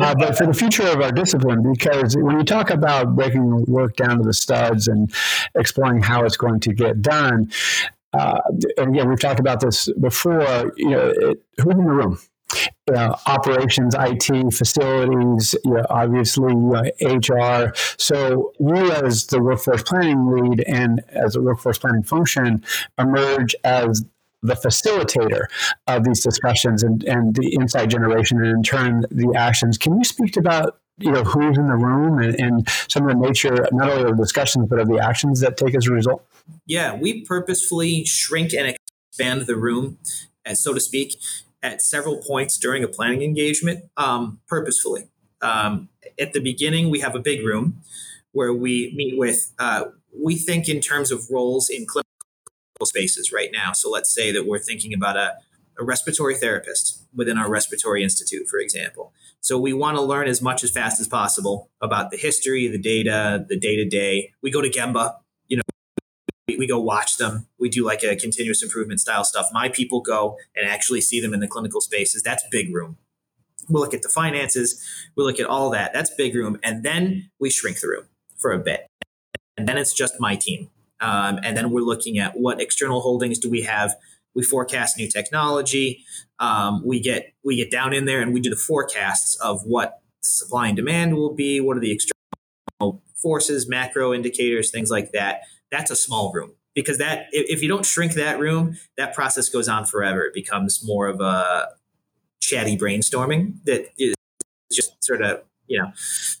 uh, 0.00 0.14
but 0.14 0.36
for 0.36 0.46
the 0.46 0.54
future 0.54 0.86
of 0.88 1.00
our 1.00 1.12
discipline. 1.12 1.72
Because 1.72 2.16
when 2.16 2.38
you 2.38 2.44
talk 2.44 2.70
about 2.70 3.14
breaking 3.14 3.64
work 3.66 3.96
down 3.96 4.18
to 4.18 4.24
the 4.24 4.34
studs 4.34 4.88
and 4.88 5.12
exploring 5.54 6.02
how 6.02 6.24
it's 6.24 6.36
going 6.36 6.60
to 6.60 6.72
get 6.74 7.00
done, 7.00 7.50
uh, 8.12 8.40
and 8.76 8.94
again, 8.94 9.08
we've 9.08 9.20
talked 9.20 9.40
about 9.40 9.60
this 9.60 9.88
before. 10.00 10.72
You 10.76 10.90
know, 10.90 11.12
it, 11.16 11.42
who's 11.58 11.74
in 11.74 11.84
the 11.84 11.92
room? 11.92 12.18
Operations, 13.26 13.94
IT, 13.98 14.54
facilities, 14.54 15.54
you 15.64 15.74
know, 15.74 15.86
obviously 15.90 16.54
HR. 17.00 17.72
So 17.98 18.52
you, 18.58 18.92
as 18.92 19.26
the 19.26 19.40
workforce 19.42 19.82
planning 19.82 20.26
lead 20.30 20.64
and 20.66 21.02
as 21.08 21.36
a 21.36 21.42
workforce 21.42 21.78
planning 21.78 22.02
function, 22.02 22.64
emerge 22.98 23.54
as 23.64 24.04
the 24.42 24.54
facilitator 24.54 25.44
of 25.86 26.04
these 26.04 26.22
discussions 26.22 26.82
and, 26.82 27.02
and 27.04 27.34
the 27.34 27.48
insight 27.60 27.90
generation 27.90 28.38
and 28.38 28.46
in 28.46 28.62
turn 28.62 29.04
the 29.10 29.34
actions. 29.36 29.76
Can 29.78 29.96
you 29.98 30.04
speak 30.04 30.36
about 30.36 30.78
you 30.98 31.12
know 31.12 31.22
who's 31.22 31.56
in 31.56 31.68
the 31.68 31.76
room 31.76 32.18
and, 32.18 32.34
and 32.40 32.68
some 32.88 33.08
of 33.08 33.10
the 33.10 33.26
nature 33.26 33.68
not 33.72 33.88
only 33.90 34.10
of 34.10 34.16
the 34.16 34.22
discussions 34.22 34.66
but 34.68 34.80
of 34.80 34.88
the 34.88 34.98
actions 34.98 35.40
that 35.40 35.56
take 35.56 35.74
as 35.74 35.86
a 35.86 35.92
result? 35.92 36.24
Yeah, 36.66 36.96
we 36.96 37.24
purposefully 37.24 38.04
shrink 38.04 38.52
and 38.52 38.74
expand 39.10 39.42
the 39.42 39.56
room, 39.56 39.98
as 40.44 40.62
so 40.62 40.72
to 40.72 40.80
speak, 40.80 41.16
at 41.62 41.82
several 41.82 42.18
points 42.18 42.58
during 42.58 42.84
a 42.84 42.88
planning 42.88 43.22
engagement 43.22 43.84
um, 43.96 44.40
purposefully. 44.46 45.08
Um, 45.40 45.88
at 46.18 46.32
the 46.32 46.40
beginning, 46.40 46.90
we 46.90 47.00
have 47.00 47.14
a 47.14 47.20
big 47.20 47.44
room 47.44 47.82
where 48.32 48.52
we 48.52 48.92
meet 48.96 49.18
with, 49.18 49.52
uh, 49.58 49.84
we 50.16 50.36
think 50.36 50.68
in 50.68 50.80
terms 50.80 51.10
of 51.10 51.28
roles 51.30 51.68
in 51.68 51.86
clinical 51.86 52.06
spaces 52.84 53.32
right 53.32 53.50
now. 53.52 53.72
So 53.72 53.90
let's 53.90 54.12
say 54.12 54.32
that 54.32 54.46
we're 54.46 54.58
thinking 54.58 54.94
about 54.94 55.16
a, 55.16 55.34
a 55.78 55.84
respiratory 55.84 56.36
therapist 56.36 57.04
within 57.14 57.38
our 57.38 57.50
respiratory 57.50 58.02
institute, 58.02 58.48
for 58.48 58.58
example. 58.58 59.12
So 59.40 59.58
we 59.58 59.72
want 59.72 59.96
to 59.96 60.02
learn 60.02 60.28
as 60.28 60.42
much 60.42 60.64
as 60.64 60.70
fast 60.70 61.00
as 61.00 61.08
possible 61.08 61.70
about 61.80 62.10
the 62.10 62.16
history, 62.16 62.66
the 62.68 62.78
data, 62.78 63.44
the 63.48 63.58
day 63.58 63.76
to 63.76 63.88
day. 63.88 64.32
We 64.42 64.50
go 64.50 64.60
to 64.60 64.68
Gemba 64.68 65.16
we, 66.56 66.66
go 66.66 66.80
watch 66.80 67.16
them. 67.18 67.46
We 67.58 67.68
do 67.68 67.84
like 67.84 68.02
a 68.02 68.16
continuous 68.16 68.62
improvement 68.62 69.00
style 69.00 69.24
stuff. 69.24 69.48
My 69.52 69.68
people 69.68 70.00
go 70.00 70.38
and 70.56 70.68
actually 70.68 71.00
see 71.00 71.20
them 71.20 71.34
in 71.34 71.40
the 71.40 71.48
clinical 71.48 71.80
spaces. 71.80 72.22
That's 72.22 72.42
big 72.50 72.74
room. 72.74 72.96
We'll 73.68 73.82
look 73.82 73.92
at 73.92 74.02
the 74.02 74.08
finances. 74.08 74.82
We'll 75.14 75.26
look 75.26 75.38
at 75.38 75.46
all 75.46 75.70
that. 75.70 75.92
That's 75.92 76.10
big 76.14 76.34
room. 76.34 76.58
And 76.62 76.82
then 76.82 77.30
we 77.38 77.50
shrink 77.50 77.80
the 77.80 77.88
room 77.88 78.04
for 78.38 78.52
a 78.52 78.58
bit. 78.58 78.86
And 79.56 79.68
then 79.68 79.76
it's 79.76 79.92
just 79.92 80.14
my 80.18 80.36
team. 80.36 80.70
Um, 81.00 81.38
and 81.42 81.56
then 81.56 81.70
we're 81.70 81.82
looking 81.82 82.18
at 82.18 82.38
what 82.38 82.60
external 82.60 83.00
holdings 83.00 83.38
do 83.38 83.50
we 83.50 83.62
have. 83.62 83.94
We 84.34 84.42
forecast 84.42 84.96
new 84.96 85.08
technology. 85.08 86.04
Um, 86.38 86.82
we 86.84 87.00
get 87.00 87.34
we 87.44 87.56
get 87.56 87.70
down 87.70 87.92
in 87.92 88.04
there 88.04 88.20
and 88.20 88.32
we 88.32 88.40
do 88.40 88.50
the 88.50 88.56
forecasts 88.56 89.36
of 89.36 89.62
what 89.64 90.00
supply 90.22 90.68
and 90.68 90.76
demand 90.76 91.16
will 91.16 91.34
be. 91.34 91.60
What 91.60 91.76
are 91.76 91.80
the 91.80 91.92
external 91.92 93.02
forces, 93.20 93.68
macro 93.68 94.14
indicators, 94.14 94.70
things 94.70 94.90
like 94.90 95.12
that 95.12 95.40
that's 95.70 95.90
a 95.90 95.96
small 95.96 96.32
room 96.32 96.52
because 96.74 96.98
that 96.98 97.26
if 97.32 97.62
you 97.62 97.68
don't 97.68 97.84
shrink 97.84 98.14
that 98.14 98.38
room, 98.38 98.76
that 98.96 99.14
process 99.14 99.48
goes 99.48 99.68
on 99.68 99.84
forever. 99.84 100.24
It 100.24 100.34
becomes 100.34 100.84
more 100.84 101.06
of 101.06 101.20
a 101.20 101.68
chatty 102.40 102.76
brainstorming 102.76 103.64
that 103.64 103.90
is 103.98 104.14
just 104.72 105.02
sort 105.02 105.22
of 105.22 105.42
you 105.66 105.78
know. 105.80 105.92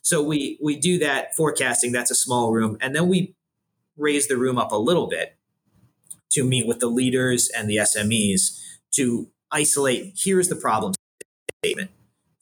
So 0.02 0.22
we 0.22 0.58
we 0.62 0.78
do 0.78 0.98
that 0.98 1.34
forecasting. 1.34 1.92
That's 1.92 2.10
a 2.10 2.14
small 2.14 2.52
room, 2.52 2.78
and 2.80 2.94
then 2.94 3.08
we 3.08 3.34
raise 3.96 4.28
the 4.28 4.36
room 4.36 4.58
up 4.58 4.72
a 4.72 4.76
little 4.76 5.08
bit 5.08 5.36
to 6.30 6.44
meet 6.44 6.66
with 6.66 6.80
the 6.80 6.86
leaders 6.86 7.48
and 7.48 7.68
the 7.68 7.76
SMEs 7.76 8.60
to 8.92 9.28
isolate. 9.50 10.14
Here's 10.16 10.48
the 10.48 10.56
problem 10.56 10.94
statement. 11.64 11.90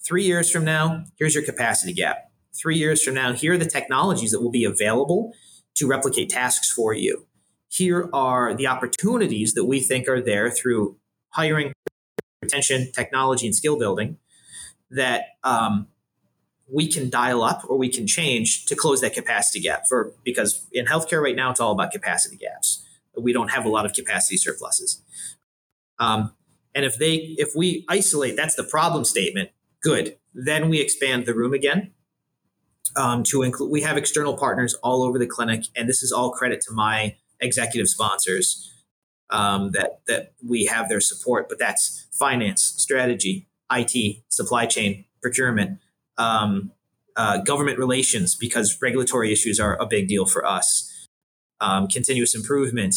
Three 0.04 0.24
years 0.24 0.50
from 0.50 0.64
now, 0.64 1.04
here's 1.18 1.34
your 1.34 1.44
capacity 1.44 1.92
gap. 1.92 2.30
Three 2.54 2.76
years 2.76 3.02
from 3.02 3.14
now, 3.14 3.32
here 3.32 3.54
are 3.54 3.58
the 3.58 3.64
technologies 3.64 4.30
that 4.32 4.40
will 4.40 4.50
be 4.50 4.64
available 4.64 5.32
to 5.76 5.86
replicate 5.86 6.28
tasks 6.28 6.70
for 6.70 6.92
you. 6.92 7.26
Here 7.68 8.08
are 8.12 8.54
the 8.54 8.66
opportunities 8.66 9.54
that 9.54 9.64
we 9.64 9.80
think 9.80 10.08
are 10.08 10.20
there 10.20 10.50
through 10.50 10.96
hiring, 11.30 11.72
retention, 12.42 12.90
technology, 12.92 13.46
and 13.46 13.54
skill 13.54 13.78
building 13.78 14.18
that 14.90 15.24
um, 15.44 15.88
we 16.72 16.88
can 16.90 17.10
dial 17.10 17.42
up 17.42 17.62
or 17.68 17.76
we 17.76 17.88
can 17.88 18.06
change 18.06 18.64
to 18.66 18.74
close 18.74 19.00
that 19.00 19.12
capacity 19.12 19.60
gap. 19.60 19.84
For 19.88 20.12
because 20.24 20.66
in 20.72 20.86
healthcare 20.86 21.22
right 21.22 21.36
now, 21.36 21.50
it's 21.50 21.60
all 21.60 21.72
about 21.72 21.92
capacity 21.92 22.36
gaps. 22.36 22.84
We 23.16 23.32
don't 23.32 23.50
have 23.50 23.64
a 23.64 23.68
lot 23.68 23.86
of 23.86 23.92
capacity 23.92 24.36
surpluses. 24.36 25.02
Um, 25.98 26.32
and 26.74 26.84
if 26.84 26.98
they 26.98 27.34
if 27.38 27.50
we 27.56 27.84
isolate, 27.88 28.36
that's 28.36 28.54
the 28.54 28.64
problem 28.64 29.04
statement. 29.04 29.50
Good. 29.82 30.16
Then 30.34 30.68
we 30.68 30.80
expand 30.80 31.26
the 31.26 31.34
room 31.34 31.52
again 31.52 31.92
um, 32.96 33.22
to 33.24 33.42
include. 33.42 33.70
We 33.70 33.82
have 33.82 33.96
external 33.96 34.36
partners 34.36 34.74
all 34.82 35.02
over 35.02 35.18
the 35.18 35.26
clinic, 35.26 35.64
and 35.76 35.88
this 35.88 36.02
is 36.02 36.12
all 36.12 36.30
credit 36.30 36.60
to 36.62 36.72
my 36.72 37.16
executive 37.40 37.88
sponsors 37.88 38.72
um, 39.30 39.72
that 39.72 40.00
that 40.06 40.32
we 40.44 40.64
have 40.66 40.88
their 40.88 41.00
support. 41.00 41.48
But 41.48 41.58
that's 41.58 42.06
finance, 42.12 42.74
strategy, 42.76 43.48
IT, 43.70 44.22
supply 44.28 44.66
chain, 44.66 45.04
procurement, 45.22 45.78
um, 46.18 46.72
uh, 47.16 47.38
government 47.38 47.78
relations, 47.78 48.34
because 48.34 48.78
regulatory 48.80 49.32
issues 49.32 49.60
are 49.60 49.80
a 49.80 49.86
big 49.86 50.08
deal 50.08 50.26
for 50.26 50.44
us. 50.44 50.92
Um, 51.60 51.88
continuous 51.88 52.34
improvement, 52.34 52.94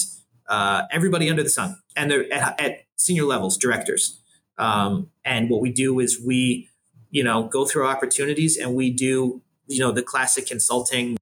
uh, 0.50 0.84
everybody 0.92 1.30
under 1.30 1.44
the 1.44 1.50
sun, 1.50 1.78
and 1.96 2.12
they're 2.12 2.32
at, 2.34 2.60
at 2.60 2.80
senior 2.98 3.24
levels, 3.24 3.58
directors. 3.58 4.20
Um, 4.58 5.10
and 5.24 5.50
what 5.50 5.62
we 5.62 5.72
do 5.72 6.00
is 6.00 6.22
we, 6.22 6.70
you 7.10 7.24
know, 7.24 7.44
go 7.44 7.66
through 7.66 7.88
opportunities 7.88 8.58
and 8.58 8.76
we 8.76 8.92
do 8.92 9.42
you 9.70 9.80
know 9.80 9.92
the 9.92 10.04
classic 10.04 10.48
consulting 10.48 11.16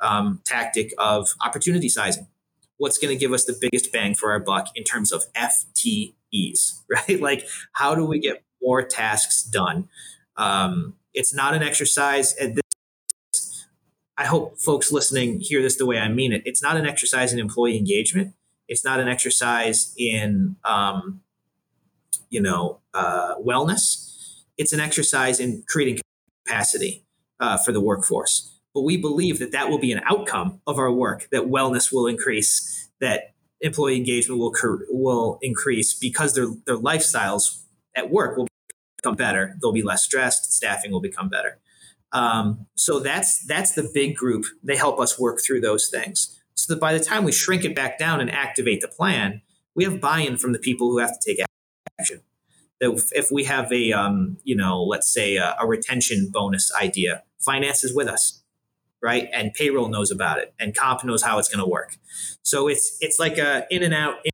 um, 0.00 0.40
tactic 0.44 0.92
of 0.98 1.34
opportunity 1.44 1.88
sizing. 1.88 2.26
What's 2.76 2.98
going 2.98 3.16
to 3.16 3.18
give 3.18 3.32
us 3.32 3.44
the 3.44 3.56
biggest 3.58 3.92
bang 3.92 4.14
for 4.14 4.32
our 4.32 4.40
buck 4.40 4.68
in 4.74 4.84
terms 4.84 5.12
of 5.12 5.24
FTEs, 5.32 6.80
right? 6.90 7.20
Like, 7.20 7.46
how 7.72 7.94
do 7.94 8.04
we 8.04 8.18
get 8.18 8.44
more 8.60 8.82
tasks 8.82 9.42
done? 9.42 9.88
Um, 10.36 10.94
it's 11.14 11.32
not 11.32 11.54
an 11.54 11.62
exercise. 11.62 12.34
And 12.34 12.56
this, 12.56 13.66
I 14.18 14.26
hope 14.26 14.58
folks 14.58 14.90
listening 14.90 15.40
hear 15.40 15.62
this 15.62 15.76
the 15.76 15.86
way 15.86 15.98
I 15.98 16.08
mean 16.08 16.32
it. 16.32 16.42
It's 16.44 16.62
not 16.62 16.76
an 16.76 16.86
exercise 16.86 17.32
in 17.32 17.38
employee 17.38 17.78
engagement. 17.78 18.34
It's 18.66 18.84
not 18.84 18.98
an 18.98 19.08
exercise 19.08 19.94
in, 19.96 20.56
um, 20.64 21.20
you 22.28 22.40
know, 22.40 22.80
uh, 22.92 23.36
wellness. 23.36 24.42
It's 24.58 24.72
an 24.72 24.80
exercise 24.80 25.38
in 25.38 25.62
creating 25.68 26.00
capacity 26.44 27.03
uh, 27.40 27.58
for 27.58 27.72
the 27.72 27.80
workforce. 27.80 28.50
But 28.74 28.82
we 28.82 28.96
believe 28.96 29.38
that 29.38 29.52
that 29.52 29.68
will 29.70 29.78
be 29.78 29.92
an 29.92 30.02
outcome 30.04 30.60
of 30.66 30.78
our 30.78 30.90
work, 30.90 31.28
that 31.30 31.42
wellness 31.42 31.92
will 31.92 32.06
increase, 32.06 32.90
that 33.00 33.34
employee 33.60 33.96
engagement 33.96 34.40
will, 34.40 34.52
will 34.90 35.38
increase 35.42 35.94
because 35.94 36.34
their, 36.34 36.48
their 36.66 36.76
lifestyles 36.76 37.62
at 37.94 38.10
work 38.10 38.36
will 38.36 38.48
become 38.96 39.14
better. 39.14 39.56
They'll 39.60 39.72
be 39.72 39.82
less 39.82 40.04
stressed, 40.04 40.52
staffing 40.52 40.90
will 40.90 41.00
become 41.00 41.28
better. 41.28 41.58
Um, 42.12 42.66
so 42.76 43.00
that's 43.00 43.44
that's 43.44 43.72
the 43.72 43.90
big 43.92 44.16
group. 44.16 44.44
They 44.62 44.76
help 44.76 45.00
us 45.00 45.18
work 45.18 45.40
through 45.40 45.60
those 45.60 45.88
things. 45.88 46.40
So 46.54 46.72
that 46.72 46.80
by 46.80 46.96
the 46.96 47.04
time 47.04 47.24
we 47.24 47.32
shrink 47.32 47.64
it 47.64 47.74
back 47.74 47.98
down 47.98 48.20
and 48.20 48.30
activate 48.30 48.80
the 48.80 48.88
plan, 48.88 49.42
we 49.74 49.82
have 49.84 50.00
buy-in 50.00 50.36
from 50.36 50.52
the 50.52 50.60
people 50.60 50.90
who 50.90 50.98
have 50.98 51.10
to 51.10 51.18
take 51.24 51.44
action. 51.98 52.20
That 52.84 53.10
if 53.12 53.30
we 53.32 53.44
have 53.44 53.72
a 53.72 53.92
um, 53.92 54.38
you 54.44 54.56
know, 54.56 54.82
let's 54.82 55.12
say 55.12 55.36
a, 55.36 55.56
a 55.60 55.66
retention 55.66 56.30
bonus 56.32 56.70
idea, 56.80 57.22
finance 57.38 57.84
is 57.84 57.94
with 57.94 58.08
us 58.08 58.44
right? 59.04 59.28
And 59.34 59.52
payroll 59.52 59.88
knows 59.88 60.10
about 60.10 60.38
it, 60.38 60.54
and 60.58 60.74
comp 60.74 61.04
knows 61.04 61.22
how 61.22 61.38
it's 61.38 61.48
going 61.48 61.62
to 61.62 61.70
work. 61.70 61.98
So 62.42 62.68
it's 62.68 62.96
it's 63.00 63.20
like 63.20 63.36
a 63.36 63.66
in 63.70 63.82
and 63.82 63.92
out, 63.92 64.16
in 64.24 64.30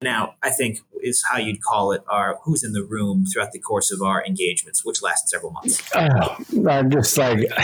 and 0.00 0.08
out. 0.08 0.36
I 0.42 0.48
think 0.48 0.78
is 1.02 1.22
how 1.30 1.36
you'd 1.36 1.62
call 1.62 1.92
it. 1.92 2.02
Our 2.08 2.38
who's 2.44 2.64
in 2.64 2.72
the 2.72 2.82
room 2.82 3.26
throughout 3.26 3.52
the 3.52 3.58
course 3.58 3.92
of 3.92 4.00
our 4.00 4.24
engagements, 4.24 4.84
which 4.84 5.02
lasted 5.02 5.28
several 5.28 5.52
months. 5.52 5.82
Oh, 5.94 6.36
I'm 6.68 6.90
just 6.90 7.18
like 7.18 7.40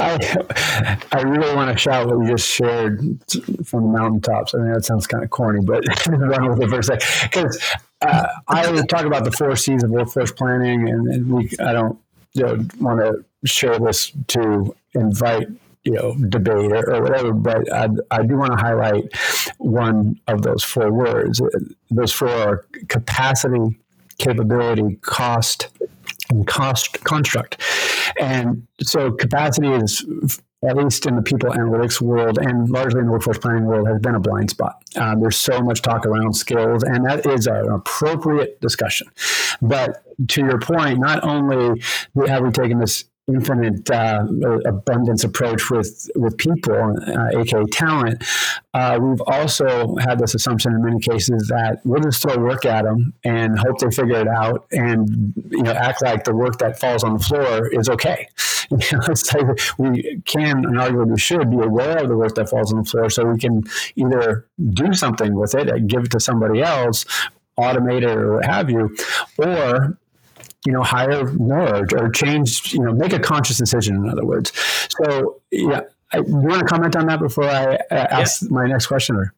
I 0.00 0.96
I 1.12 1.22
really 1.22 1.54
want 1.54 1.70
to 1.70 1.78
shout 1.78 2.08
what 2.08 2.18
we 2.18 2.26
just 2.26 2.48
shared 2.48 2.98
from 3.64 3.84
the 3.84 3.98
mountaintops. 3.98 4.52
I 4.52 4.58
mean 4.58 4.72
that 4.72 4.84
sounds 4.84 5.06
kind 5.06 5.22
of 5.22 5.30
corny, 5.30 5.60
but 5.64 5.84
run 6.08 6.50
with 6.50 6.60
it 6.60 6.68
for 6.68 6.80
a 6.80 6.82
sec 6.82 7.00
because. 7.22 7.62
Uh, 8.02 8.26
I 8.48 8.82
talk 8.82 9.04
about 9.04 9.24
the 9.24 9.32
four 9.32 9.56
C's 9.56 9.82
of 9.82 9.90
workforce 9.90 10.32
planning, 10.32 10.88
and, 10.88 11.08
and 11.08 11.32
we 11.32 11.50
I 11.60 11.72
don't 11.72 11.98
you 12.34 12.42
know, 12.42 12.66
want 12.78 13.00
to 13.00 13.24
share 13.48 13.78
this 13.78 14.12
to 14.28 14.74
invite 14.94 15.48
you 15.84 15.92
know 15.92 16.14
debate 16.28 16.72
or, 16.72 16.94
or 16.94 17.02
whatever 17.02 17.32
but 17.32 17.72
I, 17.72 17.88
I 18.10 18.24
do 18.24 18.36
want 18.36 18.52
to 18.52 18.58
highlight 18.58 19.04
one 19.58 20.20
of 20.26 20.42
those 20.42 20.64
four 20.64 20.92
words. 20.92 21.40
Those 21.90 22.12
four 22.12 22.28
are 22.28 22.66
capacity 22.88 23.78
capability 24.18 24.96
cost 25.02 25.68
and 26.30 26.46
cost 26.46 27.04
construct. 27.04 27.60
And 28.20 28.66
so 28.80 29.12
capacity 29.12 29.68
is 29.68 30.04
at 30.68 30.76
least 30.76 31.06
in 31.06 31.16
the 31.16 31.22
people 31.22 31.50
analytics 31.50 32.00
world 32.00 32.38
and 32.38 32.68
largely 32.68 33.00
in 33.00 33.06
the 33.06 33.12
workforce 33.12 33.38
planning 33.38 33.64
world, 33.64 33.86
has 33.88 34.00
been 34.00 34.14
a 34.14 34.20
blind 34.20 34.50
spot. 34.50 34.82
Um, 34.96 35.20
there's 35.20 35.36
so 35.38 35.60
much 35.60 35.82
talk 35.82 36.06
around 36.06 36.34
skills, 36.34 36.82
and 36.82 37.04
that 37.06 37.26
is 37.26 37.46
an 37.46 37.68
appropriate 37.68 38.60
discussion. 38.60 39.08
But 39.62 40.02
to 40.28 40.40
your 40.40 40.58
point, 40.58 40.98
not 40.98 41.22
only 41.24 41.82
have 42.26 42.42
we 42.42 42.50
taken 42.50 42.78
this 42.78 43.04
infinite 43.28 43.90
uh, 43.90 44.24
abundance 44.66 45.24
approach 45.24 45.70
with 45.70 46.08
with 46.14 46.36
people, 46.38 46.94
uh, 47.06 47.38
aka 47.38 47.64
talent. 47.72 48.22
Uh, 48.72 48.98
we've 49.00 49.20
also 49.26 49.96
had 49.96 50.18
this 50.18 50.34
assumption 50.34 50.72
in 50.72 50.84
many 50.84 51.00
cases 51.00 51.48
that 51.48 51.80
we'll 51.84 52.00
just 52.00 52.22
throw 52.22 52.36
work 52.38 52.64
at 52.64 52.84
them 52.84 53.12
and 53.24 53.58
hope 53.58 53.78
they 53.78 53.90
figure 53.90 54.20
it 54.20 54.28
out, 54.28 54.66
and 54.70 55.34
you 55.50 55.62
know 55.62 55.72
act 55.72 56.02
like 56.02 56.24
the 56.24 56.34
work 56.34 56.58
that 56.58 56.78
falls 56.78 57.02
on 57.02 57.14
the 57.14 57.22
floor 57.22 57.68
is 57.72 57.88
okay. 57.88 58.28
You 58.68 58.78
know, 58.78 59.04
it's 59.10 59.32
like 59.32 59.46
we 59.78 60.20
can 60.24 60.64
and 60.64 60.74
arguably 60.74 61.20
should 61.20 61.52
be 61.52 61.58
aware 61.58 61.98
of 61.98 62.08
the 62.08 62.16
work 62.16 62.34
that 62.34 62.50
falls 62.50 62.72
on 62.72 62.82
the 62.82 62.84
floor, 62.84 63.08
so 63.10 63.24
we 63.24 63.38
can 63.38 63.62
either 63.94 64.44
do 64.70 64.92
something 64.92 65.36
with 65.36 65.54
it, 65.54 65.86
give 65.86 66.02
it 66.02 66.10
to 66.10 66.18
somebody 66.18 66.62
else, 66.62 67.04
automate 67.56 68.02
it 68.02 68.16
or 68.16 68.34
what 68.34 68.44
have 68.44 68.68
you, 68.68 68.96
or 69.38 69.96
you 70.66 70.72
know, 70.72 70.82
hire 70.82 71.32
more 71.32 71.86
or 71.94 72.10
change, 72.10 72.72
you 72.72 72.80
know, 72.80 72.92
make 72.92 73.12
a 73.12 73.18
conscious 73.18 73.58
decision, 73.58 73.96
in 73.96 74.08
other 74.08 74.24
words. 74.24 74.52
So, 75.04 75.40
yeah, 75.50 75.82
I, 76.12 76.18
you 76.18 76.24
want 76.26 76.60
to 76.60 76.66
comment 76.66 76.96
on 76.96 77.06
that 77.06 77.20
before 77.20 77.44
I 77.44 77.76
uh, 77.76 77.78
ask 77.90 78.42
yeah. 78.42 78.48
my 78.50 78.66
next 78.66 78.86
question? 78.86 79.16
Or? 79.16 79.32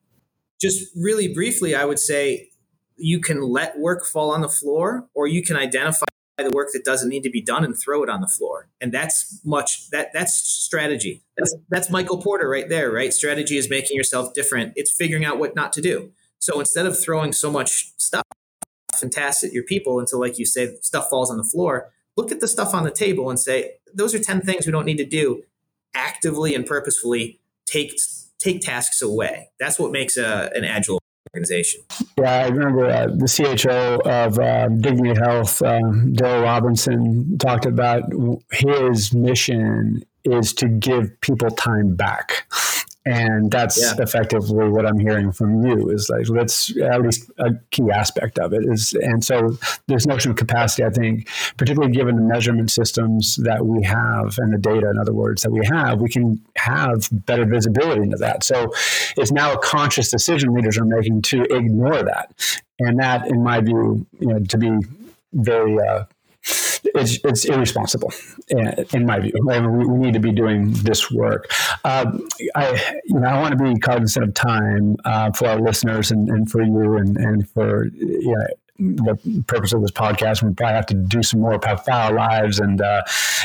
Just 0.61 0.89
really 0.97 1.33
briefly, 1.33 1.74
I 1.74 1.85
would 1.85 1.99
say 1.99 2.49
you 2.97 3.20
can 3.20 3.43
let 3.43 3.79
work 3.79 4.05
fall 4.05 4.31
on 4.31 4.41
the 4.41 4.49
floor 4.49 5.09
or 5.14 5.26
you 5.26 5.43
can 5.43 5.57
identify 5.57 6.07
the 6.39 6.51
work 6.51 6.68
that 6.72 6.85
doesn't 6.85 7.09
need 7.09 7.22
to 7.22 7.31
be 7.31 7.43
done 7.43 7.64
and 7.64 7.76
throw 7.76 8.03
it 8.03 8.09
on 8.09 8.20
the 8.20 8.29
floor. 8.29 8.68
And 8.81 8.93
that's 8.93 9.41
much 9.45 9.91
that 9.91 10.12
that's 10.12 10.35
strategy. 10.35 11.22
That's 11.37 11.55
that's 11.68 11.91
Michael 11.91 12.22
Porter 12.22 12.49
right 12.49 12.68
there, 12.68 12.93
right? 12.93 13.12
Strategy 13.12 13.57
is 13.57 13.68
making 13.68 13.97
yourself 13.97 14.35
different. 14.35 14.72
It's 14.76 14.95
figuring 14.97 15.24
out 15.24 15.39
what 15.39 15.57
not 15.57 15.72
to 15.74 15.81
do. 15.81 16.12
So 16.39 16.61
instead 16.61 16.87
of 16.87 16.99
throwing 16.99 17.33
so 17.33 17.51
much 17.51 17.93
stuff 17.99 18.22
fantastic 18.99 19.53
your 19.53 19.65
people 19.65 20.01
until, 20.01 20.21
like 20.21 20.39
you 20.39 20.47
say, 20.47 20.77
stuff 20.83 21.09
falls 21.09 21.31
on 21.31 21.37
the 21.37 21.45
floor. 21.45 21.91
Look 22.17 22.33
at 22.33 22.41
the 22.41 22.49
stuff 22.49 22.75
on 22.75 22.85
the 22.85 22.91
table 22.91 23.31
and 23.31 23.39
say, 23.39 23.75
those 23.95 24.15
are 24.15 24.19
10 24.19 24.43
things 24.43 24.67
we 24.67 24.73
don't 24.73 24.85
need 24.85 24.99
to 24.99 25.07
do. 25.07 25.43
Actively 25.95 26.55
and 26.55 26.67
purposefully 26.67 27.41
take 27.67 27.99
take 28.39 28.61
tasks 28.61 29.03
away. 29.03 29.51
That's 29.59 29.79
what 29.79 29.91
makes 29.91 30.17
a, 30.17 30.51
an 30.55 30.65
agile 30.65 31.01
organization. 31.35 31.83
Yeah, 32.19 32.45
I 32.45 32.49
remember 32.49 32.87
uh, 32.89 33.07
the 33.09 33.27
CHO 33.27 34.01
of 34.09 34.39
um, 34.39 34.81
Dignity 34.81 35.19
Health, 35.21 35.61
um, 35.63 36.15
Darryl 36.15 36.45
Robinson, 36.45 37.37
talked 37.39 37.67
about 37.67 38.05
his 38.53 39.13
mission 39.13 40.03
is 40.25 40.53
to 40.55 40.69
give 40.69 41.21
people 41.21 41.51
time 41.51 41.95
back 41.95 42.47
and 43.09 43.51
that's 43.51 43.81
yeah. 43.81 44.03
effectively 44.03 44.69
what 44.69 44.85
i'm 44.85 44.99
hearing 44.99 45.33
from 45.33 45.65
you 45.65 45.89
is 45.89 46.11
like 46.11 46.29
let's 46.29 46.77
at 46.79 47.01
least 47.01 47.31
a 47.39 47.53
key 47.71 47.91
aspect 47.91 48.39
of 48.39 48.53
it 48.53 48.63
is 48.65 48.93
and 48.95 49.25
so 49.25 49.57
this 49.87 50.07
notion 50.07 50.31
of 50.31 50.37
capacity 50.37 50.85
i 50.85 50.91
think 50.91 51.29
particularly 51.57 51.93
given 51.93 52.17
the 52.17 52.23
measurement 52.23 52.71
systems 52.71 53.37
that 53.37 53.65
we 53.65 53.83
have 53.83 54.37
and 54.39 54.53
the 54.53 54.59
data 54.59 54.91
in 54.91 54.99
other 54.99 55.15
words 55.15 55.43
that 55.43 55.51
we 55.51 55.65
have 55.67 56.01
we 56.01 56.09
can 56.09 56.41
have 56.57 57.09
better 57.11 57.47
visibility 57.47 58.03
into 58.03 58.17
that 58.17 58.45
so 58.45 58.71
it's 59.17 59.33
now 59.33 59.53
a 59.53 59.59
conscious 59.59 60.11
decision 60.11 60.53
leaders 60.53 60.77
are 60.77 60.85
making 60.85 61.23
to 61.23 61.43
ignore 61.55 62.03
that 62.03 62.33
and 62.79 62.99
that 62.99 63.27
in 63.27 63.43
my 63.43 63.61
view 63.61 64.07
you 64.21 64.27
know 64.27 64.39
to 64.41 64.59
be 64.59 64.71
very 65.33 65.79
uh, 65.79 66.05
it's, 66.95 67.18
it's 67.24 67.45
irresponsible 67.45 68.12
in 68.49 69.07
my 69.07 69.20
view. 69.20 69.32
We, 69.45 69.99
need 69.99 70.14
to 70.14 70.20
be 70.20 70.32
doing 70.32 70.72
this 70.72 71.11
work. 71.11 71.51
Uh, 71.84 72.18
I, 72.55 72.99
you 73.05 73.18
know, 73.18 73.28
I 73.28 73.41
want 73.41 73.59
to 73.59 73.62
be 73.62 73.78
cognizant 73.80 74.28
of 74.28 74.34
time 74.34 74.97
uh, 75.05 75.32
for 75.32 75.49
our 75.49 75.61
listeners 75.61 76.11
and, 76.11 76.28
and 76.28 76.51
for 76.51 76.62
you 76.62 76.97
and, 76.97 77.16
and 77.16 77.49
for 77.51 77.86
you 77.86 78.34
know, 78.34 78.47
the 78.78 79.45
purpose 79.47 79.72
of 79.72 79.82
this 79.82 79.91
podcast. 79.91 80.43
We 80.43 80.55
probably 80.55 80.74
have 80.74 80.86
to 80.86 80.95
do 80.95 81.22
some 81.22 81.41
more 81.41 81.59
Pow 81.59 82.12
lives 82.12 82.61
and 82.61 82.80
uh, 82.80 83.03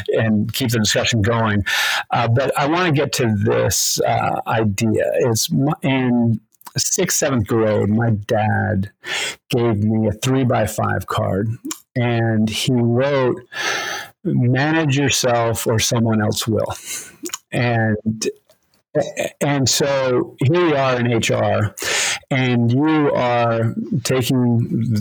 and 0.10 0.54
keep 0.54 0.70
the 0.70 0.80
discussion 0.80 1.22
going. 1.22 1.64
Uh, 2.12 2.28
but 2.28 2.58
I 2.58 2.68
want 2.68 2.86
to 2.86 2.92
get 2.92 3.12
to 3.14 3.34
this 3.36 4.00
uh, 4.02 4.42
idea. 4.46 5.10
It's 5.16 5.50
in 5.82 6.40
sixth, 6.78 7.18
seventh 7.18 7.48
grade, 7.48 7.90
my 7.90 8.12
dad 8.12 8.92
gave 9.50 9.84
me 9.84 10.08
a 10.08 10.12
three 10.12 10.44
by 10.44 10.66
five 10.66 11.08
card 11.08 11.50
and 11.96 12.50
he 12.50 12.74
wrote, 12.74 13.42
manage 14.24 14.98
yourself 14.98 15.68
or 15.68 15.80
someone 15.80 16.22
else 16.22 16.48
will. 16.48 16.74
And 17.52 18.28
and 19.42 19.68
so 19.68 20.36
here 20.44 20.68
we 20.68 20.74
are 20.74 21.00
in 21.00 21.08
HR, 21.18 21.74
and 22.30 22.72
you 22.72 23.12
are 23.12 23.74
taking 24.04 24.94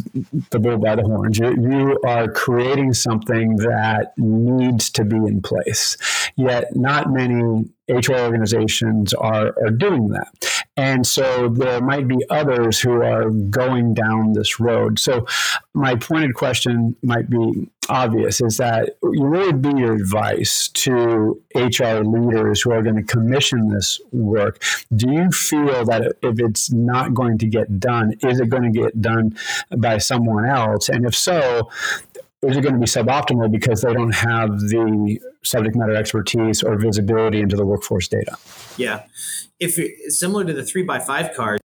the 0.51 0.59
bull 0.59 0.79
by 0.79 0.97
the 0.97 1.03
horns. 1.03 1.39
You, 1.39 1.51
you, 1.51 2.01
are 2.07 2.27
creating 2.31 2.95
something 2.95 3.57
that 3.57 4.15
needs 4.17 4.89
to 4.93 5.05
be 5.05 5.17
in 5.17 5.43
place. 5.43 5.99
Yet, 6.37 6.75
not 6.75 7.13
many 7.13 7.67
HR 7.89 8.15
organizations 8.15 9.13
are, 9.15 9.55
are 9.65 9.71
doing 9.71 10.09
that. 10.09 10.33
And 10.77 11.07
so 11.07 11.49
there 11.49 11.83
might 11.83 12.09
be 12.09 12.25
others 12.31 12.81
who 12.81 12.93
are 13.03 13.29
going 13.29 13.93
down 13.93 14.33
this 14.33 14.59
road. 14.59 14.99
So, 14.99 15.27
my 15.75 15.97
pointed 15.97 16.35
question 16.35 16.97
might 17.03 17.29
be 17.29 17.69
obvious 17.89 18.41
is 18.41 18.57
that 18.57 18.97
what 19.01 19.31
would 19.31 19.63
be 19.63 19.81
your 19.81 19.95
advice 19.95 20.69
to 20.69 21.43
HR 21.55 22.03
leaders 22.05 22.63
who 22.63 22.73
are 22.73 22.83
going 22.83 22.97
to 22.97 23.03
commission 23.03 23.69
this 23.69 24.01
work? 24.13 24.63
Do 24.95 25.11
you 25.11 25.31
feel 25.31 25.85
that 25.85 26.15
if 26.23 26.41
it's 26.41 26.73
not 26.73 27.13
going 27.13 27.39
to 27.39 27.47
get 27.47 27.79
done, 27.81 28.15
is 28.23 28.41
it 28.41 28.49
going 28.49 28.73
to 28.73 28.81
get 28.81 29.01
done 29.01 29.37
by 29.77 29.99
someone 29.99 30.47
else? 30.47 30.89
And 30.89 31.05
if 31.05 31.15
so, 31.15 31.71
is 32.43 32.57
it 32.57 32.63
going 32.63 32.75
to 32.75 32.81
be 32.81 32.87
suboptimal 32.87 33.51
because 33.53 33.83
they 33.83 33.93
don't 33.93 34.15
have 34.15 34.51
the 34.59 35.21
subject 35.45 35.77
matter 35.77 35.95
expertise 35.95 36.63
or 36.63 36.77
visibility 36.77 37.41
into 37.41 37.57
the 37.57 37.65
workforce 37.65 38.09
data? 38.09 38.37
Yeah, 38.77 39.05
if 39.61 39.79
similar 40.13 40.45
to 40.45 40.53
the 40.53 40.65
three 40.65 40.83
by 40.83 40.99
five 40.99 41.35
card, 41.35 41.61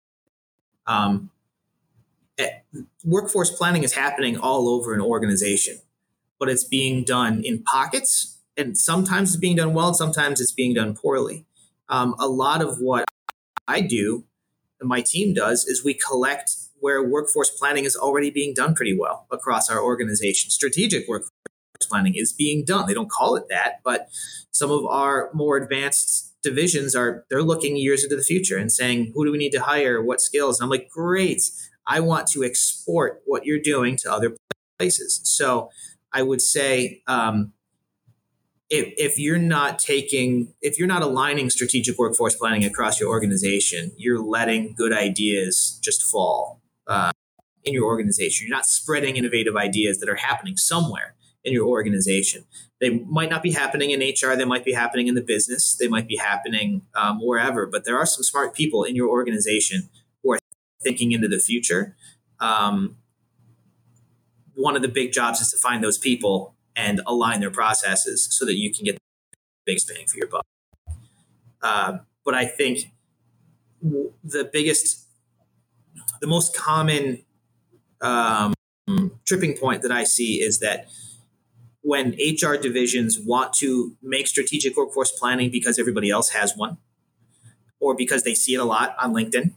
um, 0.86 1.30
eh, 2.38 2.48
workforce 3.04 3.50
planning 3.50 3.84
is 3.84 3.92
happening 3.92 4.36
all 4.36 4.68
over 4.68 4.92
an 4.94 5.00
organization, 5.00 5.78
but 6.40 6.48
it's 6.48 6.64
being 6.64 7.04
done 7.04 7.42
in 7.44 7.62
pockets, 7.62 8.38
and 8.56 8.76
sometimes 8.76 9.30
it's 9.30 9.40
being 9.40 9.56
done 9.56 9.74
well, 9.74 9.88
and 9.88 9.96
sometimes 9.96 10.40
it's 10.40 10.52
being 10.52 10.74
done 10.74 10.96
poorly. 10.96 11.46
Um, 11.88 12.16
a 12.18 12.26
lot 12.26 12.62
of 12.62 12.78
what 12.80 13.04
I 13.68 13.80
do, 13.80 14.24
and 14.80 14.88
my 14.88 15.02
team 15.02 15.34
does, 15.34 15.66
is 15.66 15.84
we 15.84 15.94
collect 15.94 16.50
where 16.85 17.03
workforce 17.03 17.49
planning 17.49 17.87
is 17.87 17.97
already 17.97 18.28
being 18.28 18.53
done 18.53 18.74
pretty 18.74 18.95
well 18.95 19.26
across 19.32 19.70
our 19.70 19.82
organization. 19.82 20.51
Strategic 20.51 21.09
workforce 21.09 21.30
planning 21.89 22.12
is 22.14 22.30
being 22.30 22.62
done. 22.62 22.87
They 22.87 22.93
don't 22.93 23.11
call 23.11 23.37
it 23.37 23.45
that, 23.49 23.80
but 23.82 24.11
some 24.51 24.70
of 24.70 24.85
our 24.85 25.30
more 25.32 25.57
advanced 25.57 26.35
divisions 26.43 26.95
are 26.95 27.24
they're 27.30 27.43
looking 27.43 27.78
years 27.78 28.05
into 28.05 28.16
the 28.16 28.22
future 28.22 28.59
and 28.59 28.70
saying, 28.70 29.12
who 29.14 29.24
do 29.24 29.32
we 29.32 29.39
need 29.39 29.53
to 29.53 29.62
hire? 29.62 30.03
What 30.03 30.20
skills? 30.20 30.61
And 30.61 30.66
I'm 30.66 30.70
like, 30.70 30.91
great. 30.91 31.41
I 31.87 32.01
want 32.01 32.26
to 32.32 32.45
export 32.45 33.22
what 33.24 33.47
you're 33.47 33.62
doing 33.62 33.97
to 34.03 34.12
other 34.12 34.37
places. 34.78 35.22
So 35.24 35.70
I 36.12 36.20
would 36.20 36.43
say 36.43 37.01
um, 37.07 37.55
if, 38.68 38.93
if 38.99 39.18
you're 39.18 39.39
not 39.39 39.78
taking, 39.78 40.53
if 40.61 40.78
you're 40.78 40.87
not 40.87 41.01
aligning 41.01 41.49
strategic 41.49 41.97
workforce 41.99 42.35
planning 42.35 42.62
across 42.62 43.01
your 43.01 43.09
organization, 43.09 43.93
you're 43.97 44.22
letting 44.22 44.74
good 44.76 44.93
ideas 44.93 45.80
just 45.82 46.03
fall 46.03 46.61
uh, 46.87 47.12
in 47.64 47.72
your 47.72 47.85
organization. 47.85 48.47
You're 48.47 48.57
not 48.57 48.66
spreading 48.66 49.16
innovative 49.16 49.57
ideas 49.57 49.99
that 50.01 50.09
are 50.09 50.16
happening 50.16 50.57
somewhere 50.57 51.14
in 51.45 51.53
your 51.53 51.66
organization. 51.66 52.45
They 52.80 52.91
might 52.91 53.30
not 53.30 53.43
be 53.43 53.53
happening 53.53 53.91
in 53.91 54.01
HR, 54.01 54.35
they 54.37 54.45
might 54.45 54.64
be 54.64 54.72
happening 54.72 55.09
in 55.09 55.14
the 55.14 55.22
business, 55.22 55.76
they 55.78 55.89
might 55.89 56.09
be 56.09 56.16
happening 56.16 56.82
um, 56.95 57.20
wherever, 57.20 57.66
but 57.66 57.85
there 57.85 57.99
are 57.99 58.07
some 58.07 58.22
smart 58.22 58.55
people 58.55 58.85
in 58.85 58.97
your 58.97 59.09
organization 59.09 59.89
who 60.22 60.32
are 60.32 60.39
thinking 60.82 61.12
into 61.12 61.28
the 61.28 61.39
future. 61.39 61.97
Um, 62.41 62.97
one 64.55 64.76
of 64.76 64.82
the 64.82 64.89
big 64.89 65.12
jobs 65.12 65.41
is 65.41 65.51
to 65.51 65.59
find 65.59 65.82
those 65.82 65.99
people 65.99 66.55
and 66.76 67.01
align 67.07 67.41
their 67.41 67.51
processes 67.51 68.26
so 68.30 68.45
that 68.45 68.57
you 68.57 68.72
can 68.72 68.85
get 68.85 68.95
the 68.95 69.39
biggest 69.66 69.89
bang 69.89 70.07
for 70.07 70.16
your 70.16 70.28
buck. 70.28 70.47
Uh, 71.62 71.99
but 72.24 72.35
I 72.35 72.47
think 72.47 72.93
the 73.82 74.49
biggest, 74.51 75.03
the 76.24 76.30
most 76.30 76.56
common 76.56 77.22
um, 78.00 78.54
tripping 79.26 79.54
point 79.54 79.82
that 79.82 79.92
I 79.92 80.04
see 80.04 80.40
is 80.40 80.58
that 80.60 80.88
when 81.82 82.16
HR 82.18 82.54
divisions 82.56 83.20
want 83.20 83.52
to 83.54 83.94
make 84.02 84.26
strategic 84.26 84.74
workforce 84.74 85.12
planning 85.12 85.50
because 85.50 85.78
everybody 85.78 86.08
else 86.08 86.30
has 86.30 86.56
one, 86.56 86.78
or 87.78 87.94
because 87.94 88.22
they 88.22 88.32
see 88.32 88.54
it 88.54 88.56
a 88.56 88.64
lot 88.64 88.96
on 88.98 89.12
LinkedIn, 89.12 89.52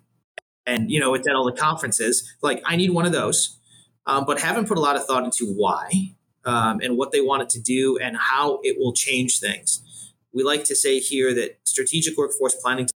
and 0.66 0.92
you 0.92 1.00
know 1.00 1.14
it's 1.14 1.26
at 1.26 1.36
all 1.36 1.46
the 1.46 1.54
conferences. 1.54 2.36
Like 2.42 2.62
I 2.66 2.76
need 2.76 2.90
one 2.90 3.06
of 3.06 3.14
those, 3.14 3.58
um, 4.06 4.26
but 4.26 4.42
haven't 4.42 4.68
put 4.68 4.78
a 4.78 4.82
lot 4.82 4.98
of 4.98 5.06
thought 5.06 5.24
into 5.24 5.46
why 5.46 5.90
um, 6.44 6.82
and 6.84 6.98
what 6.98 7.14
they 7.14 7.22
want 7.22 7.44
it 7.44 7.50
to 7.52 7.62
do 7.62 7.98
and 7.98 8.18
how 8.18 8.60
it 8.64 8.76
will 8.78 8.92
change 8.92 9.40
things. 9.40 10.14
We 10.34 10.44
like 10.44 10.66
to 10.66 10.76
say 10.76 11.00
here 11.00 11.34
that 11.34 11.60
strategic 11.64 12.18
workforce 12.18 12.56
planning 12.56 12.88
does 12.88 12.94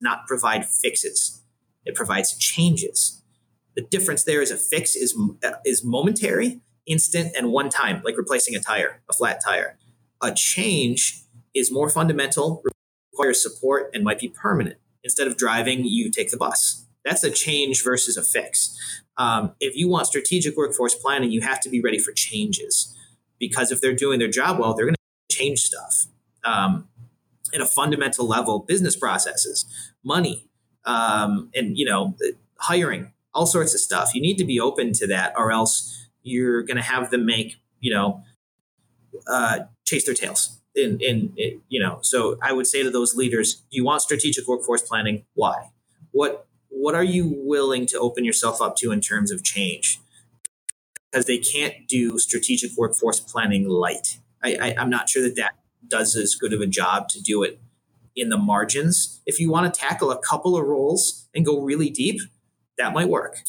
not 0.00 0.26
provide 0.26 0.64
fixes; 0.64 1.42
it 1.86 1.94
provides 1.94 2.36
changes. 2.36 3.22
The 3.74 3.82
difference 3.82 4.24
there 4.24 4.42
is 4.42 4.50
a 4.50 4.56
fix 4.56 4.94
is 4.94 5.18
is 5.64 5.84
momentary 5.84 6.60
instant 6.86 7.34
and 7.36 7.52
one 7.52 7.68
time, 7.68 8.00
like 8.04 8.16
replacing 8.16 8.54
a 8.54 8.60
tire, 8.60 9.02
a 9.08 9.12
flat 9.12 9.40
tire. 9.44 9.78
A 10.22 10.32
change 10.32 11.22
is 11.54 11.72
more 11.72 11.90
fundamental, 11.90 12.62
requires 13.12 13.42
support, 13.42 13.90
and 13.92 14.04
might 14.04 14.18
be 14.18 14.28
permanent. 14.28 14.76
Instead 15.02 15.26
of 15.26 15.36
driving, 15.36 15.84
you 15.84 16.10
take 16.10 16.30
the 16.30 16.36
bus. 16.36 16.86
That's 17.04 17.22
a 17.22 17.30
change 17.30 17.84
versus 17.84 18.16
a 18.16 18.22
fix. 18.22 18.76
Um, 19.16 19.54
if 19.60 19.76
you 19.76 19.88
want 19.88 20.06
strategic 20.06 20.56
workforce 20.56 20.94
planning, 20.94 21.30
you 21.30 21.40
have 21.40 21.60
to 21.60 21.68
be 21.68 21.80
ready 21.80 21.98
for 21.98 22.12
changes 22.12 22.94
because 23.38 23.70
if 23.70 23.80
they're 23.80 23.94
doing 23.94 24.18
their 24.18 24.28
job 24.28 24.58
well, 24.58 24.74
they're 24.74 24.86
going 24.86 24.96
to 24.96 25.36
change 25.36 25.60
stuff 25.60 26.06
um, 26.44 26.88
at 27.54 27.60
a 27.60 27.66
fundamental 27.66 28.26
level. 28.26 28.60
Business 28.60 28.96
processes, 28.96 29.64
money, 30.04 30.48
um, 30.86 31.50
and 31.54 31.76
you 31.76 31.84
know, 31.84 32.16
hiring, 32.58 33.12
all 33.34 33.46
sorts 33.46 33.74
of 33.74 33.80
stuff. 33.80 34.14
You 34.14 34.22
need 34.22 34.38
to 34.38 34.44
be 34.44 34.58
open 34.58 34.92
to 34.94 35.06
that, 35.08 35.34
or 35.36 35.52
else 35.52 36.06
you're 36.22 36.62
going 36.62 36.76
to 36.76 36.82
have 36.82 37.10
them 37.10 37.26
make 37.26 37.56
you 37.80 37.92
know 37.92 38.22
uh, 39.28 39.60
chase 39.84 40.04
their 40.04 40.14
tails 40.14 40.60
in, 40.74 40.98
in, 41.00 41.32
in 41.36 41.60
you 41.68 41.80
know. 41.80 41.98
So 42.02 42.38
i 42.42 42.52
would 42.52 42.66
say 42.66 42.82
to 42.82 42.90
those 42.90 43.14
leaders 43.14 43.62
you 43.70 43.84
want 43.84 44.02
strategic 44.02 44.46
workforce 44.46 44.82
planning? 44.82 45.24
Why? 45.34 45.70
What 46.12 46.46
what 46.68 46.94
are 46.94 47.04
you 47.04 47.34
willing 47.36 47.86
to 47.86 47.98
open 47.98 48.24
yourself 48.24 48.60
up 48.60 48.76
to 48.76 48.92
in 48.92 49.00
terms 49.00 49.30
of 49.30 49.42
change? 49.42 50.00
Because 51.10 51.26
they 51.26 51.38
can't 51.38 51.88
do 51.88 52.18
strategic 52.18 52.72
workforce 52.76 53.20
planning 53.20 53.68
light. 53.68 54.18
I, 54.42 54.56
I 54.60 54.74
i'm 54.78 54.90
not 54.90 55.08
sure 55.08 55.22
that 55.22 55.36
that 55.36 55.52
does 55.88 56.16
as 56.16 56.34
good 56.34 56.52
of 56.52 56.60
a 56.60 56.66
job 56.66 57.08
to 57.08 57.22
do 57.22 57.42
it 57.42 57.60
in 58.16 58.30
the 58.30 58.38
margins 58.38 59.20
if 59.26 59.38
you 59.38 59.50
want 59.50 59.72
to 59.72 59.80
tackle 59.80 60.10
a 60.10 60.18
couple 60.18 60.56
of 60.56 60.64
roles 60.64 61.28
and 61.34 61.44
go 61.44 61.60
really 61.60 61.90
deep 61.90 62.20
that 62.78 62.92
might 62.92 63.08
work 63.08 63.42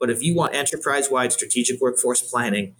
but 0.00 0.08
if 0.08 0.22
you 0.22 0.34
want 0.34 0.54
enterprise 0.54 1.10
wide 1.10 1.32
strategic 1.32 1.80
workforce 1.80 2.22
planning, 2.22 2.74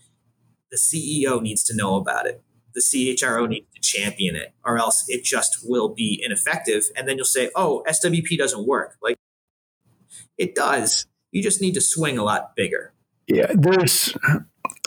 the 0.70 0.78
CEO 0.78 1.40
needs 1.40 1.62
to 1.64 1.76
know 1.76 1.96
about 1.96 2.26
it. 2.26 2.42
The 2.74 2.80
CHRO 2.80 3.46
needs 3.46 3.66
to 3.74 3.80
champion 3.82 4.36
it, 4.36 4.54
or 4.64 4.78
else 4.78 5.04
it 5.08 5.22
just 5.22 5.58
will 5.62 5.90
be 5.90 6.20
ineffective. 6.24 6.84
And 6.96 7.06
then 7.06 7.16
you'll 7.16 7.26
say, 7.26 7.50
oh, 7.54 7.84
SWP 7.86 8.38
doesn't 8.38 8.66
work. 8.66 8.96
Like 9.02 9.16
it 10.38 10.54
does. 10.54 11.06
You 11.30 11.42
just 11.42 11.60
need 11.60 11.74
to 11.74 11.80
swing 11.80 12.16
a 12.16 12.24
lot 12.24 12.56
bigger. 12.56 12.94
Yeah, 13.26 13.52
there's 13.54 14.14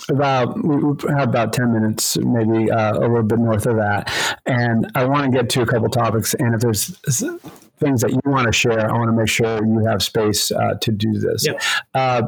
about 0.10 0.62
we 0.64 0.96
have 1.10 1.30
about 1.30 1.54
10 1.54 1.74
minutes 1.74 2.18
maybe 2.18 2.70
uh, 2.72 2.98
a 2.98 3.00
little 3.00 3.24
bit 3.24 3.40
north 3.40 3.66
of 3.66 3.78
that 3.78 4.12
and 4.46 4.90
i 4.96 5.06
want 5.06 5.26
to 5.26 5.32
get 5.32 5.50
to 5.50 5.62
a 5.62 5.66
couple 5.66 5.90
topics 5.90 6.34
and 6.36 6.54
if 6.54 6.62
there's 6.62 6.98
things 7.80 8.02
that 8.02 8.12
you 8.12 8.20
want 8.26 8.46
to 8.46 8.54
share 8.54 8.90
i 8.90 8.94
want 8.94 9.08
to 9.08 9.14
make 9.14 9.28
sure 9.28 9.66
you 9.66 9.86
have 9.86 10.02
space 10.02 10.52
uh, 10.52 10.76
to 10.82 10.92
do 10.92 11.14
this 11.14 11.46
yep. 11.46 11.62
uh, 11.94 12.24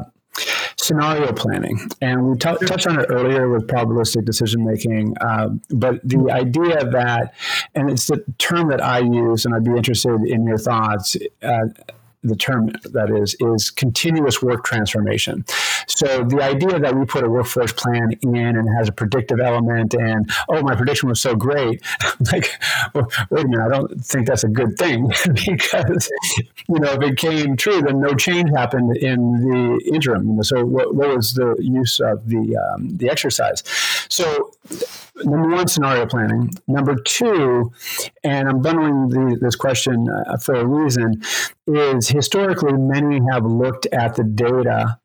scenario 0.76 1.32
planning 1.32 1.78
and 2.02 2.26
we 2.26 2.36
t- 2.36 2.66
touched 2.66 2.86
on 2.86 2.98
it 3.00 3.06
earlier 3.08 3.48
with 3.48 3.66
probabilistic 3.66 4.24
decision 4.24 4.64
making 4.64 5.16
uh, 5.20 5.48
but 5.70 6.00
the 6.04 6.30
idea 6.30 6.84
that 6.90 7.34
and 7.74 7.90
it's 7.90 8.06
the 8.06 8.22
term 8.38 8.68
that 8.68 8.82
i 8.82 8.98
use 8.98 9.44
and 9.44 9.54
i'd 9.54 9.64
be 9.64 9.70
interested 9.70 10.20
in 10.26 10.46
your 10.46 10.58
thoughts 10.58 11.16
uh, 11.42 11.66
the 12.26 12.36
term 12.36 12.68
that 12.92 13.10
is 13.10 13.36
is 13.40 13.70
continuous 13.70 14.42
work 14.42 14.64
transformation. 14.64 15.44
So 15.86 16.24
the 16.24 16.42
idea 16.42 16.78
that 16.78 16.96
we 16.96 17.04
put 17.04 17.24
a 17.24 17.30
workforce 17.30 17.72
plan 17.72 18.12
in 18.22 18.36
and 18.56 18.68
has 18.78 18.88
a 18.88 18.92
predictive 18.92 19.40
element, 19.40 19.94
and 19.94 20.30
oh, 20.48 20.62
my 20.62 20.74
prediction 20.74 21.08
was 21.08 21.20
so 21.20 21.34
great, 21.34 21.82
like 22.32 22.50
well, 22.94 23.10
wait 23.30 23.44
a 23.44 23.48
minute, 23.48 23.64
I 23.64 23.68
don't 23.68 24.04
think 24.04 24.26
that's 24.26 24.44
a 24.44 24.48
good 24.48 24.76
thing 24.78 25.08
because 25.46 26.10
you 26.68 26.80
know 26.80 26.92
if 26.92 27.02
it 27.02 27.16
came 27.16 27.56
true, 27.56 27.80
then 27.82 28.00
no 28.00 28.14
change 28.14 28.50
happened 28.50 28.96
in 28.96 29.48
the 29.48 29.92
interim. 29.92 30.42
So 30.42 30.64
what, 30.64 30.94
what 30.94 31.14
was 31.14 31.34
the 31.34 31.56
use 31.58 32.00
of 32.00 32.28
the 32.28 32.56
um, 32.56 32.96
the 32.96 33.08
exercise? 33.08 33.62
So 34.08 34.52
number 35.24 35.48
one, 35.48 35.68
scenario 35.68 36.06
planning. 36.06 36.50
Number 36.66 36.94
two, 36.96 37.72
and 38.24 38.48
I'm 38.48 38.60
bundling 38.60 39.08
the, 39.08 39.38
this 39.40 39.56
question 39.56 40.08
uh, 40.08 40.36
for 40.38 40.54
a 40.54 40.66
reason, 40.66 41.22
is 41.66 42.08
historically 42.08 42.74
many 42.74 43.20
have 43.30 43.44
looked 43.44 43.86
at 43.86 44.14
the 44.16 44.24
data 44.24 44.98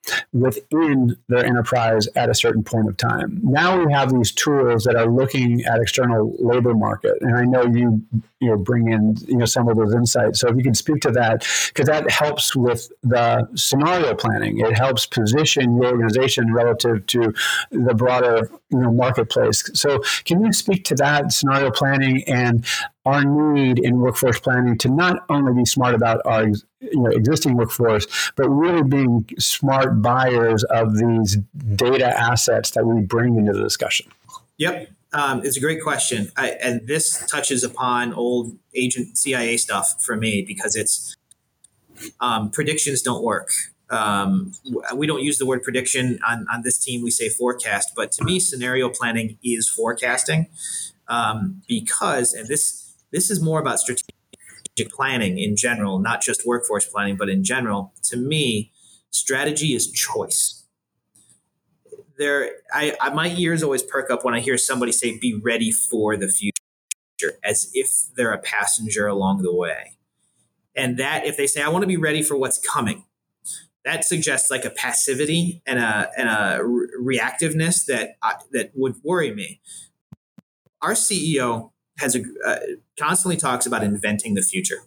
within 0.72 1.16
their 1.28 1.46
enterprise 1.46 2.08
at 2.16 2.30
a 2.30 2.34
certain 2.34 2.64
point 2.64 2.88
of 2.88 2.98
time. 2.98 3.40
Now 3.44 3.84
we 3.84 3.92
have 3.92 4.12
these 4.12 4.32
tools 4.32 4.84
that 4.86 4.96
are 4.96 5.08
looking 5.08 5.64
at 5.66 5.80
external 5.80 6.36
labor 6.40 6.74
market, 6.74 7.18
and 7.22 7.36
I 7.36 7.44
know 7.44 7.64
you 7.64 8.04
you 8.40 8.50
know 8.50 8.58
bring 8.58 8.92
in 8.92 9.16
you 9.28 9.38
know 9.38 9.46
some 9.46 9.68
of 9.68 9.78
those 9.78 9.94
insights. 9.94 10.40
So 10.40 10.50
if 10.50 10.56
you 10.56 10.64
can 10.64 10.76
speak 10.76 11.02
to 11.02 11.12
that, 11.12 11.46
because 11.68 11.88
that 11.88 12.10
helps 12.10 12.56
with 12.56 12.92
the 13.04 13.48
scenario 13.56 14.16
planning. 14.16 14.60
It 14.60 14.78
helps 14.78 15.06
position 15.06 15.78
your 15.78 15.92
organization 15.92 16.54
relative 16.54 17.06
to 17.08 17.34
the 17.72 17.94
broader 17.94 18.50
you 18.70 18.80
know 18.80 18.92
marketplace. 18.92 19.70
So 19.74 20.00
can 20.26 20.44
you 20.46 20.54
speak 20.54 20.86
to 20.86 20.96
that 20.96 21.32
scenario 21.32 21.72
planning 21.72 22.24
and 22.28 22.66
our 23.06 23.24
need 23.24 23.80
in 23.80 24.00
workforce 24.00 24.40
planning 24.40 24.78
to 24.78 24.90
not 24.90 25.26
only 25.30 25.54
be 25.54 25.66
smart 25.66 25.96
about 25.96 26.22
our 26.26 26.52
you 26.82 27.00
know, 27.00 27.10
existing 27.10 27.56
workforce, 27.56 28.32
but 28.36 28.50
really 28.50 28.84
being 28.84 29.30
smart 29.38 30.02
buyers 30.02 30.64
of 30.66 30.98
these 30.98 31.38
data 31.76 32.08
assets 32.08 32.72
that 32.72 32.86
we 32.86 33.02
bring 33.02 33.38
into 33.38 33.54
the 33.54 33.64
discussion? 33.64 34.08
Yep. 34.58 34.90
Um, 35.14 35.42
it's 35.44 35.58
a 35.58 35.60
great 35.60 35.82
question. 35.82 36.32
I, 36.38 36.52
and 36.52 36.88
this 36.88 37.26
touches 37.28 37.64
upon 37.64 38.14
old 38.14 38.58
agent 38.74 39.18
CIA 39.18 39.58
stuff 39.58 40.02
for 40.02 40.16
me 40.16 40.42
because 40.42 40.76
it's 40.76 41.16
um, 42.20 42.50
predictions 42.50 43.02
don't 43.02 43.24
work. 43.24 43.50
Um, 43.90 44.54
we 44.96 45.06
don't 45.06 45.22
use 45.22 45.38
the 45.38 45.46
word 45.46 45.64
prediction 45.64 46.18
on, 46.28 46.46
on 46.52 46.62
this 46.64 46.78
team. 46.78 47.04
We 47.04 47.12
say 47.12 47.28
forecast, 47.28 47.92
but 47.94 48.14
to 48.14 48.24
me, 48.24 48.40
scenario 48.40 48.88
planning 48.90 49.38
is 49.44 49.68
forecasting 49.68 50.48
um, 51.10 51.62
because, 51.68 52.34
and 52.34 52.48
this 52.48 52.94
this 53.12 53.30
is 53.30 53.42
more 53.42 53.60
about 53.60 53.80
strategic 53.80 54.16
planning 54.90 55.38
in 55.38 55.56
general, 55.56 56.00
not 56.00 56.22
just 56.22 56.46
workforce 56.46 56.86
planning, 56.86 57.18
but 57.18 57.30
in 57.30 57.44
general. 57.44 57.94
To 58.04 58.18
me, 58.18 58.72
strategy 59.10 59.74
is 59.74 59.92
choice. 59.92 60.64
There, 62.18 62.52
I, 62.74 62.96
I 63.02 63.10
my 63.12 63.30
ears 63.30 63.64
always 63.64 63.84
perk 63.84 64.10
up 64.10 64.24
when 64.24 64.34
I 64.34 64.40
hear 64.40 64.58
somebody 64.58 64.92
say, 64.92 65.18
"Be 65.18 65.34
ready 65.34 65.72
for 65.72 66.16
the 66.18 66.28
future," 66.28 67.38
as 67.44 67.72
if 67.74 68.14
they're 68.16 68.34
a 68.34 68.38
passenger 68.38 69.08
along 69.08 69.42
the 69.42 69.54
way. 69.54 69.98
And 70.76 70.98
that, 70.98 71.26
if 71.26 71.36
they 71.36 71.48
say, 71.48 71.62
"I 71.62 71.70
want 71.70 71.84
to 71.84 71.88
be 71.88 71.98
ready 71.98 72.22
for 72.22 72.38
what's 72.38 72.60
coming," 72.60 73.06
that 73.84 74.06
suggests 74.06 74.52
like 74.52 74.66
a 74.66 74.70
passivity 74.70 75.64
and 75.66 75.80
a 75.80 76.12
and 76.16 76.30
a 76.30 76.64
re- 76.64 77.18
reactiveness 77.18 77.86
that 77.86 78.18
I, 78.22 78.36
that 78.52 78.72
would 78.76 78.96
worry 79.04 79.34
me. 79.34 79.62
Our 80.82 80.94
CEO 80.94 81.72
has 81.98 82.16
a, 82.16 82.24
uh, 82.46 82.60
constantly 83.00 83.38
talks 83.38 83.66
about 83.66 83.84
inventing 83.84 84.34
the 84.34 84.42
future, 84.42 84.84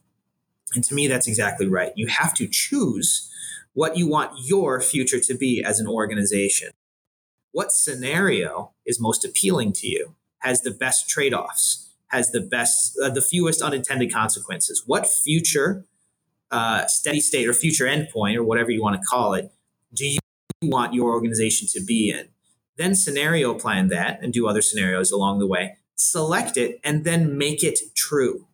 and 0.75 0.83
to 0.85 0.95
me, 0.95 1.07
that's 1.07 1.29
exactly 1.29 1.69
right. 1.69 1.93
You 1.97 2.07
have 2.09 2.35
to 2.35 2.49
choose 2.49 3.31
what 3.73 3.97
you 3.97 4.09
want 4.09 4.33
your 4.45 4.81
future 4.81 5.21
to 5.21 5.35
be 5.35 5.63
as 5.63 5.81
an 5.81 5.87
organization. 5.87 6.71
What 7.53 7.71
scenario 7.71 8.73
is 8.85 9.01
most 9.01 9.25
appealing 9.25 9.73
to 9.75 9.87
you? 9.87 10.15
has 10.45 10.61
the 10.61 10.71
best 10.71 11.09
trade 11.09 11.35
offs, 11.35 11.89
has 12.09 12.31
the 12.31 12.41
best, 12.41 12.97
uh, 13.03 13.09
the 13.09 13.23
fewest 13.23 13.63
unintended 13.63 14.13
consequences? 14.13 14.85
What 14.87 15.07
future 15.09 15.85
uh, 16.51 16.87
steady 16.87 17.21
state 17.21 17.49
or 17.49 17.55
future 17.55 17.87
endpoint 17.87 18.37
or 18.37 18.45
whatever 18.45 18.71
you 18.71 18.83
want 18.83 19.01
to 19.01 19.07
call 19.07 19.35
it 19.35 19.51
do 19.93 20.07
you 20.07 20.19
want 20.63 20.93
your 20.93 21.13
organization 21.13 21.67
to 21.73 21.81
be 21.81 22.11
in? 22.11 22.29
Then 22.77 22.95
scenario 22.95 23.55
plan 23.55 23.89
that 23.89 24.21
and 24.23 24.33
do 24.33 24.47
other 24.47 24.61
scenarios 24.61 25.11
along 25.11 25.39
the 25.39 25.47
way. 25.47 25.77
Select 25.97 26.57
it 26.57 26.81
and 26.85 27.05
then 27.05 27.39
make 27.39 27.63
it 27.63 27.79
true. 27.95 28.47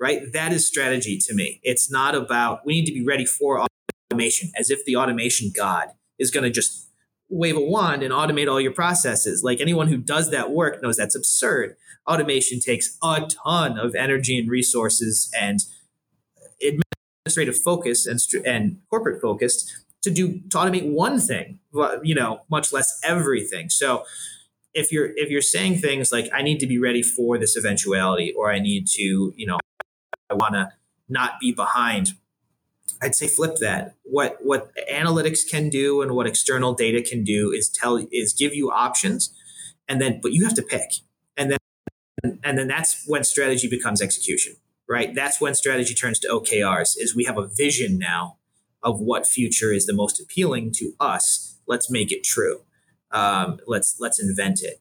Right? 0.00 0.32
That 0.32 0.52
is 0.52 0.66
strategy 0.66 1.18
to 1.26 1.34
me. 1.34 1.60
It's 1.62 1.90
not 1.90 2.14
about 2.14 2.64
we 2.64 2.74
need 2.74 2.86
to 2.86 2.92
be 2.92 3.04
ready 3.04 3.24
for 3.24 3.66
automation 4.10 4.50
as 4.56 4.70
if 4.70 4.84
the 4.84 4.96
automation 4.96 5.50
god 5.54 5.88
is 6.18 6.30
going 6.30 6.44
to 6.44 6.50
just 6.50 6.88
wave 7.28 7.56
a 7.56 7.60
wand 7.60 8.02
and 8.02 8.12
automate 8.12 8.50
all 8.50 8.60
your 8.60 8.72
processes. 8.72 9.42
Like 9.42 9.60
anyone 9.60 9.88
who 9.88 9.98
does 9.98 10.30
that 10.30 10.50
work 10.50 10.82
knows 10.82 10.96
that's 10.96 11.14
absurd. 11.14 11.76
Automation 12.06 12.60
takes 12.60 12.96
a 13.02 13.28
ton 13.28 13.78
of 13.78 13.94
energy 13.94 14.38
and 14.38 14.50
resources 14.50 15.30
and 15.38 15.60
administrative 16.62 17.60
focus 17.60 18.06
and, 18.06 18.20
and 18.46 18.80
corporate 18.88 19.20
focused 19.20 19.84
to 20.02 20.10
do 20.10 20.40
to 20.50 20.56
automate 20.56 20.90
one 20.90 21.20
thing, 21.20 21.58
you 22.02 22.14
know, 22.14 22.42
much 22.50 22.72
less 22.72 22.98
everything. 23.04 23.68
So 23.68 24.04
if 24.78 24.92
you're 24.92 25.10
if 25.16 25.28
you're 25.28 25.42
saying 25.42 25.78
things 25.78 26.12
like 26.12 26.30
I 26.32 26.42
need 26.42 26.60
to 26.60 26.66
be 26.66 26.78
ready 26.78 27.02
for 27.02 27.38
this 27.38 27.56
eventuality 27.56 28.32
or 28.36 28.52
I 28.52 28.58
need 28.58 28.86
to, 28.94 29.32
you 29.36 29.46
know, 29.46 29.58
I 30.30 30.34
want 30.34 30.54
to 30.54 30.72
not 31.08 31.40
be 31.40 31.52
behind 31.52 32.12
I'd 33.00 33.14
say 33.14 33.28
flip 33.28 33.56
that. 33.60 33.94
What 34.02 34.38
what 34.40 34.70
analytics 34.92 35.48
can 35.48 35.68
do 35.68 36.02
and 36.02 36.12
what 36.12 36.26
external 36.26 36.74
data 36.74 37.02
can 37.02 37.24
do 37.24 37.52
is 37.52 37.68
tell 37.68 38.04
is 38.10 38.32
give 38.32 38.54
you 38.54 38.70
options, 38.70 39.32
and 39.86 40.00
then 40.00 40.20
but 40.22 40.32
you 40.32 40.44
have 40.44 40.54
to 40.54 40.62
pick, 40.62 40.90
and 41.36 41.50
then 41.50 41.58
and 42.42 42.58
then 42.58 42.66
that's 42.68 43.04
when 43.06 43.24
strategy 43.24 43.68
becomes 43.68 44.02
execution, 44.02 44.54
right? 44.88 45.14
That's 45.14 45.40
when 45.40 45.54
strategy 45.54 45.94
turns 45.94 46.18
to 46.20 46.28
OKRs. 46.28 46.96
Is 46.98 47.14
we 47.14 47.24
have 47.24 47.38
a 47.38 47.46
vision 47.46 47.98
now 47.98 48.38
of 48.82 49.00
what 49.00 49.26
future 49.26 49.72
is 49.72 49.86
the 49.86 49.94
most 49.94 50.20
appealing 50.20 50.72
to 50.76 50.92
us. 50.98 51.58
Let's 51.66 51.90
make 51.90 52.10
it 52.10 52.24
true. 52.24 52.62
Um, 53.10 53.58
let's 53.66 53.96
let's 53.98 54.20
invent 54.20 54.62
it. 54.62 54.80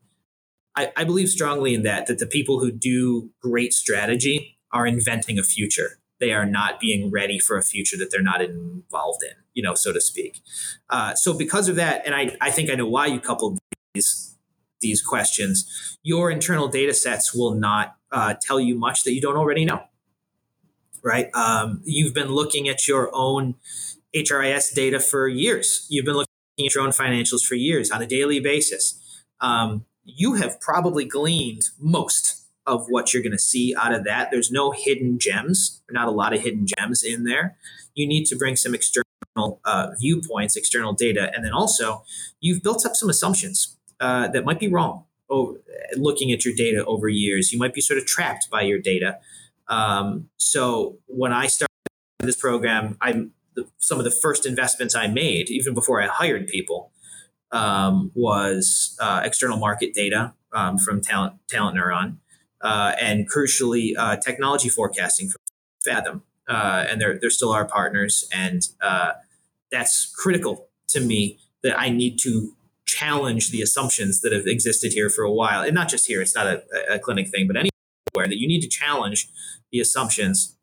I, 0.75 0.91
I 0.95 1.03
believe 1.03 1.29
strongly 1.29 1.73
in 1.73 1.83
that 1.83 2.07
that 2.07 2.19
the 2.19 2.27
people 2.27 2.59
who 2.59 2.71
do 2.71 3.31
great 3.41 3.73
strategy 3.73 4.57
are 4.71 4.85
inventing 4.85 5.39
a 5.39 5.43
future 5.43 5.99
they 6.19 6.33
are 6.33 6.45
not 6.45 6.79
being 6.79 7.11
ready 7.11 7.39
for 7.39 7.57
a 7.57 7.63
future 7.63 7.97
that 7.97 8.09
they're 8.11 8.21
not 8.21 8.41
involved 8.41 9.23
in, 9.23 9.35
you 9.53 9.61
know, 9.61 9.75
so 9.75 9.93
to 9.93 10.01
speak. 10.01 10.41
Uh, 10.89 11.13
so 11.13 11.37
because 11.37 11.69
of 11.69 11.75
that, 11.75 12.05
and 12.05 12.15
I, 12.15 12.35
I 12.41 12.51
think 12.51 12.69
I 12.69 12.75
know 12.75 12.87
why 12.87 13.07
you 13.07 13.19
coupled 13.19 13.59
these 13.93 14.33
these 14.79 15.01
questions, 15.01 15.97
your 16.03 16.29
internal 16.29 16.67
data 16.67 16.93
sets 16.93 17.33
will 17.33 17.55
not 17.55 17.95
uh, 18.11 18.35
tell 18.39 18.59
you 18.59 18.75
much 18.75 19.03
that 19.03 19.13
you 19.13 19.21
don't 19.21 19.35
already 19.35 19.65
know. 19.65 19.81
Right? 21.03 21.33
Um, 21.33 21.81
you've 21.83 22.13
been 22.13 22.27
looking 22.27 22.69
at 22.69 22.87
your 22.87 23.09
own 23.11 23.55
HRIS 24.15 24.75
data 24.75 24.99
for 24.99 25.27
years. 25.27 25.87
You've 25.89 26.05
been 26.05 26.13
looking 26.13 26.27
at 26.65 26.73
your 26.73 26.83
own 26.83 26.91
financials 26.91 27.45
for 27.45 27.55
years 27.55 27.91
on 27.91 28.01
a 28.01 28.07
daily 28.07 28.39
basis. 28.39 28.99
Um, 29.39 29.85
you 30.03 30.35
have 30.35 30.59
probably 30.59 31.05
gleaned 31.05 31.63
most 31.79 32.45
of 32.65 32.85
what 32.89 33.13
you're 33.13 33.23
going 33.23 33.31
to 33.31 33.39
see 33.39 33.75
out 33.77 33.93
of 33.93 34.03
that. 34.05 34.29
There's 34.31 34.51
no 34.51 34.71
hidden 34.71 35.19
gems, 35.19 35.81
not 35.89 36.07
a 36.07 36.11
lot 36.11 36.33
of 36.33 36.41
hidden 36.41 36.65
gems 36.65 37.03
in 37.03 37.23
there. 37.23 37.57
You 37.93 38.07
need 38.07 38.25
to 38.25 38.35
bring 38.35 38.55
some 38.55 38.73
external 38.73 39.61
uh, 39.63 39.91
viewpoints, 39.99 40.55
external 40.55 40.93
data, 40.93 41.31
and 41.35 41.45
then 41.45 41.53
also 41.53 42.03
you've 42.39 42.63
built 42.63 42.85
up 42.85 42.95
some 42.95 43.09
assumptions 43.09 43.77
uh, 43.99 44.27
that 44.29 44.43
might 44.43 44.59
be 44.59 44.67
wrong. 44.67 45.05
Looking 45.95 46.31
at 46.31 46.45
your 46.45 46.53
data 46.55 46.83
over 46.85 47.07
years, 47.07 47.51
you 47.51 47.59
might 47.59 47.73
be 47.73 47.81
sort 47.81 47.99
of 47.99 48.05
trapped 48.05 48.49
by 48.49 48.61
your 48.61 48.79
data. 48.79 49.19
Um, 49.67 50.29
so 50.37 50.97
when 51.07 51.33
I 51.33 51.47
started 51.47 51.67
this 52.19 52.35
program, 52.35 52.97
I'm 53.01 53.33
the, 53.57 53.67
some 53.79 53.97
of 53.97 54.05
the 54.05 54.11
first 54.11 54.45
investments 54.45 54.95
I 54.95 55.07
made, 55.07 55.49
even 55.49 55.73
before 55.73 56.01
I 56.01 56.07
hired 56.07 56.47
people, 56.47 56.91
um, 57.51 58.11
was 58.13 58.95
uh, 59.01 59.21
external 59.23 59.57
market 59.57 59.93
data 59.93 60.33
um, 60.53 60.77
from 60.77 61.01
Talent 61.01 61.33
TalentNeuron 61.51 62.17
uh, 62.61 62.93
and 63.01 63.29
crucially, 63.29 63.93
uh, 63.97 64.15
technology 64.17 64.69
forecasting 64.69 65.27
from 65.29 65.41
Fathom. 65.83 66.23
Uh, 66.47 66.85
and 66.89 67.01
they're, 67.01 67.17
they're 67.19 67.29
still 67.29 67.51
our 67.51 67.65
partners. 67.65 68.29
And 68.33 68.61
uh, 68.79 69.13
that's 69.71 70.13
critical 70.15 70.69
to 70.89 71.01
me 71.01 71.39
that 71.63 71.77
I 71.77 71.89
need 71.89 72.19
to 72.19 72.53
challenge 72.85 73.51
the 73.51 73.61
assumptions 73.61 74.21
that 74.21 74.31
have 74.31 74.45
existed 74.45 74.93
here 74.93 75.09
for 75.09 75.23
a 75.23 75.31
while. 75.31 75.63
And 75.63 75.73
not 75.73 75.89
just 75.89 76.07
here, 76.07 76.21
it's 76.21 76.35
not 76.35 76.47
a, 76.47 76.63
a 76.89 76.99
clinic 76.99 77.29
thing, 77.29 77.47
but 77.47 77.57
anywhere 77.57 78.27
that 78.27 78.39
you 78.39 78.47
need 78.47 78.61
to 78.61 78.69
challenge 78.69 79.29
the 79.71 79.79
assumptions 79.79 80.56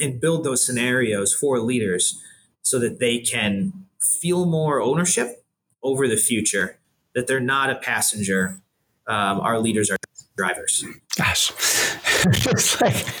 and 0.00 0.20
build 0.20 0.44
those 0.44 0.64
scenarios 0.64 1.32
for 1.32 1.58
leaders 1.60 2.20
so 2.62 2.78
that 2.78 2.98
they 2.98 3.18
can 3.18 3.72
feel 4.00 4.46
more 4.46 4.80
ownership 4.80 5.44
over 5.82 6.08
the 6.08 6.16
future, 6.16 6.78
that 7.14 7.26
they're 7.26 7.40
not 7.40 7.70
a 7.70 7.76
passenger. 7.76 8.60
Um, 9.06 9.40
our 9.40 9.58
leaders 9.58 9.90
are 9.90 9.96
drivers. 10.36 10.84
Gosh, 11.16 11.50
it's 12.26 12.80
like, 12.80 13.20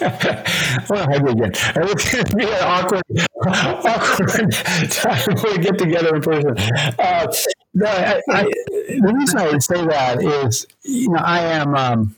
well, 0.90 1.06
I 1.08 1.16
again. 1.16 1.52
It's 1.54 2.12
going 2.12 2.24
to 2.24 2.36
be 2.36 2.44
an 2.44 2.54
awkward, 2.62 3.02
awkward 3.46 4.52
time 4.90 5.36
we 5.44 5.58
get 5.58 5.78
together 5.78 6.16
in 6.16 6.22
person. 6.22 6.56
Uh, 6.98 7.32
no, 7.74 7.86
I, 7.86 8.20
I, 8.30 8.42
the 8.44 9.12
reason 9.14 9.38
I 9.38 9.50
would 9.50 9.62
say 9.62 9.84
that 9.86 10.22
is, 10.22 10.66
you 10.82 11.10
know, 11.10 11.20
I 11.20 11.40
am. 11.40 11.74
Um, 11.74 12.16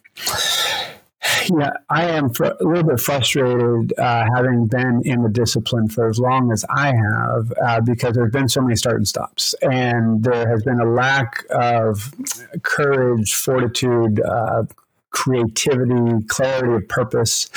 yeah, 1.49 1.73
I 1.91 2.05
am 2.05 2.33
fr- 2.33 2.45
a 2.45 2.65
little 2.65 2.85
bit 2.85 3.01
frustrated 3.01 3.93
uh, 3.99 4.27
having 4.35 4.67
been 4.67 5.03
in 5.05 5.23
the 5.23 5.29
discipline 5.29 5.89
for 5.89 6.09
as 6.09 6.19
long 6.19 6.53
as 6.53 6.65
I 6.71 6.95
have 6.95 7.53
uh, 7.63 7.81
because 7.81 8.15
there's 8.15 8.33
been 8.33 8.49
so 8.49 8.61
many 8.61 8.77
start 8.77 8.97
and 8.97 9.09
stops. 9.09 9.55
And 9.63 10.23
there 10.23 10.49
has 10.49 10.63
been 10.63 10.81
a 10.81 10.85
lack 10.85 11.45
of 11.51 12.13
courage, 12.63 13.35
fortitude, 13.35 14.21
uh, 14.21 14.65
creativity, 15.11 16.27
clarity 16.29 16.75
of 16.75 16.89
purpose. 16.89 17.49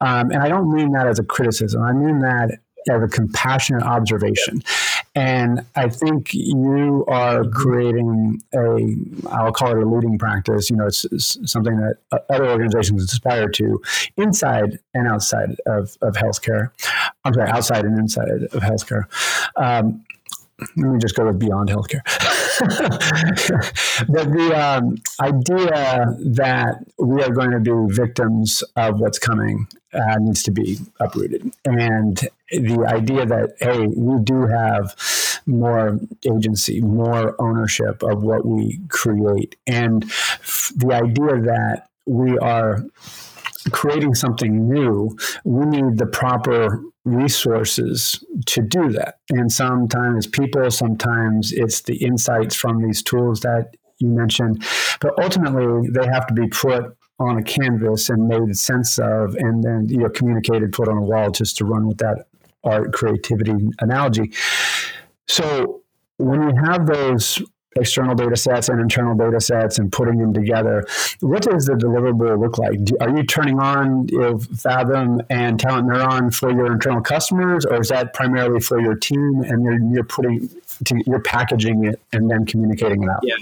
Um, 0.00 0.30
and 0.30 0.42
I 0.42 0.48
don't 0.48 0.72
mean 0.72 0.92
that 0.92 1.06
as 1.06 1.18
a 1.18 1.24
criticism, 1.24 1.82
I 1.82 1.92
mean 1.92 2.20
that 2.20 2.58
as 2.88 3.02
a 3.02 3.08
compassionate 3.08 3.82
observation. 3.82 4.62
And 5.14 5.64
I 5.74 5.88
think 5.88 6.34
you 6.34 7.04
are 7.08 7.44
creating 7.44 8.42
a, 8.54 9.28
I'll 9.30 9.52
call 9.52 9.70
it 9.70 9.82
a 9.82 9.88
leading 9.88 10.18
practice. 10.18 10.68
You 10.68 10.76
know, 10.76 10.86
it's, 10.86 11.04
it's 11.06 11.38
something 11.50 11.76
that 11.76 12.22
other 12.28 12.48
organizations 12.48 13.04
aspire 13.04 13.48
to 13.48 13.80
inside 14.16 14.78
and 14.94 15.08
outside 15.08 15.56
of, 15.66 15.96
of 16.02 16.14
healthcare. 16.14 16.70
I'm 17.24 17.34
sorry, 17.34 17.50
outside 17.50 17.84
and 17.84 17.98
inside 17.98 18.28
of 18.28 18.62
healthcare. 18.62 19.04
Um, 19.56 20.04
let 20.76 20.90
me 20.92 20.98
just 20.98 21.14
go 21.14 21.26
with 21.26 21.38
beyond 21.38 21.68
healthcare. 21.68 22.02
but 24.08 24.32
the 24.32 24.52
um, 24.54 24.96
idea 25.20 26.16
that 26.34 26.84
we 26.98 27.22
are 27.22 27.30
going 27.30 27.50
to 27.50 27.60
be 27.60 27.94
victims 27.94 28.62
of 28.76 28.98
what's 28.98 29.18
coming 29.18 29.66
uh, 29.96 30.18
needs 30.20 30.42
to 30.44 30.50
be 30.50 30.78
uprooted. 31.00 31.52
And 31.64 32.16
the 32.50 32.86
idea 32.86 33.26
that, 33.26 33.56
hey, 33.60 33.86
we 33.86 34.22
do 34.22 34.46
have 34.46 34.94
more 35.46 35.98
agency, 36.24 36.80
more 36.80 37.40
ownership 37.40 38.02
of 38.02 38.22
what 38.22 38.44
we 38.44 38.80
create. 38.88 39.56
And 39.66 40.04
f- 40.04 40.72
the 40.76 40.92
idea 40.92 41.40
that 41.40 41.88
we 42.06 42.38
are 42.38 42.84
creating 43.72 44.14
something 44.14 44.68
new, 44.68 45.16
we 45.44 45.66
need 45.66 45.98
the 45.98 46.06
proper 46.06 46.82
resources 47.04 48.24
to 48.46 48.62
do 48.62 48.90
that. 48.90 49.18
And 49.30 49.50
sometimes 49.50 50.26
people, 50.26 50.70
sometimes 50.70 51.52
it's 51.52 51.82
the 51.82 51.96
insights 51.96 52.54
from 52.54 52.82
these 52.82 53.02
tools 53.02 53.40
that 53.40 53.76
you 53.98 54.08
mentioned. 54.08 54.64
But 55.00 55.14
ultimately, 55.22 55.88
they 55.90 56.06
have 56.06 56.26
to 56.26 56.34
be 56.34 56.48
put 56.48 56.96
on 57.18 57.38
a 57.38 57.42
canvas 57.42 58.08
and 58.10 58.28
made 58.28 58.56
sense 58.56 58.98
of, 58.98 59.34
and 59.36 59.64
then 59.64 59.88
you 59.88 59.98
know 59.98 60.08
communicated, 60.08 60.72
put 60.72 60.88
on 60.88 60.98
a 60.98 61.02
wall, 61.02 61.30
just 61.30 61.56
to 61.58 61.64
run 61.64 61.86
with 61.86 61.98
that 61.98 62.26
art 62.64 62.92
creativity 62.92 63.54
analogy. 63.80 64.32
So 65.28 65.82
when 66.18 66.42
you 66.42 66.54
have 66.64 66.86
those 66.86 67.42
external 67.76 68.14
data 68.14 68.36
sets 68.36 68.68
and 68.68 68.80
internal 68.80 69.14
data 69.14 69.40
sets 69.40 69.78
and 69.78 69.92
putting 69.92 70.18
them 70.18 70.32
together. 70.32 70.84
What 71.20 71.42
does 71.42 71.66
the 71.66 71.74
deliverable 71.74 72.40
look 72.40 72.58
like? 72.58 72.82
Do, 72.84 72.96
are 73.00 73.14
you 73.14 73.24
turning 73.24 73.58
on 73.58 74.08
you 74.08 74.18
know, 74.18 74.38
Fathom 74.38 75.20
and 75.30 75.60
TalentNeuron 75.60 76.34
for 76.34 76.50
your 76.50 76.72
internal 76.72 77.02
customers, 77.02 77.64
or 77.66 77.80
is 77.80 77.88
that 77.88 78.14
primarily 78.14 78.60
for 78.60 78.80
your 78.80 78.94
team 78.94 79.42
and 79.42 79.62
you're, 79.64 79.94
you're 79.94 80.04
putting 80.04 80.48
to, 80.84 81.02
you're 81.06 81.20
packaging 81.20 81.84
it 81.84 82.00
and 82.12 82.30
then 82.30 82.46
communicating 82.46 83.02
it 83.02 83.10
out? 83.10 83.20
Yeah, 83.22 83.36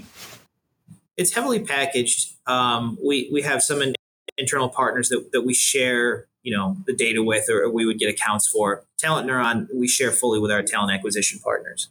it's 1.16 1.33
heavily 1.33 1.61
packaged. 1.61 2.34
Um, 2.47 2.99
we 3.05 3.30
we 3.32 3.42
have 3.42 3.62
some 3.62 3.82
in, 3.82 3.95
internal 4.38 4.68
partners 4.68 5.09
that, 5.11 5.30
that 5.32 5.42
we 5.42 5.55
share 5.55 6.26
you 6.42 6.55
know 6.57 6.76
the 6.86 6.95
data 6.95 7.22
with 7.22 7.49
or 7.51 7.70
we 7.70 7.86
would 7.86 7.99
get 7.99 8.11
accounts 8.11 8.49
for 8.49 8.84
TalentNeuron 9.03 9.68
we 9.74 9.88
share 9.88 10.11
fully 10.12 10.38
with 10.40 10.51
our 10.51 10.62
talent 10.62 10.92
acquisition 10.92 11.40
partners 11.42 11.88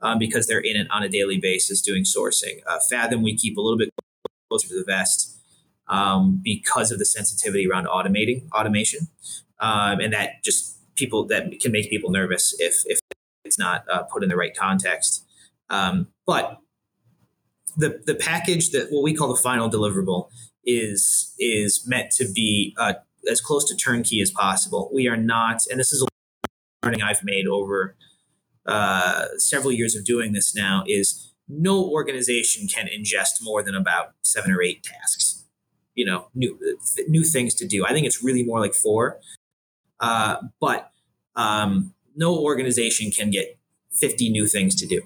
um, 0.00 0.18
because 0.18 0.46
they're 0.48 0.60
in 0.60 0.76
it 0.76 0.88
on 0.90 1.02
a 1.02 1.08
daily 1.08 1.38
basis 1.38 1.80
doing 1.82 2.04
sourcing. 2.04 2.60
Uh, 2.66 2.78
Fathom, 2.90 3.22
we 3.22 3.36
keep 3.36 3.56
a 3.56 3.60
little 3.60 3.78
bit 3.78 3.90
closer 4.50 4.68
to 4.68 4.74
the 4.74 4.84
vest. 4.86 5.38
um, 5.88 6.40
because 6.42 6.90
of 6.92 6.98
the 6.98 7.04
sensitivity 7.04 7.68
around 7.68 7.86
automating 7.86 8.48
automation, 8.52 9.08
um, 9.60 10.00
and 10.00 10.12
that 10.12 10.42
just 10.44 10.78
people 10.96 11.26
that 11.26 11.60
can 11.60 11.72
make 11.72 11.90
people 11.90 12.10
nervous 12.10 12.54
if 12.58 12.82
if 12.86 13.00
it's 13.44 13.58
not 13.58 13.84
uh, 13.90 14.04
put 14.04 14.22
in 14.22 14.28
the 14.28 14.36
right 14.36 14.56
context. 14.56 15.24
Um, 15.70 16.08
but 16.26 16.58
the 17.76 18.02
the 18.06 18.14
package 18.14 18.70
that 18.70 18.88
what 18.90 19.02
we 19.02 19.14
call 19.14 19.28
the 19.28 19.40
final 19.40 19.70
deliverable 19.70 20.30
is 20.64 21.34
is 21.38 21.84
meant 21.86 22.10
to 22.12 22.30
be 22.30 22.74
uh, 22.78 22.94
as 23.30 23.40
close 23.40 23.64
to 23.64 23.76
turnkey 23.76 24.20
as 24.20 24.30
possible. 24.30 24.90
We 24.92 25.08
are 25.08 25.16
not, 25.16 25.62
and 25.70 25.78
this 25.78 25.92
is 25.92 26.02
a 26.02 26.06
learning 26.84 27.02
I've 27.02 27.24
made 27.24 27.46
over 27.46 27.96
uh, 28.66 29.26
several 29.38 29.72
years 29.72 29.94
of 29.96 30.04
doing 30.04 30.32
this 30.32 30.54
now. 30.54 30.84
Is 30.86 31.32
no 31.48 31.84
organization 31.84 32.68
can 32.68 32.86
ingest 32.86 33.42
more 33.42 33.62
than 33.62 33.74
about 33.74 34.12
seven 34.22 34.52
or 34.52 34.62
eight 34.62 34.82
tasks. 34.82 35.44
You 35.94 36.06
know, 36.06 36.28
new 36.34 36.58
new 37.08 37.24
things 37.24 37.54
to 37.54 37.66
do. 37.66 37.84
I 37.84 37.92
think 37.92 38.06
it's 38.06 38.22
really 38.22 38.42
more 38.42 38.60
like 38.60 38.74
four. 38.74 39.20
Uh, 40.00 40.36
but 40.60 40.90
um, 41.36 41.94
no 42.16 42.36
organization 42.36 43.10
can 43.10 43.30
get 43.30 43.58
50 43.92 44.30
new 44.30 44.46
things 44.46 44.74
to 44.76 44.86
do. 44.86 45.02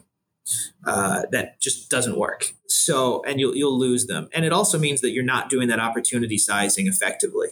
Uh, 0.85 1.23
that 1.33 1.61
just 1.61 1.91
doesn't 1.91 2.19
work. 2.19 2.53
So, 2.69 3.23
and 3.25 3.41
you'll 3.41 3.57
you'll 3.57 3.79
lose 3.79 4.07
them. 4.07 4.29
And 4.33 4.45
it 4.45 4.53
also 4.53 4.79
means 4.79 5.01
that 5.01 5.11
you're 5.11 5.25
not 5.25 5.51
doing 5.51 5.69
that 5.69 5.81
opportunity 5.81 6.39
sizing 6.39 6.87
effectively. 6.87 7.49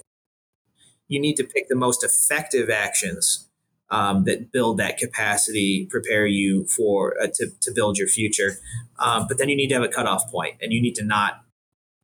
You 1.09 1.20
need 1.20 1.36
to 1.36 1.45
pick 1.45 1.68
the 1.68 1.76
most 1.76 2.05
effective 2.05 2.70
actions 2.70 3.49
um, 3.90 4.24
that 4.24 4.53
build 4.53 4.78
that 4.78 4.97
capacity, 4.97 5.86
prepare 5.90 6.26
you 6.26 6.66
for 6.66 7.20
uh, 7.20 7.26
to 7.34 7.51
to 7.62 7.72
build 7.74 7.99
your 7.99 8.09
future. 8.09 8.59
Um, 8.99 9.26
but 9.28 9.38
then 9.38 9.49
you 9.49 9.57
need 9.57 9.68
to 9.68 9.74
have 9.74 9.82
a 9.82 9.88
cutoff 9.88 10.30
point, 10.30 10.57
and 10.62 10.72
you 10.72 10.80
need 10.80 10.95
to 10.97 11.05
not 11.05 11.40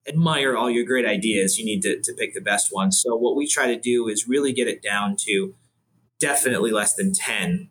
admire 0.08 0.56
all 0.56 0.70
your 0.70 0.84
great 0.84 1.06
ideas. 1.06 1.58
You 1.58 1.64
need 1.64 1.82
to 1.82 2.00
to 2.00 2.12
pick 2.14 2.34
the 2.34 2.40
best 2.40 2.72
ones. 2.72 3.00
So, 3.00 3.16
what 3.16 3.36
we 3.36 3.46
try 3.46 3.66
to 3.66 3.78
do 3.78 4.08
is 4.08 4.28
really 4.28 4.52
get 4.52 4.68
it 4.68 4.82
down 4.82 5.16
to 5.26 5.54
definitely 6.18 6.72
less 6.72 6.94
than 6.94 7.12
ten 7.12 7.70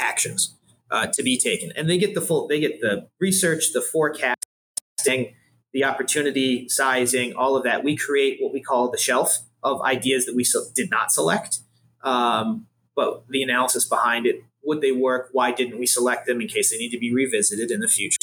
actions 0.00 0.57
uh, 0.90 1.06
to 1.12 1.22
be 1.22 1.38
taken, 1.38 1.72
and 1.76 1.88
they 1.88 1.98
get 1.98 2.14
the 2.14 2.20
full. 2.20 2.48
They 2.48 2.60
get 2.60 2.80
the 2.80 3.08
research, 3.20 3.72
the 3.72 3.80
forecasting, 3.80 5.34
the 5.72 5.84
opportunity 5.84 6.68
sizing, 6.68 7.34
all 7.34 7.56
of 7.56 7.64
that. 7.64 7.84
We 7.84 7.96
create 7.96 8.38
what 8.40 8.52
we 8.52 8.62
call 8.62 8.90
the 8.90 8.98
shelf 8.98 9.38
of 9.62 9.82
ideas 9.82 10.24
that 10.26 10.34
we 10.34 10.44
so- 10.44 10.66
did 10.74 10.90
not 10.90 11.12
select, 11.12 11.58
um, 12.02 12.66
but 12.94 13.24
the 13.28 13.42
analysis 13.42 13.84
behind 13.84 14.26
it. 14.26 14.42
Would 14.64 14.80
they 14.80 14.92
work? 14.92 15.28
Why 15.32 15.52
didn't 15.52 15.78
we 15.78 15.86
select 15.86 16.26
them? 16.26 16.40
In 16.40 16.48
case 16.48 16.70
they 16.70 16.78
need 16.78 16.90
to 16.90 16.98
be 16.98 17.12
revisited 17.12 17.70
in 17.70 17.80
the 17.80 17.88
future, 17.88 18.18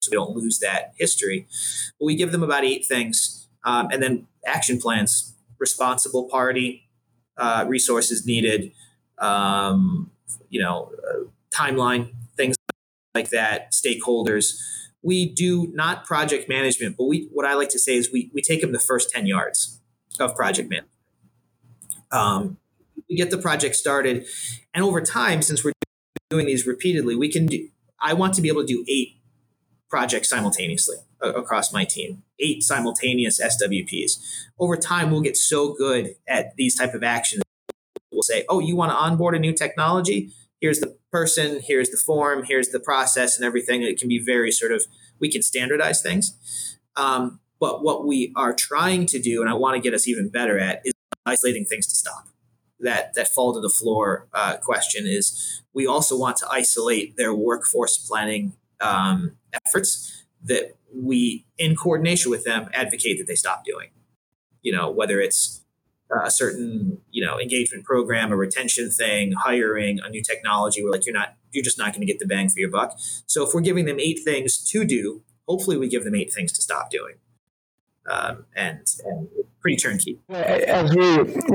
so 0.00 0.10
we 0.10 0.16
don't 0.16 0.36
lose 0.36 0.58
that 0.60 0.92
history. 0.96 1.46
But 1.98 2.06
we 2.06 2.14
give 2.14 2.30
them 2.30 2.42
about 2.42 2.64
eight 2.64 2.86
things, 2.86 3.48
um, 3.64 3.88
and 3.90 4.02
then 4.02 4.26
action 4.46 4.80
plans. 4.80 5.34
Responsible 5.58 6.28
party, 6.28 6.88
uh, 7.36 7.64
resources 7.66 8.24
needed. 8.24 8.70
Um, 9.18 10.12
you 10.50 10.60
know, 10.60 10.92
uh, 11.02 11.24
timeline, 11.58 12.12
things 12.36 12.56
like 13.14 13.30
that, 13.30 13.72
stakeholders. 13.72 14.54
We 15.02 15.32
do 15.32 15.70
not 15.72 16.04
project 16.04 16.48
management, 16.48 16.96
but 16.96 17.04
we 17.04 17.28
what 17.32 17.46
I 17.46 17.54
like 17.54 17.68
to 17.70 17.78
say 17.78 17.96
is 17.96 18.12
we 18.12 18.30
we 18.34 18.42
take 18.42 18.60
them 18.60 18.72
the 18.72 18.78
first 18.78 19.10
10 19.10 19.26
yards 19.26 19.80
of 20.20 20.34
project 20.34 20.68
management. 20.68 20.92
Um, 22.10 22.58
we 23.08 23.16
get 23.16 23.30
the 23.30 23.38
project 23.38 23.76
started, 23.76 24.26
and 24.74 24.84
over 24.84 25.00
time, 25.00 25.42
since 25.42 25.64
we're 25.64 25.72
doing 26.30 26.46
these 26.46 26.66
repeatedly, 26.66 27.14
we 27.16 27.30
can 27.30 27.46
do. 27.46 27.68
I 28.00 28.14
want 28.14 28.34
to 28.34 28.42
be 28.42 28.48
able 28.48 28.62
to 28.62 28.66
do 28.66 28.84
eight 28.88 29.18
projects 29.88 30.28
simultaneously 30.28 30.96
across 31.20 31.72
my 31.72 31.84
team 31.84 32.22
eight 32.38 32.62
simultaneous 32.62 33.40
swps 33.40 34.12
over 34.58 34.76
time 34.76 35.10
we'll 35.10 35.20
get 35.20 35.36
so 35.36 35.72
good 35.72 36.14
at 36.28 36.54
these 36.56 36.76
type 36.76 36.94
of 36.94 37.02
actions 37.02 37.42
we'll 38.12 38.22
say 38.22 38.44
oh 38.48 38.60
you 38.60 38.76
want 38.76 38.92
to 38.92 38.96
onboard 38.96 39.34
a 39.34 39.38
new 39.38 39.52
technology 39.52 40.30
here's 40.60 40.80
the 40.80 40.96
person, 41.12 41.60
here's 41.62 41.90
the 41.90 41.96
form, 41.96 42.44
here's 42.44 42.68
the 42.68 42.80
process 42.80 43.36
and 43.36 43.44
everything. 43.44 43.82
It 43.82 43.98
can 43.98 44.08
be 44.08 44.18
very 44.18 44.50
sort 44.50 44.72
of, 44.72 44.86
we 45.18 45.30
can 45.30 45.42
standardize 45.42 46.02
things. 46.02 46.36
Um, 46.96 47.40
but 47.60 47.82
what 47.82 48.06
we 48.06 48.32
are 48.36 48.52
trying 48.52 49.06
to 49.06 49.20
do, 49.20 49.40
and 49.40 49.50
I 49.50 49.54
want 49.54 49.76
to 49.76 49.80
get 49.80 49.94
us 49.94 50.06
even 50.06 50.28
better 50.28 50.58
at, 50.58 50.82
is 50.84 50.94
isolating 51.26 51.64
things 51.64 51.86
to 51.88 51.96
stop. 51.96 52.28
That 52.80 53.14
that 53.14 53.26
fall 53.26 53.52
to 53.54 53.60
the 53.60 53.68
floor 53.68 54.28
uh, 54.32 54.56
question 54.58 55.04
is 55.04 55.62
we 55.74 55.84
also 55.84 56.16
want 56.16 56.36
to 56.36 56.48
isolate 56.48 57.16
their 57.16 57.34
workforce 57.34 57.98
planning 57.98 58.52
um, 58.80 59.32
efforts 59.52 60.24
that 60.44 60.76
we, 60.94 61.44
in 61.58 61.74
coordination 61.74 62.30
with 62.30 62.44
them, 62.44 62.68
advocate 62.72 63.18
that 63.18 63.26
they 63.26 63.34
stop 63.34 63.64
doing. 63.64 63.88
You 64.62 64.72
know, 64.72 64.88
whether 64.90 65.20
it's 65.20 65.57
Uh, 66.10 66.24
a 66.24 66.30
certain 66.30 66.98
you 67.10 67.24
know 67.24 67.38
engagement 67.38 67.84
program, 67.84 68.32
a 68.32 68.36
retention 68.36 68.90
thing, 68.90 69.32
hiring 69.32 70.00
a 70.02 70.08
new 70.08 70.22
technology, 70.22 70.82
we're 70.82 70.90
like 70.90 71.04
you're 71.04 71.14
not 71.14 71.34
you're 71.52 71.64
just 71.64 71.78
not 71.78 71.92
going 71.92 72.00
to 72.00 72.06
get 72.06 72.18
the 72.18 72.26
bang 72.26 72.48
for 72.48 72.60
your 72.60 72.70
buck. 72.70 72.98
So 73.26 73.46
if 73.46 73.52
we're 73.52 73.60
giving 73.60 73.84
them 73.84 74.00
eight 74.00 74.20
things 74.24 74.58
to 74.70 74.84
do, 74.86 75.22
hopefully 75.46 75.76
we 75.76 75.88
give 75.88 76.04
them 76.04 76.14
eight 76.14 76.32
things 76.32 76.52
to 76.52 76.62
stop 76.62 76.90
doing 76.90 77.16
um, 78.10 78.44
and, 78.56 78.80
and 79.04 79.28
pretty 79.60 79.76
turnkey. 79.76 80.18
As 80.28 80.94
we, 80.94 81.02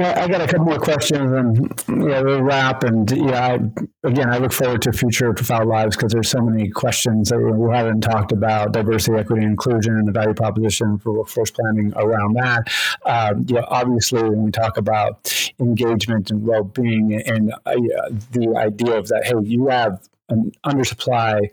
I 0.04 0.28
got 0.28 0.42
a 0.42 0.48
couple 0.48 0.66
more 0.66 0.78
questions, 0.78 1.32
and 1.32 1.84
we'll 1.88 2.42
wrap. 2.42 2.84
And 2.84 3.10
yeah, 3.12 3.48
I, 3.48 4.08
again, 4.08 4.30
I 4.30 4.38
look 4.38 4.52
forward 4.52 4.82
to 4.84 4.92
future 4.92 5.34
Profound 5.34 5.70
Lives 5.70 5.96
because 5.96 6.12
there's 6.12 6.30
so 6.30 6.42
many 6.42 6.70
questions 6.70 7.30
that 7.30 7.40
we 7.40 7.76
haven't 7.76 8.02
talked 8.02 8.32
about 8.32 8.74
diversity, 8.74 9.18
equity, 9.18 9.44
inclusion, 9.46 9.98
and 9.98 10.08
the 10.08 10.12
value 10.12 10.34
proposition 10.34 11.00
for 11.00 11.14
workforce 11.14 11.52
planning 11.52 11.94
around 11.96 12.34
that. 12.34 12.68
Um, 13.06 13.46
yeah, 13.48 13.64
obviously, 13.68 14.22
when 14.22 14.44
we 14.44 14.52
talk 14.52 14.78
about 14.78 15.52
engagement 15.60 16.30
and 16.30 16.46
well-being, 16.46 17.14
and 17.14 17.54
uh, 17.66 17.76
the 18.32 18.54
idea 18.58 18.98
of 18.98 19.08
that, 19.08 19.24
hey, 19.26 19.34
you 19.44 19.68
have 19.68 20.08
an 20.30 20.52
undersupply 20.66 21.50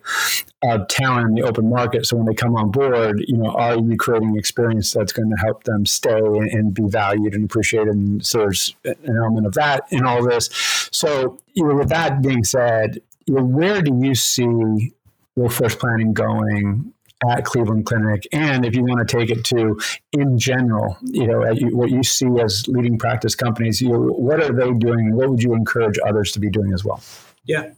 of 0.62 0.88
talent 0.88 1.28
in 1.28 1.34
the 1.34 1.42
open 1.42 1.68
market. 1.68 2.06
So 2.06 2.16
when 2.16 2.26
they 2.26 2.34
come 2.34 2.54
on 2.56 2.70
board, 2.70 3.22
you 3.26 3.36
know, 3.36 3.50
are 3.50 3.76
you 3.76 3.96
creating 3.96 4.30
an 4.30 4.38
experience 4.38 4.92
that's 4.92 5.12
going 5.12 5.30
to 5.30 5.36
help 5.36 5.64
them 5.64 5.86
stay 5.86 6.18
and, 6.18 6.48
and 6.50 6.74
be 6.74 6.84
valued 6.86 7.34
and 7.34 7.44
appreciated? 7.44 7.94
And 7.94 8.24
so 8.24 8.38
there's 8.38 8.74
an 8.84 9.16
element 9.16 9.46
of 9.46 9.54
that 9.54 9.84
in 9.90 10.04
all 10.04 10.24
this. 10.24 10.50
So, 10.92 11.38
you 11.54 11.66
know, 11.66 11.74
with 11.74 11.88
that 11.88 12.22
being 12.22 12.44
said, 12.44 13.00
you 13.26 13.34
know, 13.34 13.44
where 13.44 13.82
do 13.82 13.98
you 14.02 14.14
see 14.14 14.92
workforce 15.36 15.74
planning 15.74 16.12
going 16.12 16.92
at 17.28 17.44
Cleveland 17.44 17.84
Clinic, 17.84 18.26
and 18.32 18.64
if 18.64 18.74
you 18.74 18.82
want 18.82 19.06
to 19.06 19.18
take 19.18 19.30
it 19.30 19.44
to 19.44 19.78
in 20.12 20.38
general, 20.38 20.96
you 21.02 21.26
know, 21.26 21.40
what 21.70 21.90
you 21.90 22.02
see 22.02 22.26
as 22.40 22.66
leading 22.66 22.98
practice 22.98 23.34
companies, 23.34 23.80
you 23.80 23.90
know, 23.90 24.00
what 24.00 24.42
are 24.42 24.52
they 24.52 24.72
doing? 24.72 25.14
What 25.14 25.28
would 25.28 25.42
you 25.42 25.52
encourage 25.52 25.98
others 26.06 26.32
to 26.32 26.40
be 26.40 26.48
doing 26.48 26.72
as 26.72 26.82
well? 26.84 27.02
Yeah. 27.44 27.72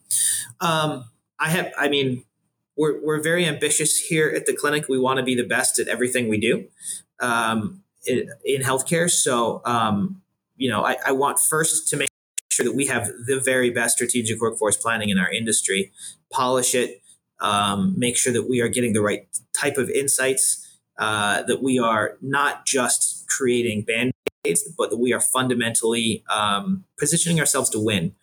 Um, 0.60 1.04
I 1.38 1.50
have, 1.50 1.72
I 1.78 1.88
mean, 1.88 2.24
we're, 2.76 3.04
we're 3.04 3.20
very 3.20 3.46
ambitious 3.46 3.98
here 3.98 4.28
at 4.28 4.46
the 4.46 4.54
clinic. 4.54 4.88
We 4.88 4.98
want 4.98 5.18
to 5.18 5.22
be 5.22 5.34
the 5.34 5.46
best 5.46 5.78
at 5.78 5.88
everything 5.88 6.28
we 6.28 6.38
do 6.38 6.68
um, 7.20 7.82
in, 8.06 8.30
in, 8.44 8.62
healthcare. 8.62 9.10
So, 9.10 9.62
um, 9.64 10.22
you 10.56 10.70
know, 10.70 10.84
I, 10.84 10.96
I 11.06 11.12
want 11.12 11.38
first 11.38 11.88
to 11.90 11.96
make 11.96 12.08
sure 12.50 12.64
that 12.64 12.74
we 12.74 12.86
have 12.86 13.08
the 13.26 13.40
very 13.40 13.70
best 13.70 13.96
strategic 13.96 14.40
workforce 14.40 14.76
planning 14.76 15.10
in 15.10 15.18
our 15.18 15.30
industry, 15.30 15.92
polish 16.30 16.74
it, 16.74 17.02
um, 17.40 17.94
make 17.98 18.16
sure 18.16 18.32
that 18.32 18.48
we 18.48 18.60
are 18.60 18.68
getting 18.68 18.92
the 18.92 19.02
right 19.02 19.26
type 19.56 19.76
of 19.76 19.90
insights, 19.90 20.78
uh, 20.98 21.42
that 21.42 21.62
we 21.62 21.78
are 21.78 22.16
not 22.20 22.64
just 22.64 23.28
creating 23.28 23.82
band 23.82 24.12
aids, 24.44 24.68
but 24.76 24.90
that 24.90 24.98
we 24.98 25.12
are 25.12 25.20
fundamentally 25.20 26.24
um, 26.30 26.84
positioning 26.98 27.40
ourselves 27.40 27.68
to 27.70 27.80
win. 27.80 28.14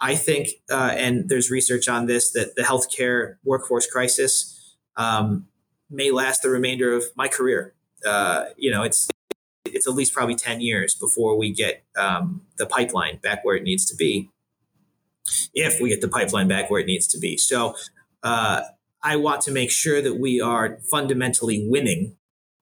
I 0.00 0.14
think, 0.14 0.48
uh, 0.70 0.92
and 0.94 1.28
there's 1.28 1.50
research 1.50 1.88
on 1.88 2.06
this, 2.06 2.32
that 2.32 2.54
the 2.54 2.62
healthcare 2.62 3.36
workforce 3.44 3.86
crisis 3.86 4.76
um, 4.96 5.46
may 5.90 6.10
last 6.10 6.42
the 6.42 6.50
remainder 6.50 6.92
of 6.92 7.04
my 7.16 7.28
career. 7.28 7.74
Uh, 8.04 8.46
you 8.56 8.70
know, 8.70 8.82
it's 8.82 9.08
it's 9.64 9.86
at 9.86 9.94
least 9.94 10.12
probably 10.12 10.34
ten 10.34 10.60
years 10.60 10.94
before 10.94 11.36
we 11.36 11.52
get 11.52 11.84
um, 11.96 12.42
the 12.58 12.66
pipeline 12.66 13.18
back 13.18 13.44
where 13.44 13.56
it 13.56 13.62
needs 13.62 13.84
to 13.86 13.96
be. 13.96 14.30
If 15.54 15.80
we 15.80 15.88
get 15.88 16.00
the 16.00 16.08
pipeline 16.08 16.46
back 16.46 16.70
where 16.70 16.80
it 16.80 16.86
needs 16.86 17.06
to 17.08 17.18
be, 17.18 17.36
so 17.36 17.74
uh, 18.22 18.62
I 19.02 19.16
want 19.16 19.40
to 19.42 19.50
make 19.50 19.70
sure 19.70 20.00
that 20.02 20.20
we 20.20 20.40
are 20.40 20.78
fundamentally 20.90 21.66
winning 21.68 22.16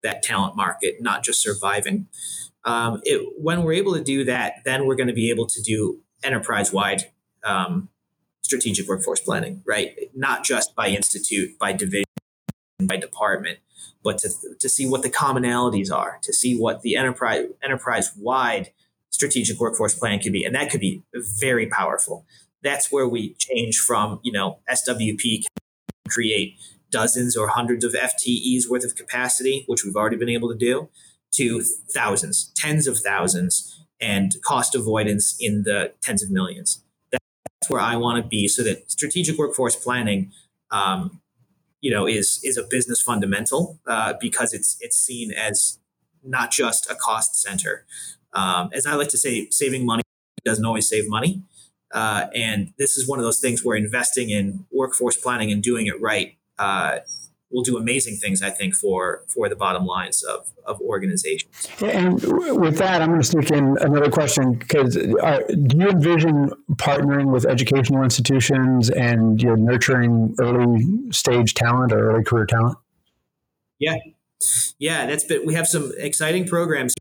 that 0.04 0.24
talent 0.24 0.56
market, 0.56 0.98
not 1.02 1.24
just 1.24 1.42
surviving. 1.42 2.08
Um, 2.64 3.02
it, 3.04 3.22
when 3.38 3.64
we're 3.64 3.74
able 3.74 3.94
to 3.96 4.04
do 4.04 4.24
that, 4.26 4.56
then 4.66 4.86
we're 4.86 4.96
going 4.96 5.08
to 5.08 5.14
be 5.14 5.30
able 5.30 5.48
to 5.48 5.62
do 5.62 6.02
enterprise 6.24 6.72
wide 6.72 7.12
um, 7.44 7.90
strategic 8.42 8.88
workforce 8.88 9.20
planning, 9.20 9.62
right? 9.66 9.96
Not 10.16 10.44
just 10.44 10.76
by 10.76 10.88
institute, 10.88 11.58
by 11.60 11.74
division, 11.74 12.06
by 12.84 12.98
department, 12.98 13.60
but 14.04 14.18
to, 14.20 14.30
to 14.60 14.70
see 14.70 14.88
what 14.88 15.04
the 15.04 15.10
commonalities 15.10 15.92
are, 15.92 16.20
to 16.24 16.34
see 16.34 16.58
what 16.58 16.82
the 16.82 16.96
enterprise 16.96 17.48
enterprise 17.64 18.12
wide 18.18 18.72
strategic 19.10 19.60
workforce 19.60 19.96
plan 19.96 20.20
could 20.20 20.34
be, 20.34 20.44
and 20.44 20.56
that 20.56 20.70
could 20.70 20.80
be 20.80 21.04
very 21.14 21.68
powerful. 21.68 22.26
That's 22.64 22.92
where 22.92 23.08
we 23.08 23.34
change 23.36 23.80
from 23.80 24.20
you 24.24 24.32
know 24.32 24.60
SWP 24.70 25.44
create 26.08 26.56
dozens 26.90 27.36
or 27.36 27.50
hundreds 27.50 27.84
of 27.84 27.94
FTEs 27.94 28.70
worth 28.70 28.86
of 28.86 28.96
capacity, 28.96 29.64
which 29.68 29.84
we've 29.84 29.96
already 29.96 30.16
been 30.16 30.30
able 30.30 30.50
to 30.50 30.58
do, 30.58 30.90
to 31.34 31.62
thousands, 31.62 32.52
tens 32.56 32.88
of 32.88 33.00
thousands, 33.00 33.86
and 34.00 34.34
cost 34.44 34.76
avoidance 34.76 35.36
in 35.40 35.64
the 35.64 35.94
tens 36.02 36.24
of 36.24 36.30
millions. 36.30 36.84
That's 37.12 37.70
where 37.70 37.82
I 37.82 37.96
want 37.96 38.22
to 38.24 38.28
be, 38.28 38.48
so 38.48 38.64
that 38.64 38.92
strategic 38.92 39.38
workforce 39.38 39.76
planning, 39.76 40.32
um, 40.72 41.22
you 41.82 41.92
know, 41.92 42.08
is 42.08 42.40
is 42.44 42.58
a 42.58 42.64
business 42.64 43.02
fundamental 43.02 43.80
uh, 43.88 44.14
because 44.20 44.54
it's 44.54 44.78
it's 44.82 44.98
seen 44.98 45.32
as 45.32 45.80
not 46.24 46.52
just 46.52 46.90
a 46.90 46.96
cost 46.96 47.42
center. 47.42 47.86
Um, 48.34 48.70
as 48.74 48.86
I 48.86 48.94
like 48.96 49.10
to 49.10 49.18
say, 49.18 49.50
saving 49.50 49.86
money 49.86 50.04
doesn't 50.46 50.66
always 50.66 50.88
save 50.88 51.10
money. 51.10 51.44
Uh, 51.94 52.28
and 52.36 52.74
this 52.78 52.98
is 52.98 53.08
one 53.08 53.18
of 53.20 53.24
those 53.24 53.40
things 53.40 53.64
where 53.64 53.78
investing 53.78 54.30
in 54.30 54.66
workforce 54.72 55.16
planning 55.16 55.52
and 55.52 55.64
doing 55.64 55.88
it 55.88 56.00
right 56.02 56.38
uh, 56.60 57.00
will 57.52 57.64
do 57.64 57.78
amazing 57.78 58.18
things, 58.18 58.42
I 58.42 58.50
think, 58.50 58.76
for 58.76 59.24
for 59.28 59.48
the 59.50 59.56
bottom 59.56 59.86
lines 59.86 60.24
of, 60.24 60.52
of 60.66 60.82
organizations. 60.82 61.68
And 61.82 62.22
with 62.60 62.78
that, 62.78 63.02
I'm 63.02 63.10
going 63.10 63.22
to 63.22 63.28
sneak 63.28 63.52
in 63.52 63.78
another 63.80 64.12
question 64.12 64.54
because 64.54 64.98
uh, 64.98 65.40
do 65.48 65.78
you 65.78 65.90
envision 65.90 66.52
partnering 66.74 67.32
with 67.32 67.46
educational 67.46 68.04
institutions 68.04 68.90
and 68.90 69.42
you're 69.42 69.58
nurturing 69.58 70.36
early 70.40 70.86
stage 71.12 71.54
talent 71.54 71.94
or 71.94 72.12
early 72.12 72.24
career 72.24 72.46
talent? 72.46 72.78
Yeah, 73.80 73.98
yeah, 74.80 75.06
that's 75.06 75.24
been. 75.24 75.46
We 75.46 75.54
have 75.54 75.68
some 75.68 75.92
exciting 75.98 76.48
programs 76.48 76.94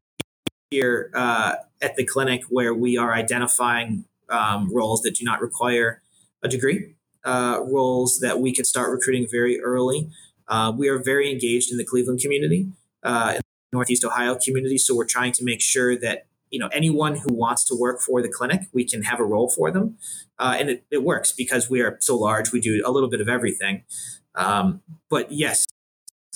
here 0.71 1.11
uh, 1.15 1.57
at 1.81 1.97
the 1.97 2.05
clinic 2.05 2.43
where 2.51 2.75
we 2.75 2.97
are 2.97 3.15
identifying 3.15 4.05
um, 4.29 4.73
roles 4.73 5.03
that 5.03 5.17
do 5.17 5.25
not 5.25 5.41
require 5.41 6.03
a 6.43 6.49
degree, 6.49 6.95
uh, 7.25 7.61
roles 7.65 8.19
that 8.21 8.41
we 8.41 8.53
can 8.53 8.65
start 8.65 8.91
recruiting 8.91 9.27
very 9.31 9.61
early. 9.61 10.11
Uh, 10.49 10.73
we 10.77 10.89
are 10.89 10.99
very 10.99 11.31
engaged 11.31 11.71
in 11.71 11.79
the 11.79 11.85
Cleveland 11.85 12.21
community, 12.21 12.69
uh, 13.03 13.39
Northeast 13.73 14.05
Ohio 14.05 14.37
community, 14.37 14.79
so 14.79 14.95
we're 14.95 15.05
trying 15.05 15.33
to 15.33 15.45
make 15.45 15.61
sure 15.61 15.99
that 15.99 16.27
you 16.51 16.61
know 16.61 16.69
anyone 16.69 17.17
who 17.17 17.35
wants 17.35 17.65
to 17.65 17.77
work 17.79 18.01
for 18.01 18.23
the 18.23 18.29
clinic, 18.29 18.63
we 18.73 18.85
can 18.85 19.03
have 19.03 19.19
a 19.19 19.25
role 19.25 19.49
for 19.49 19.71
them, 19.71 19.97
uh, 20.39 20.57
and 20.59 20.71
it, 20.71 20.85
it, 20.91 21.03
works 21.03 21.33
because 21.33 21.69
we 21.69 21.81
are 21.81 21.97
so 22.01 22.17
large. 22.17 22.53
We 22.53 22.61
do 22.61 22.83
a 22.87 22.91
little 22.91 23.11
bit 23.11 23.21
of 23.21 23.29
everything, 23.29 23.83
um, 24.37 24.83
but 25.11 25.33
yes, 25.33 25.67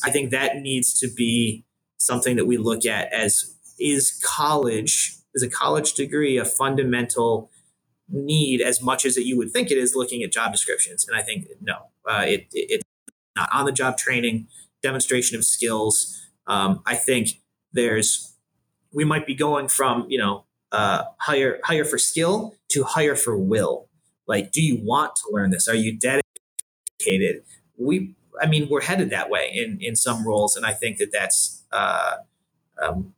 I 0.05 0.11
think 0.11 0.31
that 0.31 0.57
needs 0.57 0.99
to 1.01 1.09
be 1.09 1.65
something 1.99 2.37
that 2.37 2.47
we 2.47 2.57
look 2.57 2.85
at 2.87 3.13
as 3.13 3.55
is 3.79 4.21
college 4.25 5.15
is 5.35 5.43
a 5.43 5.49
college 5.49 5.93
degree 5.95 6.37
a 6.37 6.45
fundamental 6.45 7.51
need 8.09 8.61
as 8.61 8.83
much 8.83 9.05
as 9.05 9.15
that 9.15 9.25
you 9.25 9.37
would 9.37 9.53
think 9.53 9.71
it 9.71 9.79
is 9.79 9.95
looking 9.95 10.23
at 10.23 10.33
job 10.33 10.51
descriptions 10.51 11.07
and 11.07 11.17
i 11.17 11.23
think 11.23 11.47
no 11.61 11.75
uh, 12.09 12.25
it, 12.27 12.47
it, 12.53 12.83
not 13.41 13.49
on 13.53 13.65
the 13.65 13.73
job 13.73 13.97
training 13.97 14.47
demonstration 14.83 15.37
of 15.37 15.45
skills. 15.45 16.17
Um, 16.47 16.83
i 16.87 16.95
think 16.95 17.29
there's 17.73 18.35
we 18.93 19.05
might 19.05 19.27
be 19.27 19.35
going 19.35 19.69
from 19.69 20.07
you 20.09 20.19
know 20.19 20.45
uh, 20.73 21.05
hire 21.19 21.59
hire 21.65 21.85
for 21.85 21.99
skill 21.99 22.55
to 22.69 22.85
hire 22.85 23.17
for 23.17 23.37
will. 23.37 23.89
Like 24.27 24.53
do 24.53 24.63
you 24.63 24.79
want 24.83 25.13
to 25.17 25.23
learn 25.33 25.51
this? 25.51 25.69
Are 25.69 25.75
you 25.75 25.99
dedicated? 25.99 27.43
We 27.77 28.15
i 28.41 28.47
mean 28.47 28.69
we're 28.71 28.83
headed 28.83 29.11
that 29.11 29.29
way 29.29 29.51
in 29.53 29.79
in 29.81 29.97
some 29.97 30.27
roles 30.27 30.55
and 30.57 30.65
i 30.65 30.73
think 30.73 30.99
that 30.99 31.11
that's 31.13 31.65
uh, 31.73 32.17
um, 32.81 33.13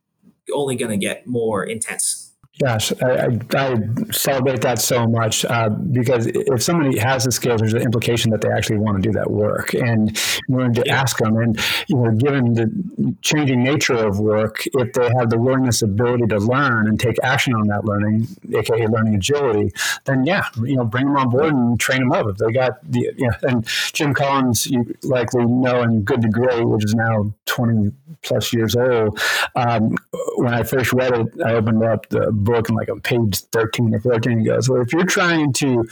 only 0.53 0.75
going 0.75 0.91
to 0.91 0.97
get 0.97 1.27
more 1.27 1.63
intense. 1.63 2.32
Gosh, 2.59 2.93
I, 3.01 3.39
I, 3.55 3.75
celebrate 4.11 4.61
that 4.61 4.77
so 4.77 5.07
much 5.07 5.43
uh, 5.43 5.69
because 5.69 6.27
if 6.27 6.61
somebody 6.61 6.99
has 6.99 7.23
the 7.23 7.31
skills, 7.31 7.61
there's 7.61 7.73
an 7.73 7.81
implication 7.81 8.29
that 8.29 8.41
they 8.41 8.49
actually 8.49 8.77
want 8.77 9.01
to 9.01 9.01
do 9.01 9.11
that 9.13 9.31
work, 9.31 9.73
and 9.73 10.15
want 10.47 10.75
to 10.75 10.87
ask 10.87 11.17
them. 11.17 11.35
And 11.37 11.59
you 11.87 11.97
know, 11.97 12.11
given 12.11 12.53
the 12.53 13.15
changing 13.23 13.63
nature 13.63 13.95
of 13.95 14.19
work, 14.19 14.65
if 14.73 14.93
they 14.93 15.09
have 15.17 15.31
the 15.31 15.39
willingness, 15.39 15.81
ability 15.81 16.27
to 16.27 16.37
learn 16.37 16.87
and 16.87 16.99
take 16.99 17.17
action 17.23 17.55
on 17.55 17.65
that 17.69 17.85
learning, 17.85 18.27
aka 18.53 18.85
learning 18.85 19.15
agility, 19.15 19.71
then 20.05 20.23
yeah, 20.23 20.45
you 20.61 20.75
know, 20.75 20.85
bring 20.85 21.07
them 21.07 21.17
on 21.17 21.31
board 21.31 21.55
and 21.55 21.79
train 21.79 22.01
them 22.01 22.11
up. 22.11 22.27
If 22.27 22.37
they 22.37 22.51
got 22.51 22.73
the, 22.83 22.99
you 23.17 23.29
know, 23.29 23.33
and 23.41 23.67
Jim 23.93 24.13
Collins, 24.13 24.67
you 24.67 24.95
likely 25.01 25.43
know 25.43 25.81
in 25.81 26.03
Good 26.03 26.21
to 26.21 26.29
Great, 26.29 26.63
which 26.67 26.85
is 26.85 26.93
now 26.93 27.33
20 27.45 27.93
plus 28.23 28.53
years 28.53 28.75
old. 28.75 29.19
Um, 29.55 29.97
when 30.37 30.53
I 30.53 30.63
first 30.63 30.93
read 30.93 31.13
it, 31.13 31.27
I 31.45 31.53
opened 31.53 31.83
up 31.83 32.09
the 32.09 32.31
book 32.43 32.69
and 32.69 32.77
like 32.77 32.89
on 32.89 33.01
page 33.01 33.41
13 33.51 33.95
or 33.95 33.99
14 33.99 34.39
he 34.39 34.45
goes 34.45 34.69
well 34.69 34.81
if 34.81 34.91
you're 34.93 35.05
trying 35.05 35.53
to 35.53 35.87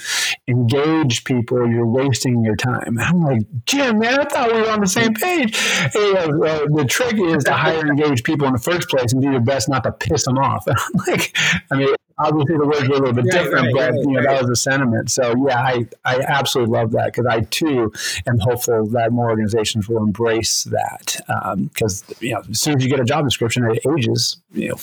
engage 0.48 1.24
people 1.24 1.70
you're 1.70 1.86
wasting 1.86 2.44
your 2.44 2.56
time. 2.56 2.98
And 2.98 3.02
i'm 3.02 3.22
like 3.22 3.42
jim 3.66 4.00
man 4.00 4.20
i 4.20 4.26
thought 4.26 4.52
we 4.52 4.62
were 4.62 4.70
on 4.70 4.82
the 4.82 4.88
same 4.88 5.14
page. 5.14 5.52
The 5.94 6.86
trick 6.88 7.16
is 7.18 7.44
to 7.46 7.54
hire 7.54 7.86
engaged 7.86 8.24
people 8.24 8.48
in 8.48 8.54
the 8.54 8.60
first 8.60 8.90
place 8.90 9.14
and 9.14 9.22
do 9.22 9.32
your 9.32 9.42
best 9.42 9.70
not 9.70 9.84
to 9.84 9.92
piss 9.92 10.26
them 10.26 10.38
off. 10.38 10.66
Like 11.08 11.36
i 11.72 11.78
mean 11.78 11.96
obviously 12.24 12.58
the 12.58 12.66
words 12.66 12.88
were 12.88 12.96
a 12.96 13.00
little 13.00 13.14
bit 13.14 13.26
right, 13.26 13.44
different, 13.44 13.66
right, 13.66 13.74
but 13.74 13.92
right, 13.92 14.00
you 14.02 14.12
know 14.12 14.24
that 14.24 14.42
was 14.42 14.50
the 14.50 14.56
sentiment. 14.56 15.12
So 15.12 15.34
yeah, 15.48 15.60
I 15.60 15.88
I 16.06 16.20
absolutely 16.22 16.74
love 16.74 16.92
that 16.92 17.08
because 17.08 17.26
I 17.26 17.42
too 17.42 17.92
am 18.28 18.40
hopeful 18.40 18.88
that 18.88 19.12
more 19.12 19.30
organizations 19.30 19.88
will 19.88 20.04
embrace 20.04 20.64
that 20.66 21.18
because 21.58 22.04
um, 22.10 22.16
you 22.20 22.34
know 22.34 22.42
as 22.50 22.60
soon 22.60 22.78
as 22.78 22.84
you 22.84 22.90
get 22.90 23.00
a 23.00 23.06
job 23.06 23.26
description, 23.26 23.70
it 23.70 23.80
ages 23.98 24.38
you 24.54 24.70
know 24.70 24.78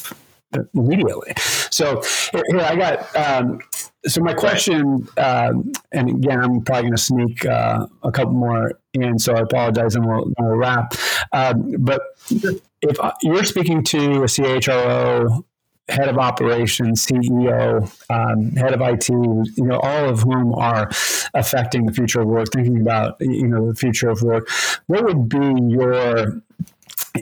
immediately. 0.74 1.34
So 1.70 2.03
here, 2.32 2.61
I 2.61 2.76
got. 2.76 3.16
Um, 3.16 3.61
so 4.07 4.22
my 4.22 4.32
question, 4.32 5.09
um, 5.18 5.72
and 5.92 6.09
again, 6.11 6.40
I'm 6.40 6.62
probably 6.62 6.82
going 6.82 6.92
to 6.92 7.03
sneak 7.03 7.44
uh, 7.44 7.86
a 8.03 8.12
couple 8.12 8.32
more 8.32 8.72
in, 8.94 9.18
so 9.18 9.34
I 9.34 9.40
apologize, 9.40 9.96
and 9.96 10.07
we'll, 10.07 10.32
we'll 10.38 10.57
wrap. 10.57 10.94
Um, 11.32 11.74
but 11.78 12.03
if 12.30 12.96
you're 13.22 13.44
speaking 13.44 13.82
to 13.84 14.22
a 14.22 14.26
CHRO, 14.26 15.44
head 15.88 16.09
of 16.09 16.18
operations, 16.18 17.07
CEO, 17.07 17.82
um, 18.11 18.53
head 18.53 18.74
of 18.74 18.80
IT, 18.80 19.09
you 19.09 19.64
know, 19.64 19.78
all 19.80 20.09
of 20.09 20.20
whom 20.20 20.55
are 20.55 20.88
affecting 21.34 21.86
the 21.86 21.92
future 21.92 22.20
of 22.20 22.28
work, 22.28 22.49
thinking 22.53 22.80
about 22.80 23.16
you 23.20 23.46
know 23.46 23.68
the 23.68 23.74
future 23.74 24.09
of 24.09 24.22
work, 24.22 24.49
what 24.86 25.05
would 25.05 25.28
be 25.28 25.74
your 25.74 26.42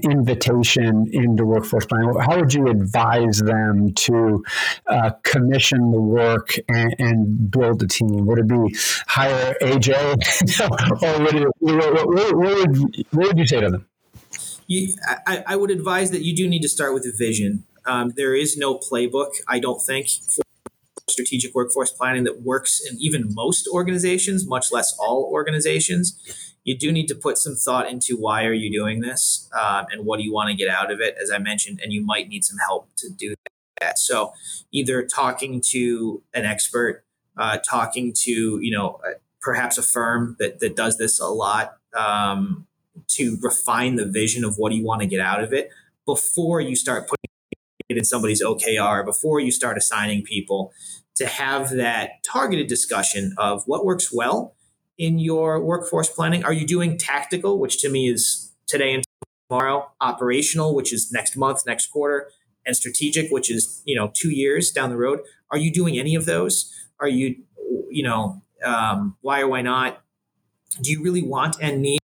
invitation 0.04 1.08
into 1.12 1.44
workforce 1.44 1.86
planning, 1.86 2.14
how 2.20 2.38
would 2.38 2.52
you 2.52 2.68
advise 2.68 3.38
them 3.38 3.92
to 3.94 4.44
uh, 4.86 5.10
commission 5.22 5.90
the 5.90 6.00
work 6.00 6.54
and, 6.68 6.94
and, 6.98 7.50
build 7.50 7.82
a 7.82 7.86
team? 7.86 8.26
Would 8.26 8.38
it 8.38 8.48
be 8.48 8.76
hire 9.06 9.54
AJ, 9.62 9.94
or 11.02 11.24
would 11.24 11.34
it, 11.34 11.48
what, 11.58 12.06
what, 12.06 12.36
would, 12.36 13.06
what 13.10 13.26
would 13.28 13.38
you 13.38 13.46
say 13.46 13.60
to 13.60 13.70
them? 13.70 13.86
You, 14.66 14.94
I, 15.26 15.44
I, 15.46 15.56
would 15.56 15.70
advise 15.70 16.10
that 16.10 16.22
you 16.22 16.34
do 16.34 16.48
need 16.48 16.62
to 16.62 16.68
start 16.68 16.92
with 16.92 17.04
a 17.04 17.12
vision. 17.16 17.64
Um, 17.86 18.12
there 18.16 18.34
is 18.34 18.56
no 18.56 18.78
playbook, 18.78 19.30
I 19.46 19.60
don't 19.60 19.80
think, 19.80 20.08
for 20.08 20.42
strategic 21.08 21.54
workforce 21.54 21.92
planning 21.92 22.24
that 22.24 22.42
works 22.42 22.80
in 22.84 22.98
even 22.98 23.32
most 23.32 23.68
organizations, 23.72 24.46
much 24.46 24.72
less 24.72 24.96
all 24.98 25.30
organizations 25.32 26.20
you 26.66 26.76
do 26.76 26.92
need 26.92 27.06
to 27.06 27.14
put 27.14 27.38
some 27.38 27.54
thought 27.54 27.88
into 27.88 28.16
why 28.16 28.44
are 28.44 28.52
you 28.52 28.70
doing 28.70 29.00
this 29.00 29.48
um, 29.58 29.86
and 29.90 30.04
what 30.04 30.18
do 30.18 30.24
you 30.24 30.32
want 30.32 30.50
to 30.50 30.54
get 30.54 30.68
out 30.68 30.90
of 30.90 31.00
it 31.00 31.16
as 31.20 31.30
i 31.30 31.38
mentioned 31.38 31.80
and 31.82 31.92
you 31.92 32.04
might 32.04 32.28
need 32.28 32.44
some 32.44 32.58
help 32.66 32.90
to 32.96 33.08
do 33.08 33.34
that. 33.80 33.98
So 33.98 34.32
either 34.72 35.02
talking 35.06 35.62
to 35.68 36.22
an 36.34 36.44
expert 36.44 37.04
uh, 37.36 37.58
talking 37.58 38.12
to 38.24 38.58
you 38.62 38.70
know 38.70 39.00
uh, 39.06 39.12
perhaps 39.40 39.78
a 39.78 39.82
firm 39.82 40.36
that, 40.38 40.60
that 40.60 40.74
does 40.74 40.98
this 40.98 41.20
a 41.20 41.26
lot 41.26 41.76
um, 41.96 42.66
to 43.08 43.38
refine 43.42 43.96
the 43.96 44.06
vision 44.06 44.44
of 44.44 44.56
what 44.56 44.72
you 44.72 44.84
want 44.84 45.02
to 45.02 45.06
get 45.06 45.20
out 45.20 45.42
of 45.42 45.52
it 45.52 45.70
before 46.06 46.60
you 46.60 46.74
start 46.74 47.08
putting 47.08 47.24
it 47.88 47.96
in 47.96 48.04
somebody's 48.04 48.42
okr 48.42 49.04
before 49.04 49.38
you 49.38 49.52
start 49.52 49.76
assigning 49.76 50.22
people 50.22 50.72
to 51.14 51.26
have 51.26 51.70
that 51.70 52.22
targeted 52.24 52.66
discussion 52.66 53.32
of 53.38 53.62
what 53.66 53.84
works 53.84 54.12
well 54.12 54.55
in 54.98 55.18
your 55.18 55.60
workforce 55.60 56.08
planning? 56.08 56.44
Are 56.44 56.52
you 56.52 56.66
doing 56.66 56.96
tactical, 56.98 57.58
which 57.58 57.80
to 57.80 57.90
me 57.90 58.08
is 58.08 58.52
today 58.66 58.94
and 58.94 59.04
tomorrow, 59.48 59.90
operational, 60.00 60.74
which 60.74 60.92
is 60.92 61.12
next 61.12 61.36
month, 61.36 61.66
next 61.66 61.88
quarter, 61.88 62.30
and 62.64 62.76
strategic, 62.76 63.30
which 63.30 63.50
is, 63.50 63.82
you 63.84 63.96
know, 63.96 64.10
two 64.14 64.30
years 64.30 64.70
down 64.70 64.90
the 64.90 64.96
road? 64.96 65.20
Are 65.50 65.58
you 65.58 65.72
doing 65.72 65.98
any 65.98 66.14
of 66.14 66.26
those? 66.26 66.72
Are 67.00 67.08
you, 67.08 67.36
you 67.90 68.02
know, 68.02 68.42
um, 68.64 69.16
why 69.20 69.40
or 69.40 69.48
why 69.48 69.62
not? 69.62 70.02
Do 70.82 70.90
you 70.90 71.02
really 71.02 71.22
want 71.22 71.56
and 71.60 71.80
need 71.80 72.00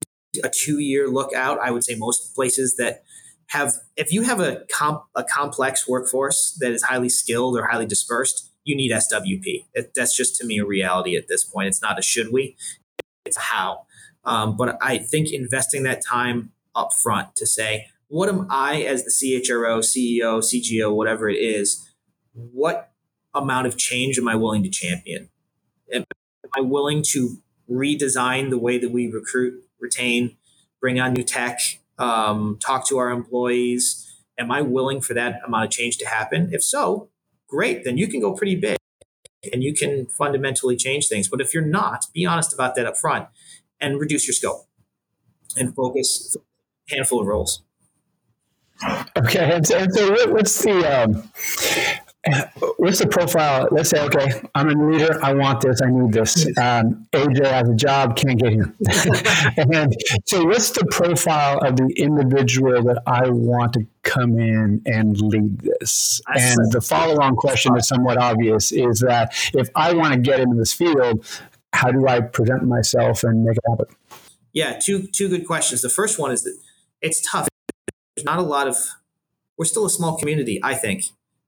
a 0.44 0.50
two 0.50 0.78
year 0.78 1.08
look 1.08 1.32
out? 1.34 1.58
I 1.60 1.70
would 1.70 1.84
say 1.84 1.94
most 1.94 2.34
places 2.34 2.76
that 2.76 3.04
have, 3.48 3.74
if 3.96 4.12
you 4.12 4.22
have 4.22 4.40
a, 4.40 4.64
comp, 4.70 5.04
a 5.14 5.24
complex 5.24 5.88
workforce 5.88 6.56
that 6.60 6.72
is 6.72 6.82
highly 6.82 7.08
skilled 7.08 7.56
or 7.58 7.66
highly 7.66 7.86
dispersed, 7.86 8.50
you 8.64 8.76
need 8.76 8.92
SWP. 8.92 9.64
It, 9.74 9.92
that's 9.94 10.16
just 10.16 10.36
to 10.36 10.46
me 10.46 10.58
a 10.58 10.64
reality 10.66 11.16
at 11.16 11.28
this 11.28 11.44
point. 11.44 11.68
It's 11.68 11.82
not 11.82 11.98
a 11.98 12.02
should 12.02 12.30
we 12.32 12.56
it's 13.24 13.38
how. 13.38 13.86
Um, 14.24 14.56
but 14.56 14.76
I 14.80 14.98
think 14.98 15.32
investing 15.32 15.82
that 15.84 16.02
time 16.04 16.52
up 16.74 16.92
front 16.92 17.36
to 17.36 17.46
say, 17.46 17.86
what 18.08 18.28
am 18.28 18.46
I 18.50 18.82
as 18.82 19.04
the 19.04 19.10
CHRO, 19.10 19.78
CEO, 19.78 20.40
CGO, 20.40 20.94
whatever 20.94 21.28
it 21.28 21.38
is, 21.38 21.88
what 22.32 22.90
amount 23.34 23.66
of 23.66 23.76
change 23.76 24.18
am 24.18 24.28
I 24.28 24.34
willing 24.34 24.62
to 24.64 24.70
champion? 24.70 25.30
Am, 25.92 26.04
I 26.56 26.60
willing 26.60 27.02
to 27.10 27.36
redesign 27.70 28.50
the 28.50 28.58
way 28.58 28.78
that 28.78 28.90
we 28.90 29.06
recruit, 29.06 29.62
retain, 29.78 30.36
bring 30.80 30.98
on 30.98 31.12
new 31.12 31.22
tech, 31.22 31.60
um, 31.98 32.58
talk 32.60 32.88
to 32.88 32.98
our 32.98 33.10
employees, 33.10 34.10
Am 34.40 34.50
I 34.50 34.62
willing 34.62 35.02
for 35.02 35.12
that 35.12 35.42
amount 35.46 35.66
of 35.66 35.70
change 35.70 35.98
to 35.98 36.06
happen? 36.06 36.48
If 36.50 36.64
so, 36.64 37.10
great. 37.46 37.84
Then 37.84 37.98
you 37.98 38.08
can 38.08 38.20
go 38.20 38.32
pretty 38.34 38.56
big 38.56 38.78
and 39.52 39.62
you 39.62 39.74
can 39.74 40.06
fundamentally 40.06 40.76
change 40.76 41.08
things. 41.08 41.28
But 41.28 41.40
if 41.40 41.54
you're 41.54 41.64
not, 41.64 42.06
be 42.12 42.26
honest 42.26 42.52
about 42.52 42.74
that 42.76 42.86
up 42.86 42.96
front 42.96 43.28
and 43.80 43.98
reduce 44.00 44.26
your 44.26 44.34
scope 44.34 44.66
and 45.56 45.74
focus 45.74 46.36
a 46.90 46.94
handful 46.94 47.20
of 47.20 47.26
roles. 47.26 47.62
Okay, 49.16 49.52
and 49.52 49.66
so, 49.66 49.76
and 49.76 49.92
so 49.92 50.32
what's 50.32 50.62
the 50.62 51.02
um, 51.02 51.30
what's 52.76 52.98
the 52.98 53.06
profile? 53.06 53.68
Let's 53.70 53.90
say, 53.90 54.00
okay, 54.06 54.42
I'm 54.54 54.68
a 54.68 54.90
leader. 54.90 55.22
I 55.22 55.34
want 55.34 55.60
this. 55.60 55.80
I 55.82 55.90
need 55.90 56.12
this. 56.12 56.46
Um, 56.58 57.06
AJ 57.12 57.46
has 57.46 57.68
a 57.68 57.74
job, 57.74 58.16
can't 58.16 58.38
get 58.38 58.52
here. 58.52 58.74
and 59.56 59.94
so, 60.26 60.44
what's 60.44 60.70
the 60.70 60.86
profile 60.90 61.58
of 61.58 61.76
the 61.76 61.92
individual 61.96 62.82
that 62.82 63.02
I 63.06 63.28
want 63.30 63.74
to 63.74 63.86
come 64.02 64.38
in 64.38 64.82
and 64.86 65.20
lead 65.20 65.60
this? 65.60 66.20
And 66.28 66.72
the 66.72 66.80
follow-on 66.80 67.36
question 67.36 67.76
is 67.76 67.88
somewhat 67.88 68.18
obvious: 68.18 68.72
is 68.72 69.00
that 69.00 69.34
if 69.54 69.68
I 69.74 69.94
want 69.94 70.14
to 70.14 70.20
get 70.20 70.40
into 70.40 70.56
this 70.56 70.72
field, 70.72 71.24
how 71.72 71.90
do 71.90 72.06
I 72.08 72.20
present 72.20 72.64
myself 72.64 73.24
and 73.24 73.44
make 73.44 73.56
it 73.56 73.64
happen? 73.68 73.86
Yeah, 74.52 74.78
two 74.82 75.06
two 75.06 75.28
good 75.28 75.46
questions. 75.46 75.82
The 75.82 75.90
first 75.90 76.18
one 76.18 76.32
is 76.32 76.42
that 76.44 76.56
it's 77.02 77.20
tough 77.30 77.48
there's 78.16 78.24
not 78.24 78.38
a 78.38 78.42
lot 78.42 78.68
of 78.68 78.76
we're 79.56 79.64
still 79.64 79.86
a 79.86 79.90
small 79.90 80.16
community 80.16 80.60
i 80.62 80.74
think 80.74 81.04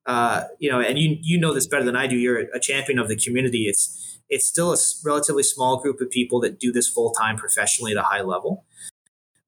uh, 0.06 0.44
you 0.58 0.70
know 0.70 0.80
and 0.80 0.98
you 0.98 1.18
you 1.20 1.38
know 1.38 1.54
this 1.54 1.66
better 1.66 1.84
than 1.84 1.96
i 1.96 2.06
do. 2.06 2.16
You're 2.16 2.40
a 2.54 2.60
champion 2.60 2.98
of 2.98 3.08
the 3.08 3.16
community. 3.16 3.64
It's 3.66 4.18
it's 4.28 4.46
still 4.46 4.72
a 4.72 4.76
relatively 5.04 5.42
small 5.42 5.80
group 5.80 6.00
of 6.00 6.10
people 6.10 6.40
that 6.40 6.58
do 6.58 6.72
this 6.72 6.88
full 6.88 7.10
time 7.10 7.36
professionally 7.36 7.92
at 7.92 7.98
a 7.98 8.02
high 8.02 8.22
level. 8.22 8.64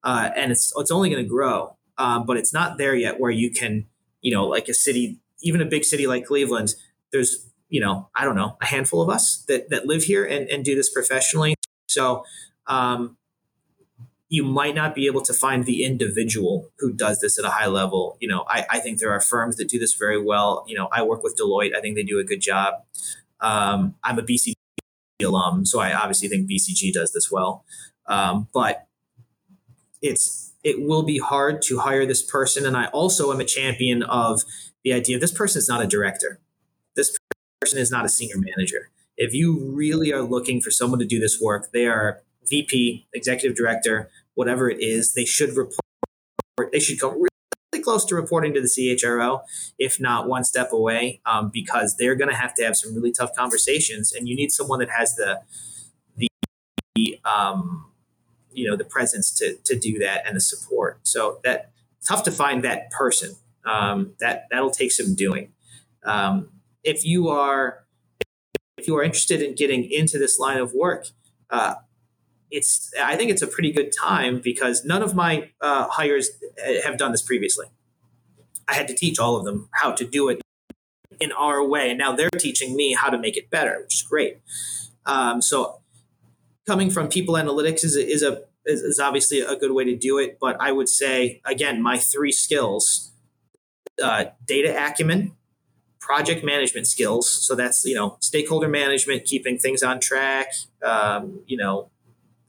Uh, 0.03 0.31
and 0.37 0.53
it's 0.53 0.73
it's 0.77 0.91
only 0.91 1.11
going 1.11 1.23
to 1.23 1.29
grow. 1.29 1.77
Um, 1.97 2.27
but 2.27 2.37
it's 2.37 2.53
not 2.53 2.77
there 2.77 2.95
yet 2.95 3.21
where 3.21 3.31
you 3.31 3.51
can 3.51 3.87
you 4.21 4.33
know 4.33 4.47
like 4.47 4.69
a 4.69 4.75
city 4.75 5.21
even 5.43 5.61
a 5.61 5.67
big 5.67 5.85
city 5.85 6.07
like 6.07 6.25
cleveland 6.25 6.75
there's 7.13 7.51
you 7.69 7.81
know 7.81 8.09
i 8.17 8.25
don't 8.25 8.35
know 8.35 8.57
a 8.61 8.67
handful 8.67 9.01
of 9.03 9.09
us 9.09 9.45
that 9.47 9.69
that 9.71 9.87
live 9.87 10.03
here 10.03 10.25
and, 10.25 10.49
and 10.49 10.65
do 10.65 10.75
this 10.75 10.93
professionally. 10.93 11.55
So 11.87 12.25
um, 12.67 13.17
you 14.29 14.43
might 14.43 14.75
not 14.75 14.95
be 14.95 15.07
able 15.07 15.21
to 15.23 15.35
find 15.35 15.65
the 15.65 15.85
individual 15.85 16.71
who 16.79 16.93
does 16.93 17.21
this 17.21 17.39
at 17.39 17.45
a 17.45 17.51
high 17.51 17.67
level. 17.67 18.17
You 18.21 18.29
know, 18.29 18.45
I, 18.49 18.65
I 18.71 18.79
think 18.81 18.99
there 18.99 19.13
are 19.13 19.21
firms 19.21 19.57
that 19.57 19.69
do 19.69 19.79
this 19.79 19.95
very 19.95 20.21
well. 20.21 20.65
You 20.67 20.77
know, 20.77 20.89
I 20.91 21.03
work 21.03 21.23
with 21.23 21.37
Deloitte. 21.37 21.75
I 21.77 21.81
think 21.81 21.95
they 21.95 22.03
do 22.03 22.19
a 22.19 22.25
good 22.25 22.41
job. 22.41 22.75
Um, 23.41 23.95
I'm 24.03 24.19
a 24.19 24.23
BCG 24.23 24.55
alum, 25.23 25.67
so 25.67 25.81
I 25.81 25.93
obviously 25.93 26.29
think 26.29 26.51
BCG 26.51 26.93
does 26.93 27.13
this 27.13 27.31
well. 27.31 27.65
Um, 28.07 28.49
but 28.53 28.87
it's 30.01 30.53
it 30.63 30.81
will 30.81 31.03
be 31.03 31.19
hard 31.19 31.61
to 31.63 31.81
hire 31.81 32.07
this 32.07 32.23
person. 32.23 32.65
And 32.67 32.77
I 32.77 32.87
also 32.87 33.33
am 33.33 33.41
a 33.41 33.45
champion 33.45 34.03
of 34.03 34.43
the 34.83 34.93
idea 34.95 35.19
this 35.19 35.33
person 35.33 35.59
is 35.59 35.69
not 35.69 35.83
a 35.83 35.87
director. 35.87 36.41
This 36.97 37.17
person 37.61 37.79
is 37.79 37.91
not 37.91 38.05
a 38.05 38.09
senior 38.09 38.37
manager. 38.39 38.91
If 39.17 39.35
you 39.35 39.71
really 39.73 40.13
are 40.13 40.23
looking 40.23 40.61
for 40.61 40.71
someone 40.71 40.99
to 41.01 41.07
do 41.07 41.21
this 41.21 41.39
work, 41.41 41.71
they 41.73 41.87
are 41.87 42.23
VP, 42.49 43.07
executive 43.13 43.57
director, 43.57 44.11
whatever 44.35 44.71
it 44.71 44.81
is, 44.81 45.15
they 45.15 45.25
should 45.25 45.57
report. 45.57 45.81
They 46.73 46.81
should 46.81 47.01
come 47.01 47.13
really 47.15 47.83
close 47.83 48.05
to 48.07 48.15
reporting 48.15 48.55
to 48.55 48.61
the 48.61 48.69
CHRO, 48.69 49.43
if 49.79 50.01
not 50.01 50.29
one 50.29 50.45
step 50.45 50.73
away, 50.73 51.21
um, 51.27 51.51
because 51.53 51.97
they're 51.97 52.15
going 52.15 52.31
to 52.31 52.37
have 52.37 52.55
to 52.55 52.65
have 52.65 52.77
some 52.77 52.95
really 52.95 53.13
tough 53.13 53.35
conversations, 53.35 54.13
and 54.13 54.29
you 54.29 54.37
need 54.37 54.53
someone 54.53 54.79
that 54.79 54.91
has 54.91 55.17
the 55.17 55.41
the 56.95 57.19
um, 57.25 57.87
you 58.53 58.69
know 58.69 58.77
the 58.77 58.85
presence 58.85 59.33
to 59.35 59.57
to 59.65 59.79
do 59.79 59.99
that 59.99 60.23
and 60.27 60.37
the 60.37 60.41
support. 60.41 61.01
So 61.03 61.41
that 61.45 61.73
tough 62.07 62.23
to 62.25 62.31
find 62.31 62.63
that 62.65 62.91
person. 62.91 63.37
Um, 63.65 64.13
that 64.21 64.47
that'll 64.51 64.71
take 64.71 64.93
some 64.93 65.15
doing. 65.15 65.53
Um, 66.05 66.51
if 66.83 67.05
you 67.05 67.29
are 67.29 67.85
if 68.77 68.87
you 68.87 68.97
are 68.97 69.03
interested 69.03 69.41
in 69.41 69.55
getting 69.55 69.91
into 69.91 70.19
this 70.19 70.39
line 70.39 70.59
of 70.59 70.73
work, 70.75 71.07
uh, 71.51 71.75
it's 72.51 72.93
I 73.01 73.17
think 73.17 73.31
it's 73.31 73.43
a 73.43 73.47
pretty 73.47 73.73
good 73.73 73.93
time 73.93 74.41
because 74.43 74.85
none 74.85 75.03
of 75.03 75.15
my 75.15 75.51
uh, 75.61 75.89
hires 75.89 76.31
have 76.85 76.99
done 76.99 77.13
this 77.13 77.23
previously. 77.23 77.67
I 78.69 78.75
had 78.75 78.89
to 78.89 78.95
teach 78.95 79.19
all 79.19 79.37
of 79.37 79.45
them 79.45 79.69
how 79.73 79.93
to 79.93 80.07
do 80.07 80.29
it 80.29 80.41
in 81.21 81.33
our 81.33 81.67
way, 81.67 81.91
and 81.91 81.99
now 81.99 82.13
they're 82.13 82.31
teaching 82.31 82.77
me 82.77 82.95
how 82.95 83.11
to 83.11 83.19
make 83.19 83.37
it 83.37 83.51
better, 83.51 83.81
which 83.83 83.95
is 83.95 84.03
great. 84.03 84.39
Um, 85.07 85.43
so, 85.43 85.81
coming 86.67 86.91
from 86.91 87.09
people 87.09 87.35
analytics 87.35 87.85
is 87.85 87.97
is 87.97 88.23
a 88.23 88.43
is, 88.65 88.81
is 88.81 88.99
obviously 88.99 89.41
a 89.41 89.57
good 89.57 89.73
way 89.73 89.85
to 89.85 89.97
do 89.97 90.19
it. 90.19 90.39
But 90.41 90.57
I 90.61 90.73
would 90.73 90.89
say 90.89 91.41
again, 91.45 91.83
my 91.83 91.99
three 91.99 92.33
skills: 92.33 93.13
uh, 94.03 94.27
data 94.47 94.75
acumen, 94.77 95.33
project 96.01 96.45
management 96.45 96.87
skills. 96.87 97.31
So 97.31 97.55
that's 97.55 97.85
you 97.85 97.95
know 97.95 98.17
stakeholder 98.21 98.69
management, 98.69 99.25
keeping 99.25 99.59
things 99.59 99.83
on 99.83 100.01
track. 100.01 100.49
Um, 100.83 101.41
you 101.47 101.57
know, 101.57 101.91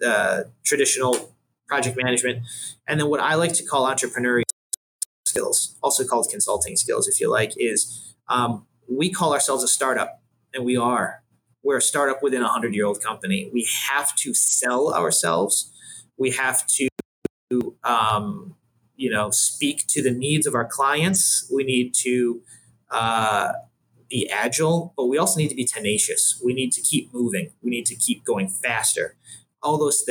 uh, 0.06 0.44
traditional 0.64 1.36
project 1.68 1.98
management, 2.02 2.44
and 2.88 3.00
then 3.00 3.10
what 3.10 3.20
I 3.20 3.36
like 3.36 3.54
to 3.54 3.64
call 3.64 3.88
entrepreneurial 3.88 4.44
skills, 5.26 5.76
also 5.82 6.06
called 6.06 6.28
consulting 6.32 6.76
skills, 6.76 7.08
if 7.08 7.20
you 7.20 7.30
like, 7.30 7.54
is 7.58 8.16
um, 8.28 8.66
we 8.88 9.10
call 9.10 9.34
ourselves 9.34 9.64
a 9.64 9.68
startup, 9.68 10.22
and 10.54 10.66
we 10.66 10.78
are. 10.78 11.24
We're 11.64 11.78
a 11.78 11.82
startup 11.82 12.22
within 12.22 12.44
a 12.44 12.48
hundred 12.48 12.76
year 12.76 12.86
old 12.86 13.02
company. 13.02 13.50
We 13.52 13.68
have 13.90 14.16
to 14.18 14.34
sell 14.34 14.94
ourselves. 14.94 15.72
We 16.18 16.32
have 16.32 16.66
to, 16.68 16.88
um, 17.84 18.56
you 18.96 19.10
know, 19.10 19.32
speak 19.32 19.86
to 19.88 20.04
the 20.04 20.12
needs 20.12 20.46
of 20.46 20.54
our 20.54 20.66
clients. 20.66 21.50
We 21.54 21.64
need 21.64 21.94
to 22.04 22.42
uh, 22.92 23.54
be 24.10 24.30
agile, 24.30 24.94
but 24.96 25.08
we 25.08 25.18
also 25.18 25.40
need 25.40 25.50
to 25.50 25.56
be 25.56 25.66
tenacious. 25.66 26.40
We 26.44 26.54
need 26.54 26.72
to 26.74 26.82
keep 26.82 27.12
moving. 27.14 27.52
We 27.64 27.72
need 27.72 27.88
to 27.88 27.96
keep 27.96 28.24
going 28.24 28.48
faster 28.48 29.16
all 29.66 29.78
those 29.78 30.06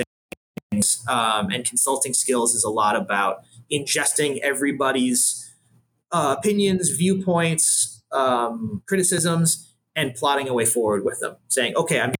things. 0.71 1.05
Um, 1.09 1.51
and 1.51 1.65
consulting 1.65 2.13
skills 2.13 2.55
is 2.55 2.65
a 2.65 2.71
lot 2.71 2.97
about 2.97 3.45
ingesting 3.73 4.41
everybody's 4.41 5.55
uh, 6.11 6.35
opinions, 6.37 6.91
viewpoints, 6.91 8.03
um, 8.13 8.83
criticisms, 8.87 9.73
and 9.97 10.15
plotting 10.15 10.49
a 10.49 10.55
way 10.55 10.65
forward 10.67 11.05
with 11.05 11.21
them. 11.21 11.37
Saying, 11.49 11.77
okay, 11.77 12.01
I'm 12.01 12.13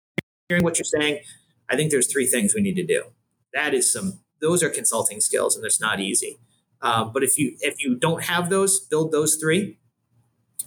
hearing 0.49 0.65
what 0.65 0.79
you're 0.79 0.85
saying. 0.85 1.21
I 1.69 1.77
think 1.77 1.91
there's 1.91 2.11
three 2.11 2.27
things 2.27 2.55
we 2.55 2.63
need 2.63 2.77
to 2.77 2.87
do. 2.87 3.05
That 3.53 3.75
is 3.75 3.93
some; 3.93 4.21
those 4.41 4.63
are 4.63 4.71
consulting 4.71 5.21
skills, 5.21 5.57
and 5.57 5.65
it's 5.65 5.81
not 5.81 6.01
easy. 6.01 6.39
Um, 6.83 7.13
but 7.13 7.25
if 7.25 7.39
you 7.39 7.57
if 7.61 7.83
you 7.83 7.97
don't 7.97 8.25
have 8.25 8.51
those, 8.51 8.81
build 8.81 9.13
those 9.13 9.37
three. 9.37 9.79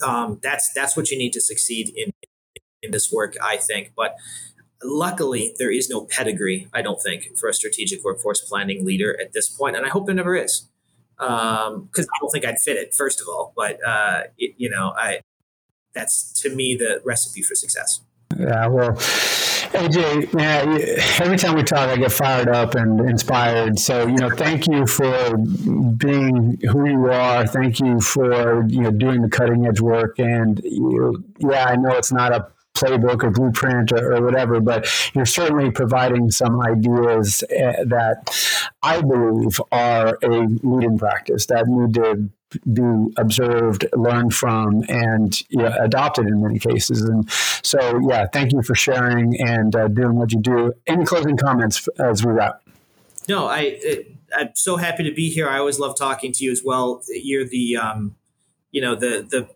Um, 0.06 0.40
that's 0.42 0.72
that's 0.74 0.96
what 0.98 1.12
you 1.12 1.18
need 1.18 1.34
to 1.34 1.42
succeed 1.42 1.92
in 1.96 2.12
in 2.82 2.92
this 2.92 3.12
work, 3.12 3.36
I 3.42 3.58
think. 3.58 3.94
But 3.96 4.16
Luckily, 4.84 5.56
there 5.58 5.72
is 5.72 5.90
no 5.90 6.06
pedigree, 6.06 6.68
I 6.74 6.82
don't 6.82 7.02
think, 7.02 7.38
for 7.38 7.50
a 7.50 7.54
strategic 7.54 8.04
workforce 8.04 8.42
planning 8.42 8.86
leader 8.86 9.20
at 9.20 9.34
this 9.34 9.50
point, 9.50 9.76
and 9.76 9.86
I 9.86 9.90
hope 9.90 10.06
there 10.06 10.16
never 10.16 10.36
is, 10.36 10.68
because 11.18 11.70
um, 11.70 11.90
I 11.96 12.18
don't 12.22 12.30
think 12.32 12.46
I'd 12.46 12.60
fit 12.60 12.78
it. 12.78 12.94
First 12.94 13.20
of 13.20 13.28
all, 13.28 13.54
but 13.56 13.80
uh, 13.86 14.24
it, 14.38 14.54
you 14.58 14.70
know, 14.70 14.94
I 14.96 15.22
that's 15.94 16.32
to 16.42 16.56
me 16.56 16.76
the 16.76 17.02
recipe 17.04 17.42
for 17.42 17.56
success. 17.56 18.02
Yeah, 18.38 18.68
well, 18.68 18.92
AJ, 18.92 20.34
man, 20.34 20.80
every 21.20 21.38
time 21.38 21.56
we 21.56 21.64
talk, 21.64 21.90
I 21.90 21.98
get 21.98 22.12
fired 22.12 22.50
up 22.50 22.76
and 22.76 23.00
inspired. 23.10 23.80
So, 23.80 24.08
you 24.08 24.18
know, 24.18 24.30
thank 24.30 24.68
you 24.68 24.86
for 24.86 25.36
being 25.38 26.60
who 26.62 26.88
you 26.88 27.12
are. 27.12 27.48
Thank 27.48 27.80
you 27.80 28.00
for 28.00 28.66
you 28.68 28.82
know 28.82 28.92
doing 28.92 29.22
the 29.22 29.30
cutting 29.30 29.66
edge 29.66 29.82
work. 29.82 30.20
And 30.20 30.62
you, 30.64 31.24
yeah, 31.40 31.66
I 31.66 31.76
know 31.76 31.92
it's 31.92 32.12
not 32.12 32.32
a 32.32 32.48
playbook 32.80 33.24
or 33.24 33.32
blueprint 33.32 33.92
or, 33.92 34.14
or 34.14 34.22
whatever, 34.24 34.60
but 34.60 34.88
you're 35.14 35.26
certainly 35.26 35.72
providing 35.72 36.32
some 36.32 36.62
ideas 36.62 37.44
uh, 37.44 37.84
that 37.86 38.30
I 38.84 39.02
believe 39.02 39.60
are 39.72 40.18
a 40.24 40.48
leading 40.64 40.98
practice 40.98 41.46
that 41.48 41.68
need 41.68 41.94
to 41.96 42.30
be 42.72 43.14
observed, 43.18 43.86
learned 43.94 44.34
from, 44.34 44.84
and 44.88 45.40
you 45.50 45.60
know, 45.60 45.76
adopted 45.80 46.28
in 46.28 46.42
many 46.42 46.60
cases. 46.60 47.02
And 47.02 47.30
so, 47.32 48.00
yeah, 48.08 48.28
thank 48.32 48.54
you 48.54 48.62
for 48.62 48.76
sharing 48.76 49.40
and 49.42 49.76
uh, 49.76 49.88
doing 49.90 50.16
what 50.16 50.32
you 50.32 50.40
do. 50.40 50.74
Any 50.86 51.06
closing 51.06 51.38
comments 51.38 51.88
as 52.00 52.26
we 52.26 52.32
wrap? 52.32 52.62
No, 53.28 53.48
I. 53.48 53.78
It, 53.82 54.14
I'm 54.34 54.50
so 54.56 54.76
happy 54.76 55.04
to 55.04 55.14
be 55.14 55.30
here. 55.30 55.48
I 55.48 55.58
always 55.58 55.80
love 55.80 55.98
talking 55.98 56.34
to 56.34 56.44
you 56.44 56.52
as 56.52 56.62
well. 56.62 57.02
You're 57.08 57.46
the, 57.48 57.78
um, 57.78 58.18
you 58.72 58.82
know, 58.82 58.94
the 58.94 59.26
the 59.30 59.48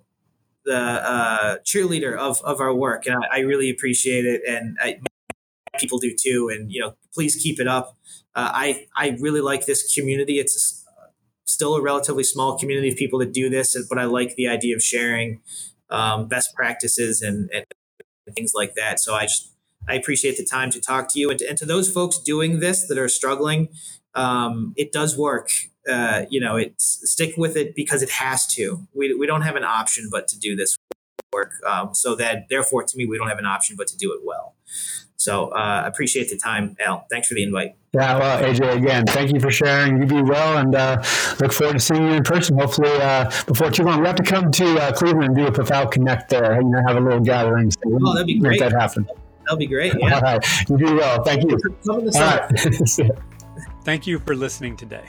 the 0.65 0.77
uh, 0.77 1.57
cheerleader 1.65 2.17
of, 2.17 2.41
of 2.43 2.59
our 2.59 2.73
work, 2.73 3.05
and 3.05 3.15
I, 3.15 3.37
I 3.37 3.39
really 3.39 3.69
appreciate 3.69 4.25
it, 4.25 4.41
and 4.47 4.77
I, 4.81 4.99
people 5.79 5.97
do 5.97 6.15
too. 6.15 6.49
And 6.53 6.71
you 6.71 6.81
know, 6.81 6.95
please 7.13 7.35
keep 7.35 7.59
it 7.59 7.67
up. 7.67 7.97
Uh, 8.35 8.51
I 8.53 8.87
I 8.95 9.17
really 9.19 9.41
like 9.41 9.65
this 9.65 9.93
community. 9.93 10.39
It's 10.39 10.55
a, 10.55 10.81
still 11.51 11.75
a 11.75 11.81
relatively 11.81 12.23
small 12.23 12.57
community 12.57 12.89
of 12.89 12.95
people 12.95 13.19
that 13.19 13.33
do 13.33 13.49
this, 13.49 13.77
but 13.89 13.97
I 13.97 14.05
like 14.05 14.35
the 14.35 14.47
idea 14.47 14.75
of 14.75 14.81
sharing 14.81 15.41
um, 15.89 16.27
best 16.27 16.55
practices 16.55 17.21
and, 17.21 17.49
and 17.53 17.65
things 18.35 18.53
like 18.55 18.75
that. 18.75 18.99
So 18.99 19.13
I 19.13 19.23
just 19.23 19.51
I 19.87 19.95
appreciate 19.95 20.37
the 20.37 20.45
time 20.45 20.69
to 20.71 20.79
talk 20.79 21.11
to 21.13 21.19
you 21.19 21.29
and 21.29 21.39
to, 21.39 21.49
and 21.49 21.57
to 21.57 21.65
those 21.65 21.91
folks 21.91 22.17
doing 22.17 22.59
this 22.59 22.87
that 22.87 22.97
are 22.97 23.09
struggling. 23.09 23.69
Um, 24.13 24.73
it 24.77 24.91
does 24.91 25.17
work. 25.17 25.49
Uh, 25.89 26.25
you 26.29 26.39
know, 26.39 26.57
it's 26.57 27.01
stick 27.09 27.35
with 27.37 27.55
it 27.57 27.75
because 27.75 28.01
it 28.01 28.09
has 28.09 28.45
to. 28.47 28.87
We, 28.93 29.13
we 29.13 29.27
don't 29.27 29.41
have 29.41 29.55
an 29.55 29.63
option 29.63 30.09
but 30.11 30.27
to 30.29 30.39
do 30.39 30.55
this 30.55 30.77
work. 31.33 31.53
Um, 31.65 31.93
so 31.93 32.15
that 32.15 32.47
therefore, 32.49 32.83
to 32.83 32.97
me, 32.97 33.05
we 33.05 33.17
don't 33.17 33.29
have 33.29 33.39
an 33.39 33.45
option 33.45 33.75
but 33.77 33.87
to 33.87 33.97
do 33.97 34.13
it 34.13 34.21
well. 34.23 34.55
So 35.15 35.49
uh, 35.49 35.83
appreciate 35.85 36.29
the 36.29 36.37
time, 36.37 36.75
Al. 36.79 37.05
Thanks 37.11 37.27
for 37.27 37.35
the 37.35 37.43
invite. 37.43 37.75
Yeah, 37.93 38.17
well, 38.17 38.43
AJ, 38.43 38.77
again, 38.77 39.05
thank 39.05 39.31
you 39.31 39.39
for 39.39 39.51
sharing. 39.51 40.01
You 40.01 40.07
be 40.07 40.21
well, 40.21 40.57
and 40.57 40.73
uh, 40.73 41.03
look 41.39 41.51
forward 41.51 41.73
to 41.73 41.79
seeing 41.79 42.03
you 42.03 42.13
in 42.13 42.23
person. 42.23 42.57
Hopefully, 42.57 42.89
uh, 42.89 43.29
before 43.45 43.69
too 43.69 43.83
long, 43.83 43.99
we 43.99 44.07
have 44.07 44.15
to 44.15 44.23
come 44.23 44.51
to 44.51 44.79
uh, 44.79 44.91
Cleveland 44.93 45.25
and 45.25 45.35
do 45.35 45.45
a 45.45 45.51
PAFAL 45.51 45.91
Connect 45.91 46.29
there. 46.29 46.59
You 46.59 46.69
know, 46.69 46.81
have 46.87 46.97
a 46.97 46.99
little 46.99 47.19
gathering. 47.19 47.69
So 47.69 47.79
oh, 47.85 48.13
that'd 48.13 48.25
be 48.25 48.39
great. 48.39 48.59
Make 48.59 48.59
that 48.61 48.71
happen. 48.71 49.07
That'll 49.43 49.57
be 49.57 49.67
great. 49.67 49.93
Yeah. 49.99 50.15
All 50.15 50.21
right, 50.21 50.69
you 50.69 50.77
do 50.77 50.95
well. 50.95 51.23
Thank 51.23 51.43
you. 51.43 51.57
All 51.87 51.99
right. 51.99 52.51
Thank 53.83 54.07
you 54.07 54.19
for 54.19 54.35
listening 54.35 54.75
today. 54.75 55.05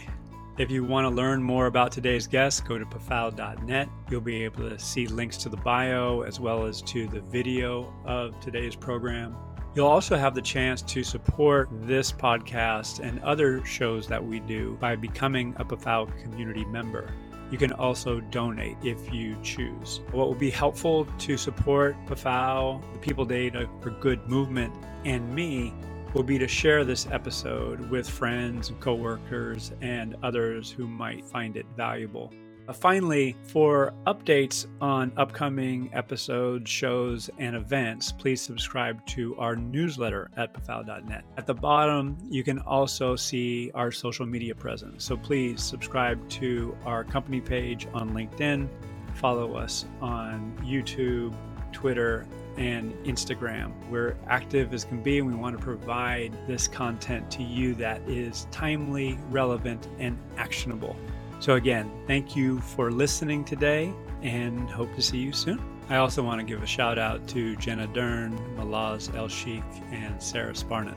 If 0.63 0.71
you 0.71 0.85
want 0.85 1.07
to 1.07 1.11
learn 1.11 1.43
more 1.43 1.67
about 1.67 1.91
today's 1.91 2.29
guest, 2.29 2.65
go 2.65 2.79
to 2.79 2.85
pafal.net. 2.85 3.89
You'll 4.09 4.21
be 4.21 4.45
able 4.45 4.71
to 4.71 4.79
see 4.79 5.09
links 5.09 5.37
to 5.39 5.49
the 5.49 5.57
bio 5.57 6.21
as 6.21 6.39
well 6.39 6.67
as 6.67 6.81
to 6.83 7.09
the 7.09 7.21
video 7.21 7.93
of 8.05 8.39
today's 8.39 8.77
program. 8.77 9.35
You'll 9.75 9.89
also 9.89 10.17
have 10.17 10.37
the 10.37 10.41
chance 10.41 10.81
to 10.83 11.03
support 11.03 11.69
this 11.73 12.13
podcast 12.13 13.01
and 13.01 13.19
other 13.25 13.65
shows 13.65 14.07
that 14.07 14.25
we 14.25 14.39
do 14.39 14.79
by 14.81 14.95
becoming 14.95 15.53
a 15.59 15.65
PAFAL 15.65 16.17
community 16.23 16.65
member. 16.67 17.13
You 17.51 17.59
can 17.59 17.73
also 17.73 18.21
donate 18.21 18.77
if 18.85 19.13
you 19.13 19.37
choose. 19.43 20.01
What 20.13 20.29
will 20.29 20.37
be 20.37 20.51
helpful 20.51 21.07
to 21.07 21.37
support 21.37 21.97
PAFAL, 22.07 22.93
the 22.93 22.99
People 23.01 23.25
Data 23.25 23.69
for 23.81 23.91
Good 23.91 24.29
movement, 24.29 24.73
and 25.05 25.29
me 25.35 25.75
will 26.15 26.23
be 26.23 26.39
to 26.39 26.49
share 26.49 26.85
this 26.85 27.07
episode 27.11 27.81
with 27.91 28.09
friends 28.09 28.69
and 28.69 28.81
coworkers 28.81 29.73
and 29.81 30.17
others 30.23 30.71
who 30.71 30.87
might 30.87 31.25
find 31.25 31.57
it 31.57 31.67
valuable. 31.77 32.33
Uh, 32.69 32.73
finally, 32.73 33.37
for 33.43 33.93
updates 34.07 34.67
on 34.81 35.11
upcoming 35.17 35.91
episodes, 35.93 36.71
shows, 36.71 37.29
and 37.39 37.57
events, 37.57 38.13
please 38.13 38.41
subscribe 38.41 39.05
to 39.05 39.37
our 39.37 39.57
newsletter 39.57 40.31
at 40.37 40.55
pafal.net. 40.55 41.25
At 41.37 41.47
the 41.47 41.55
bottom, 41.55 42.17
you 42.31 42.45
can 42.45 42.61
also 42.61 43.17
see 43.17 43.73
our 43.75 43.91
social 43.91 44.27
media 44.27 44.55
presence. 44.55 45.05
So 45.05 45.17
please 45.17 45.61
subscribe 45.61 46.29
to 46.31 46.77
our 46.85 47.03
company 47.03 47.41
page 47.41 47.89
on 47.93 48.11
LinkedIn, 48.11 48.69
follow 49.15 49.55
us 49.57 49.87
on 50.01 50.57
YouTube, 50.63 51.35
Twitter, 51.73 52.27
and 52.57 52.93
Instagram. 53.05 53.73
We're 53.89 54.16
active 54.27 54.73
as 54.74 54.85
can 54.85 55.03
be, 55.03 55.19
and 55.19 55.29
we 55.29 55.35
want 55.35 55.57
to 55.57 55.62
provide 55.62 56.37
this 56.47 56.69
content 56.69 57.31
to 57.33 57.43
you 57.43 57.74
that 57.77 58.01
is 58.09 58.47
timely, 58.51 59.19
relevant, 59.31 59.89
and 59.99 60.19
actionable. 60.37 60.97
So, 61.41 61.55
again, 61.55 61.91
thank 62.07 62.37
you 62.37 62.61
for 62.61 62.91
listening 62.91 63.45
today 63.45 63.93
and 64.23 64.70
hope 64.70 64.95
to 64.95 65.03
see 65.03 65.19
you 65.19 65.33
soon. 65.33 65.61
I 65.89 65.97
also 65.97 66.23
want 66.23 66.41
to 66.41 66.47
give 66.47 66.62
a 66.62 66.66
shout 66.66 66.99
out 66.99 67.27
to 67.29 67.57
Jenna 67.57 67.87
Dern, 67.89 68.39
Malaz 68.57 69.15
El 69.16 69.29
Sheikh, 69.29 69.62
and 69.91 70.23
Sarah 70.23 70.53
Sparnan, 70.53 70.97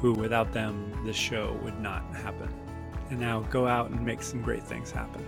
who 0.00 0.12
without 0.12 0.52
them, 0.52 0.92
this 1.04 1.16
show 1.16 1.58
would 1.62 1.78
not 1.80 2.02
happen. 2.16 2.48
And 3.10 3.20
now 3.20 3.40
go 3.42 3.66
out 3.66 3.90
and 3.90 4.04
make 4.04 4.22
some 4.22 4.42
great 4.42 4.64
things 4.64 4.90
happen. 4.90 5.24